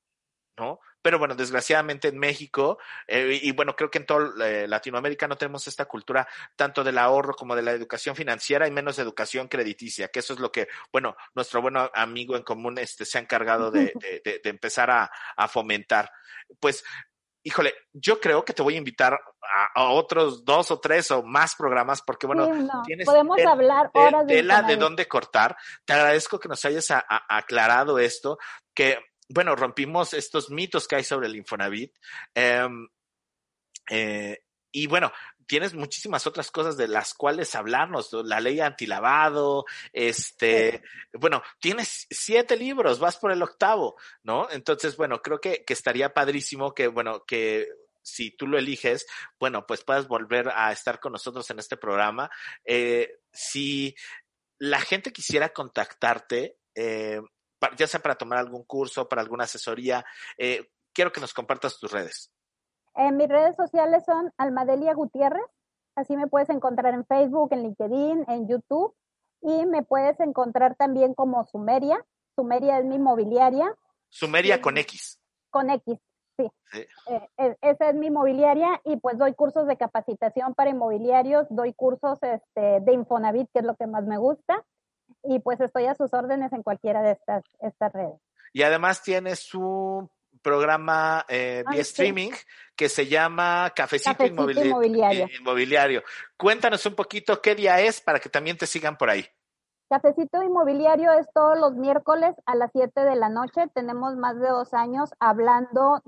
¿no? 0.58 0.80
Pero 1.06 1.20
bueno, 1.20 1.36
desgraciadamente 1.36 2.08
en 2.08 2.18
México, 2.18 2.78
eh, 3.06 3.38
y 3.40 3.52
bueno, 3.52 3.76
creo 3.76 3.88
que 3.88 3.98
en 3.98 4.06
toda 4.06 4.44
eh, 4.44 4.66
Latinoamérica 4.66 5.28
no 5.28 5.36
tenemos 5.36 5.68
esta 5.68 5.84
cultura 5.84 6.26
tanto 6.56 6.82
del 6.82 6.98
ahorro 6.98 7.34
como 7.34 7.54
de 7.54 7.62
la 7.62 7.70
educación 7.70 8.16
financiera 8.16 8.66
y 8.66 8.72
menos 8.72 8.96
de 8.96 9.04
educación 9.04 9.46
crediticia, 9.46 10.08
que 10.08 10.18
eso 10.18 10.34
es 10.34 10.40
lo 10.40 10.50
que, 10.50 10.66
bueno, 10.90 11.16
nuestro 11.32 11.62
buen 11.62 11.76
amigo 11.94 12.36
en 12.36 12.42
común 12.42 12.76
este, 12.78 13.04
se 13.04 13.18
ha 13.18 13.20
encargado 13.20 13.70
de, 13.70 13.92
de, 13.94 14.20
de, 14.24 14.40
de 14.42 14.50
empezar 14.50 14.90
a, 14.90 15.08
a 15.36 15.46
fomentar. 15.46 16.10
Pues 16.58 16.82
híjole, 17.44 17.72
yo 17.92 18.18
creo 18.18 18.44
que 18.44 18.52
te 18.52 18.64
voy 18.64 18.74
a 18.74 18.78
invitar 18.78 19.12
a, 19.14 19.80
a, 19.80 19.90
otros 19.90 20.44
dos 20.44 20.72
o 20.72 20.80
tres 20.80 21.12
o 21.12 21.22
más 21.22 21.54
programas 21.54 22.02
porque, 22.02 22.26
bueno, 22.26 22.46
sí, 22.46 22.62
no. 22.64 22.82
tienes 22.84 23.06
podemos 23.06 23.36
de, 23.36 23.46
hablar 23.46 23.90
horas 23.94 24.26
de, 24.26 24.34
tela 24.34 24.62
de 24.62 24.76
dónde 24.76 25.06
cortar. 25.06 25.56
Te 25.84 25.92
agradezco 25.92 26.40
que 26.40 26.48
nos 26.48 26.64
hayas 26.64 26.90
a, 26.90 27.04
aclarado 27.28 28.00
esto, 28.00 28.38
que 28.74 28.98
bueno, 29.28 29.56
rompimos 29.56 30.14
estos 30.14 30.50
mitos 30.50 30.86
que 30.86 30.96
hay 30.96 31.04
sobre 31.04 31.26
el 31.26 31.36
Infonavit. 31.36 31.94
Eh, 32.34 32.68
eh, 33.90 34.42
y 34.72 34.86
bueno, 34.86 35.12
tienes 35.46 35.74
muchísimas 35.74 36.26
otras 36.26 36.50
cosas 36.50 36.76
de 36.76 36.88
las 36.88 37.14
cuales 37.14 37.54
hablarnos, 37.54 38.12
la 38.12 38.40
ley 38.40 38.60
antilavado, 38.60 39.64
este, 39.92 40.82
bueno, 41.12 41.42
tienes 41.60 42.06
siete 42.10 42.56
libros, 42.56 42.98
vas 42.98 43.16
por 43.16 43.32
el 43.32 43.42
octavo, 43.42 43.96
¿no? 44.22 44.48
Entonces, 44.50 44.96
bueno, 44.96 45.22
creo 45.22 45.40
que, 45.40 45.64
que 45.64 45.72
estaría 45.72 46.12
padrísimo 46.12 46.74
que, 46.74 46.88
bueno, 46.88 47.24
que 47.24 47.68
si 48.02 48.30
tú 48.30 48.46
lo 48.46 48.58
eliges, 48.58 49.06
bueno, 49.38 49.66
pues 49.66 49.82
puedas 49.82 50.06
volver 50.06 50.50
a 50.54 50.70
estar 50.72 51.00
con 51.00 51.12
nosotros 51.12 51.48
en 51.50 51.58
este 51.58 51.76
programa. 51.76 52.30
Eh, 52.64 53.18
si 53.32 53.94
la 54.58 54.80
gente 54.80 55.12
quisiera 55.12 55.50
contactarte, 55.50 56.58
eh, 56.74 57.20
ya 57.76 57.86
sea 57.86 58.00
para 58.00 58.16
tomar 58.16 58.38
algún 58.38 58.64
curso, 58.64 59.08
para 59.08 59.22
alguna 59.22 59.44
asesoría, 59.44 60.04
eh, 60.38 60.68
quiero 60.92 61.12
que 61.12 61.20
nos 61.20 61.34
compartas 61.34 61.78
tus 61.78 61.92
redes. 61.92 62.32
En 62.94 63.16
mis 63.16 63.28
redes 63.28 63.56
sociales 63.56 64.04
son 64.04 64.32
Almadelia 64.38 64.94
Gutiérrez, 64.94 65.44
así 65.94 66.16
me 66.16 66.26
puedes 66.26 66.48
encontrar 66.48 66.94
en 66.94 67.04
Facebook, 67.06 67.52
en 67.52 67.62
LinkedIn, 67.62 68.24
en 68.28 68.48
YouTube, 68.48 68.94
y 69.42 69.66
me 69.66 69.82
puedes 69.82 70.18
encontrar 70.20 70.76
también 70.76 71.14
como 71.14 71.44
Sumeria. 71.44 72.04
Sumeria 72.34 72.78
es 72.78 72.84
mi 72.84 72.96
inmobiliaria. 72.96 73.74
Sumeria 74.08 74.60
con 74.60 74.78
X. 74.78 75.20
Con 75.50 75.70
X, 75.70 75.98
sí. 76.38 76.50
sí. 76.72 76.86
Eh, 77.08 77.56
esa 77.60 77.90
es 77.90 77.94
mi 77.94 78.06
inmobiliaria 78.06 78.80
y 78.84 78.96
pues 78.96 79.18
doy 79.18 79.34
cursos 79.34 79.66
de 79.66 79.76
capacitación 79.76 80.54
para 80.54 80.70
inmobiliarios, 80.70 81.46
doy 81.50 81.74
cursos 81.74 82.18
este, 82.22 82.80
de 82.80 82.92
Infonavit, 82.92 83.50
que 83.52 83.60
es 83.60 83.64
lo 83.64 83.76
que 83.76 83.86
más 83.86 84.04
me 84.04 84.18
gusta 84.18 84.64
y 85.22 85.38
pues 85.40 85.60
estoy 85.60 85.86
a 85.86 85.94
sus 85.94 86.12
órdenes 86.14 86.52
en 86.52 86.62
cualquiera 86.62 87.02
de 87.02 87.12
estas, 87.12 87.44
estas 87.60 87.92
redes. 87.92 88.20
Y 88.52 88.62
además 88.62 89.02
tienes 89.02 89.52
un 89.54 90.10
programa 90.42 91.24
eh, 91.28 91.64
vía 91.68 91.80
streaming 91.80 92.30
que 92.76 92.88
se 92.88 93.06
llama 93.06 93.72
Cafecito. 93.74 94.24
Inmobiliario. 94.24 95.28
Inmobiliario. 95.40 96.02
Cuéntanos 96.36 96.86
un 96.86 96.94
poquito 96.94 97.40
qué 97.42 97.54
día 97.54 97.80
es 97.80 98.00
para 98.00 98.20
que 98.20 98.28
también 98.28 98.56
te 98.56 98.66
sigan 98.66 98.96
por 98.96 99.10
ahí. 99.10 99.26
Cafecito 99.88 100.42
Inmobiliario 100.42 101.12
es 101.12 101.26
todos 101.32 101.58
los 101.58 101.74
miércoles 101.74 102.34
a 102.44 102.56
las 102.56 102.70
7 102.72 103.00
de 103.00 103.16
la 103.16 103.28
noche. 103.28 103.68
Tenemos 103.74 104.16
más 104.16 104.38
de 104.38 104.48
dos 104.48 104.74
años 104.74 105.10
hablando, 105.20 106.02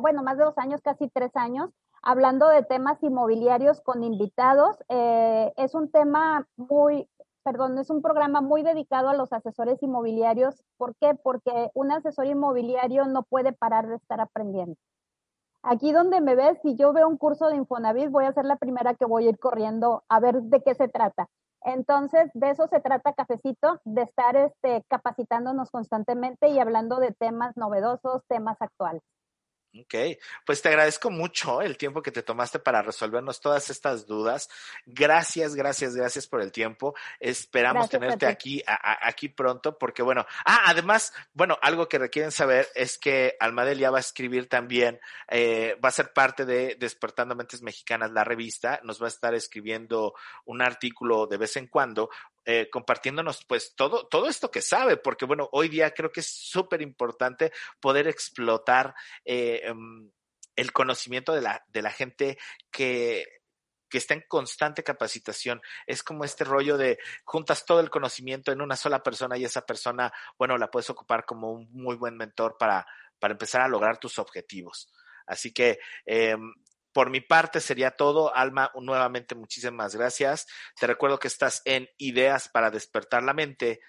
bueno, 0.00 0.22
más 0.22 0.36
de 0.36 0.44
dos 0.44 0.58
años, 0.58 0.80
casi 0.82 1.08
tres 1.08 1.30
años, 1.36 1.70
hablando 2.02 2.48
de 2.48 2.64
temas 2.64 3.00
inmobiliarios 3.02 3.80
con 3.80 4.02
invitados. 4.02 4.76
Eh, 4.88 5.52
es 5.56 5.74
un 5.74 5.90
tema 5.92 6.46
muy, 6.56 7.08
perdón, 7.44 7.78
es 7.78 7.90
un 7.90 8.02
programa 8.02 8.40
muy 8.40 8.62
dedicado 8.62 9.10
a 9.10 9.14
los 9.14 9.32
asesores 9.32 9.82
inmobiliarios. 9.82 10.64
¿Por 10.76 10.96
qué? 10.96 11.14
Porque 11.14 11.70
un 11.74 11.92
asesor 11.92 12.26
inmobiliario 12.26 13.04
no 13.06 13.22
puede 13.22 13.52
parar 13.52 13.86
de 13.86 13.96
estar 13.96 14.20
aprendiendo. 14.20 14.76
Aquí 15.62 15.92
donde 15.92 16.20
me 16.20 16.34
ves, 16.34 16.58
si 16.62 16.74
yo 16.74 16.92
veo 16.92 17.08
un 17.08 17.16
curso 17.16 17.48
de 17.48 17.56
Infonavit, 17.56 18.10
voy 18.10 18.24
a 18.24 18.32
ser 18.32 18.44
la 18.44 18.56
primera 18.56 18.94
que 18.94 19.06
voy 19.06 19.26
a 19.26 19.30
ir 19.30 19.38
corriendo 19.38 20.02
a 20.08 20.20
ver 20.20 20.42
de 20.42 20.62
qué 20.62 20.74
se 20.74 20.88
trata. 20.88 21.28
Entonces, 21.62 22.30
de 22.34 22.50
eso 22.50 22.66
se 22.66 22.80
trata 22.80 23.14
Cafecito, 23.14 23.80
de 23.84 24.02
estar 24.02 24.36
este, 24.36 24.84
capacitándonos 24.88 25.70
constantemente 25.70 26.48
y 26.48 26.58
hablando 26.58 26.96
de 26.96 27.12
temas 27.12 27.56
novedosos, 27.56 28.22
temas 28.28 28.60
actuales. 28.60 29.02
Ok, 29.80 29.94
pues 30.46 30.62
te 30.62 30.68
agradezco 30.68 31.10
mucho 31.10 31.60
el 31.60 31.76
tiempo 31.76 32.00
que 32.00 32.12
te 32.12 32.22
tomaste 32.22 32.60
para 32.60 32.80
resolvernos 32.82 33.40
todas 33.40 33.70
estas 33.70 34.06
dudas. 34.06 34.48
Gracias, 34.86 35.56
gracias, 35.56 35.96
gracias 35.96 36.28
por 36.28 36.40
el 36.42 36.52
tiempo. 36.52 36.94
Esperamos 37.18 37.88
gracias, 37.88 38.00
tenerte 38.00 38.26
aquí, 38.26 38.62
a, 38.66 38.74
a, 38.74 39.08
aquí 39.08 39.28
pronto, 39.28 39.76
porque 39.76 40.02
bueno, 40.02 40.24
ah, 40.44 40.62
además, 40.66 41.12
bueno, 41.32 41.58
algo 41.60 41.88
que 41.88 41.98
requieren 41.98 42.30
saber 42.30 42.68
es 42.76 42.98
que 42.98 43.36
Almadelia 43.40 43.90
va 43.90 43.98
a 43.98 44.00
escribir 44.00 44.48
también, 44.48 45.00
eh, 45.28 45.76
va 45.84 45.88
a 45.88 45.92
ser 45.92 46.12
parte 46.12 46.44
de 46.44 46.76
Despertando 46.78 47.34
Mentes 47.34 47.62
Mexicanas, 47.62 48.12
la 48.12 48.22
revista, 48.22 48.80
nos 48.84 49.02
va 49.02 49.06
a 49.06 49.08
estar 49.08 49.34
escribiendo 49.34 50.14
un 50.44 50.62
artículo 50.62 51.26
de 51.26 51.36
vez 51.36 51.56
en 51.56 51.66
cuando 51.66 52.10
eh, 52.44 52.68
compartiéndonos 52.70 53.44
pues 53.46 53.74
todo, 53.74 54.06
todo 54.08 54.28
esto 54.28 54.50
que 54.50 54.62
sabe, 54.62 54.96
porque 54.96 55.24
bueno, 55.24 55.48
hoy 55.52 55.68
día 55.68 55.92
creo 55.92 56.12
que 56.12 56.20
es 56.20 56.28
súper 56.28 56.82
importante 56.82 57.52
poder 57.80 58.06
explotar 58.08 58.94
eh, 59.24 59.62
um, 59.70 60.10
el 60.56 60.72
conocimiento 60.72 61.32
de 61.32 61.40
la, 61.40 61.64
de 61.68 61.82
la 61.82 61.90
gente 61.90 62.38
que, 62.70 63.26
que 63.88 63.98
está 63.98 64.14
en 64.14 64.24
constante 64.28 64.82
capacitación. 64.82 65.62
Es 65.86 66.02
como 66.02 66.24
este 66.24 66.44
rollo 66.44 66.76
de 66.76 66.98
juntas 67.24 67.64
todo 67.64 67.80
el 67.80 67.90
conocimiento 67.90 68.52
en 68.52 68.60
una 68.60 68.76
sola 68.76 69.02
persona 69.02 69.36
y 69.36 69.44
esa 69.44 69.64
persona, 69.64 70.12
bueno, 70.38 70.58
la 70.58 70.70
puedes 70.70 70.90
ocupar 70.90 71.24
como 71.24 71.52
un 71.52 71.68
muy 71.72 71.96
buen 71.96 72.16
mentor 72.16 72.56
para, 72.58 72.86
para 73.18 73.32
empezar 73.32 73.62
a 73.62 73.68
lograr 73.68 73.98
tus 73.98 74.18
objetivos. 74.18 74.92
Así 75.26 75.52
que 75.52 75.78
eh, 76.04 76.36
por 76.94 77.10
mi 77.10 77.20
parte 77.20 77.60
sería 77.60 77.90
todo. 77.90 78.34
Alma, 78.34 78.70
nuevamente 78.80 79.34
muchísimas 79.34 79.94
gracias. 79.94 80.46
Te 80.80 80.86
recuerdo 80.86 81.18
que 81.18 81.28
estás 81.28 81.60
en 81.66 81.88
Ideas 81.98 82.48
para 82.48 82.70
despertar 82.70 83.22
la 83.22 83.34
mente. 83.34 83.80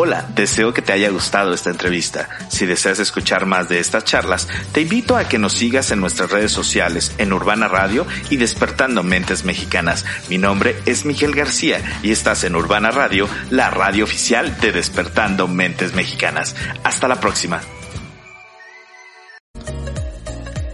Hola, 0.00 0.28
deseo 0.36 0.72
que 0.72 0.80
te 0.80 0.92
haya 0.92 1.10
gustado 1.10 1.52
esta 1.52 1.70
entrevista. 1.70 2.28
Si 2.48 2.66
deseas 2.66 3.00
escuchar 3.00 3.46
más 3.46 3.68
de 3.68 3.80
estas 3.80 4.04
charlas, 4.04 4.46
te 4.70 4.82
invito 4.82 5.16
a 5.16 5.28
que 5.28 5.40
nos 5.40 5.54
sigas 5.54 5.90
en 5.90 5.98
nuestras 5.98 6.30
redes 6.30 6.52
sociales, 6.52 7.12
en 7.18 7.32
Urbana 7.32 7.66
Radio 7.66 8.06
y 8.30 8.36
Despertando 8.36 9.02
Mentes 9.02 9.44
Mexicanas. 9.44 10.04
Mi 10.28 10.38
nombre 10.38 10.76
es 10.86 11.04
Miguel 11.04 11.34
García 11.34 11.82
y 12.04 12.12
estás 12.12 12.44
en 12.44 12.54
Urbana 12.54 12.92
Radio, 12.92 13.28
la 13.50 13.70
radio 13.70 14.04
oficial 14.04 14.60
de 14.60 14.70
Despertando 14.70 15.48
Mentes 15.48 15.94
Mexicanas. 15.94 16.54
Hasta 16.84 17.08
la 17.08 17.20
próxima. 17.20 17.60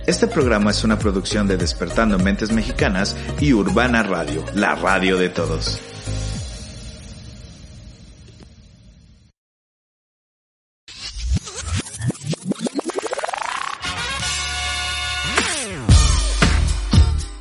Este 0.07 0.27
programa 0.27 0.71
es 0.71 0.85
una 0.85 0.99
producción 0.99 1.49
de 1.49 1.57
Despertando 1.57 2.19
Mentes 2.19 2.53
Mexicanas 2.53 3.17
y 3.41 3.55
Urbana 3.55 4.03
Radio, 4.03 4.45
la 4.55 4.75
radio 4.75 5.17
de 5.17 5.31
todos. 5.31 5.81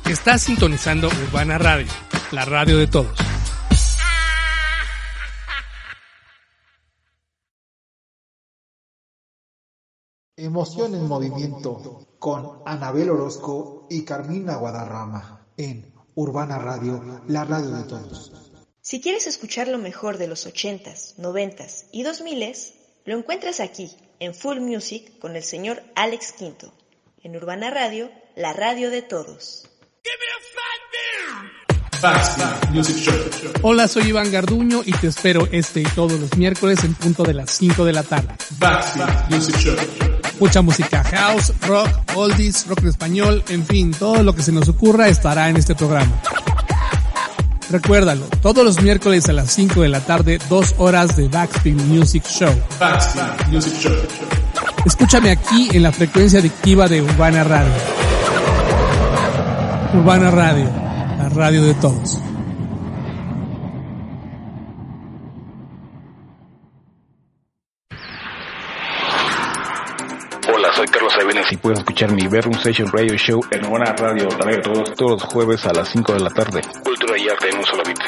Estás 0.08 0.42
sintonizando 0.42 1.08
Urbana 1.08 1.58
Radio, 1.58 1.92
la 2.32 2.46
radio 2.46 2.78
de 2.78 2.86
todos. 2.86 3.18
Emoción 10.38 10.94
en 10.94 11.06
movimiento 11.06 12.13
con 12.24 12.62
Anabel 12.64 13.10
Orozco 13.10 13.86
y 13.90 14.02
Carmina 14.02 14.56
Guadarrama 14.56 15.46
en 15.58 15.92
Urbana 16.14 16.56
Radio, 16.56 17.20
la 17.28 17.44
radio 17.44 17.68
de 17.68 17.82
todos. 17.82 18.32
Si 18.80 19.02
quieres 19.02 19.26
escuchar 19.26 19.68
lo 19.68 19.76
mejor 19.76 20.16
de 20.16 20.26
los 20.26 20.46
80s, 20.46 21.16
90s 21.18 21.84
y 21.92 22.02
2000s, 22.02 22.72
lo 23.04 23.18
encuentras 23.18 23.60
aquí 23.60 23.90
en 24.20 24.34
Full 24.34 24.60
Music 24.60 25.18
con 25.18 25.36
el 25.36 25.42
señor 25.42 25.82
Alex 25.96 26.32
Quinto, 26.32 26.72
en 27.22 27.36
Urbana 27.36 27.68
Radio, 27.68 28.10
la 28.36 28.54
radio 28.54 28.88
de 28.88 29.02
todos. 29.02 29.68
Hola, 33.60 33.86
soy 33.86 34.04
Iván 34.04 34.32
Garduño 34.32 34.80
y 34.86 34.92
te 34.92 35.08
espero 35.08 35.46
este 35.52 35.82
y 35.82 35.84
todos 35.94 36.18
los 36.18 36.34
miércoles 36.38 36.84
en 36.84 36.94
punto 36.94 37.22
de 37.22 37.34
las 37.34 37.50
5 37.50 37.84
de 37.84 37.92
la 37.92 38.02
tarde. 38.02 38.34
Mucha 40.40 40.62
música 40.62 41.02
house, 41.04 41.52
rock, 41.66 41.88
oldies, 42.16 42.66
rock 42.66 42.80
en 42.80 42.88
español, 42.88 43.44
en 43.48 43.64
fin, 43.64 43.92
todo 43.92 44.22
lo 44.22 44.34
que 44.34 44.42
se 44.42 44.52
nos 44.52 44.68
ocurra 44.68 45.08
estará 45.08 45.48
en 45.48 45.56
este 45.56 45.74
programa. 45.74 46.12
Recuérdalo, 47.70 48.26
todos 48.42 48.64
los 48.64 48.82
miércoles 48.82 49.28
a 49.28 49.32
las 49.32 49.50
5 49.52 49.82
de 49.82 49.88
la 49.88 50.00
tarde, 50.00 50.38
dos 50.48 50.74
horas 50.78 51.16
de 51.16 51.28
Backspin 51.28 51.88
Music 51.88 52.24
Show. 52.26 52.52
Escúchame 54.84 55.30
aquí 55.30 55.70
en 55.72 55.82
la 55.82 55.92
frecuencia 55.92 56.40
adictiva 56.40 56.88
de 56.88 57.00
Urbana 57.00 57.42
Radio. 57.44 57.72
Urbana 59.94 60.30
Radio, 60.30 60.70
la 61.18 61.28
radio 61.30 61.62
de 61.62 61.74
todos. 61.74 62.18
Avenes 71.34 71.52
y 71.52 71.56
pueden 71.56 71.78
escuchar 71.78 72.12
mi 72.12 72.26
Bedroom 72.28 72.54
Station 72.54 72.88
Radio 72.92 73.16
Show 73.16 73.40
en 73.50 73.64
Urbana 73.64 73.92
Radio, 73.96 74.28
la 74.28 74.38
radio 74.38 74.56
de 74.56 74.62
todos, 74.62 74.94
todos 74.94 75.10
los 75.10 75.22
jueves 75.24 75.66
a 75.66 75.72
las 75.72 75.88
5 75.88 76.12
de 76.12 76.20
la 76.20 76.30
tarde. 76.30 76.60
Cultura 76.84 77.18
y 77.18 77.28
arte 77.28 77.48
en 77.48 77.58
un 77.58 77.64
solo 77.64 77.82
beat. 77.84 77.98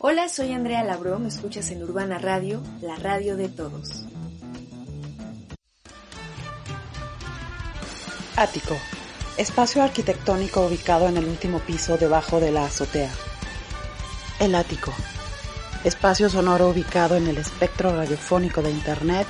Hola, 0.00 0.28
soy 0.28 0.52
Andrea 0.52 0.82
Labro, 0.82 1.18
me 1.20 1.28
escuchas 1.28 1.70
en 1.70 1.84
Urbana 1.84 2.18
Radio, 2.18 2.60
la 2.82 2.96
radio 2.96 3.36
de 3.36 3.48
todos. 3.48 4.06
Ático, 8.36 8.76
espacio 9.36 9.82
arquitectónico 9.82 10.66
ubicado 10.66 11.08
en 11.08 11.16
el 11.16 11.26
último 11.26 11.60
piso 11.60 11.96
debajo 11.96 12.40
de 12.40 12.50
la 12.50 12.64
azotea. 12.64 13.10
El 14.40 14.56
ático, 14.56 14.92
espacio 15.84 16.28
sonoro 16.28 16.68
ubicado 16.68 17.16
en 17.16 17.28
el 17.28 17.38
espectro 17.38 17.94
radiofónico 17.94 18.62
de 18.62 18.70
Internet, 18.70 19.26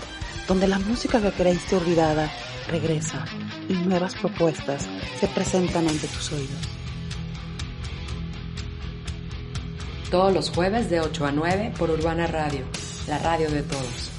donde 0.47 0.69
la 0.69 0.79
música 0.79 1.21
que 1.21 1.33
creíste 1.33 1.77
olvidada 1.77 2.31
regresa 2.69 3.25
y 3.69 3.75
nuevas 3.75 4.15
propuestas 4.15 4.89
se 5.19 5.29
presentan 5.29 5.89
ante 5.89 6.07
tus 6.07 6.33
oídos. 6.33 6.69
Todos 10.11 10.33
los 10.33 10.51
jueves 10.51 10.89
de 10.91 11.01
8 11.01 11.27
a 11.27 11.33
9 11.33 11.73
por 11.77 11.91
Urbana 11.91 12.27
Radio, 12.27 12.65
la 13.09 13.19
radio 13.19 13.51
de 13.51 13.63
todos. 13.63 14.11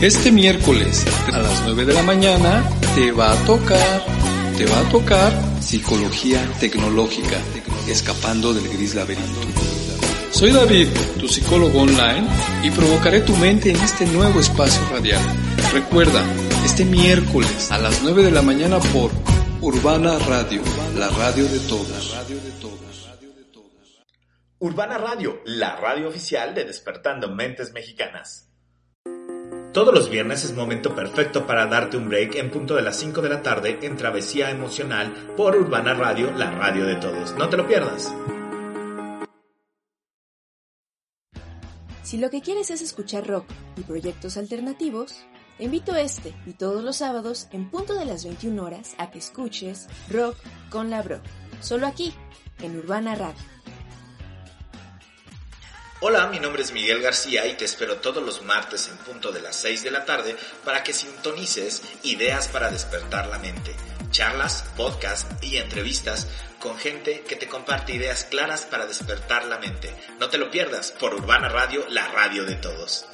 Este 0.00 0.32
miércoles 0.32 1.04
a 1.30 1.38
las 1.40 1.62
9 1.66 1.84
de 1.84 1.92
la 1.92 2.02
mañana 2.02 2.64
te 2.94 3.12
va 3.12 3.32
a 3.32 3.36
tocar, 3.44 4.02
te 4.56 4.64
va 4.64 4.80
a 4.80 4.88
tocar 4.88 5.30
Psicología 5.60 6.40
Tecnológica, 6.58 7.36
escapando 7.88 8.52
del 8.52 8.68
gris 8.68 8.94
laberinto. 8.94 9.40
Soy 10.30 10.52
David, 10.52 10.88
tu 11.18 11.28
psicólogo 11.28 11.80
online, 11.80 12.26
y 12.62 12.70
provocaré 12.70 13.20
tu 13.20 13.36
mente 13.36 13.70
en 13.70 13.76
este 13.76 14.06
nuevo 14.06 14.40
espacio 14.40 14.80
radial. 14.90 15.22
Recuerda, 15.72 16.24
este 16.64 16.84
miércoles 16.84 17.70
a 17.70 17.78
las 17.78 18.02
9 18.02 18.22
de 18.22 18.30
la 18.30 18.42
mañana 18.42 18.78
por 18.78 19.10
Urbana 19.60 20.18
Radio, 20.18 20.62
la 20.96 21.08
radio 21.10 21.46
de 21.46 21.58
todos. 21.60 22.16
Urbana 24.58 24.98
Radio, 24.98 25.40
la 25.46 25.76
radio 25.76 26.08
oficial 26.08 26.54
de 26.54 26.64
Despertando 26.64 27.28
Mentes 27.34 27.72
Mexicanas. 27.72 28.49
Todos 29.72 29.94
los 29.94 30.10
viernes 30.10 30.44
es 30.44 30.52
momento 30.52 30.96
perfecto 30.96 31.46
para 31.46 31.66
darte 31.66 31.96
un 31.96 32.08
break 32.08 32.34
en 32.34 32.50
punto 32.50 32.74
de 32.74 32.82
las 32.82 32.96
5 32.96 33.22
de 33.22 33.28
la 33.28 33.40
tarde 33.40 33.78
en 33.82 33.96
Travesía 33.96 34.50
Emocional 34.50 35.12
por 35.36 35.54
Urbana 35.54 35.94
Radio, 35.94 36.32
la 36.32 36.50
radio 36.50 36.86
de 36.86 36.96
todos. 36.96 37.36
No 37.36 37.48
te 37.48 37.56
lo 37.56 37.68
pierdas. 37.68 38.12
Si 42.02 42.18
lo 42.18 42.30
que 42.30 42.40
quieres 42.40 42.70
es 42.70 42.82
escuchar 42.82 43.28
rock 43.28 43.44
y 43.76 43.82
proyectos 43.82 44.36
alternativos, 44.36 45.24
te 45.56 45.66
invito 45.66 45.94
este 45.94 46.34
y 46.46 46.54
todos 46.54 46.82
los 46.82 46.96
sábados 46.96 47.46
en 47.52 47.70
punto 47.70 47.94
de 47.94 48.06
las 48.06 48.24
21 48.24 48.60
horas 48.64 48.96
a 48.98 49.12
que 49.12 49.20
escuches 49.20 49.86
Rock 50.10 50.34
con 50.68 50.90
la 50.90 51.00
Bro, 51.02 51.20
solo 51.60 51.86
aquí, 51.86 52.12
en 52.60 52.76
Urbana 52.76 53.14
Radio. 53.14 53.38
Hola, 56.02 56.28
mi 56.28 56.40
nombre 56.40 56.62
es 56.62 56.72
Miguel 56.72 57.02
García 57.02 57.46
y 57.46 57.56
te 57.56 57.66
espero 57.66 57.96
todos 57.96 58.24
los 58.24 58.42
martes 58.42 58.88
en 58.88 58.96
punto 58.96 59.32
de 59.32 59.42
las 59.42 59.54
6 59.56 59.82
de 59.82 59.90
la 59.90 60.06
tarde 60.06 60.34
para 60.64 60.82
que 60.82 60.94
sintonices 60.94 61.82
ideas 62.04 62.48
para 62.48 62.70
despertar 62.70 63.26
la 63.26 63.38
mente, 63.38 63.76
charlas, 64.10 64.64
podcasts 64.78 65.44
y 65.44 65.58
entrevistas 65.58 66.26
con 66.58 66.78
gente 66.78 67.20
que 67.28 67.36
te 67.36 67.48
comparte 67.48 67.92
ideas 67.92 68.24
claras 68.24 68.64
para 68.64 68.86
despertar 68.86 69.44
la 69.44 69.58
mente. 69.58 69.94
No 70.18 70.30
te 70.30 70.38
lo 70.38 70.50
pierdas 70.50 70.90
por 70.92 71.14
Urbana 71.14 71.50
Radio, 71.50 71.84
la 71.90 72.08
radio 72.08 72.46
de 72.46 72.54
todos. 72.54 73.04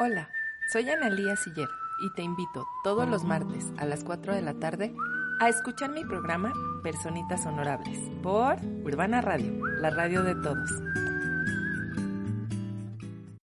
Hola, 0.00 0.28
soy 0.72 0.90
Analía 0.90 1.36
Siller 1.36 1.68
y 2.04 2.12
te 2.16 2.22
invito 2.22 2.66
todos 2.82 3.08
los 3.08 3.22
martes 3.22 3.66
a 3.78 3.84
las 3.84 4.02
4 4.02 4.34
de 4.34 4.42
la 4.42 4.54
tarde 4.54 4.92
a 5.42 5.48
escuchar 5.48 5.90
mi 5.90 6.04
programa 6.04 6.52
Personitas 6.84 7.46
Honorables 7.46 7.98
por 8.22 8.58
Urbana 8.84 9.20
Radio, 9.20 9.66
la 9.80 9.90
radio 9.90 10.22
de 10.22 10.36
todos. 10.36 10.70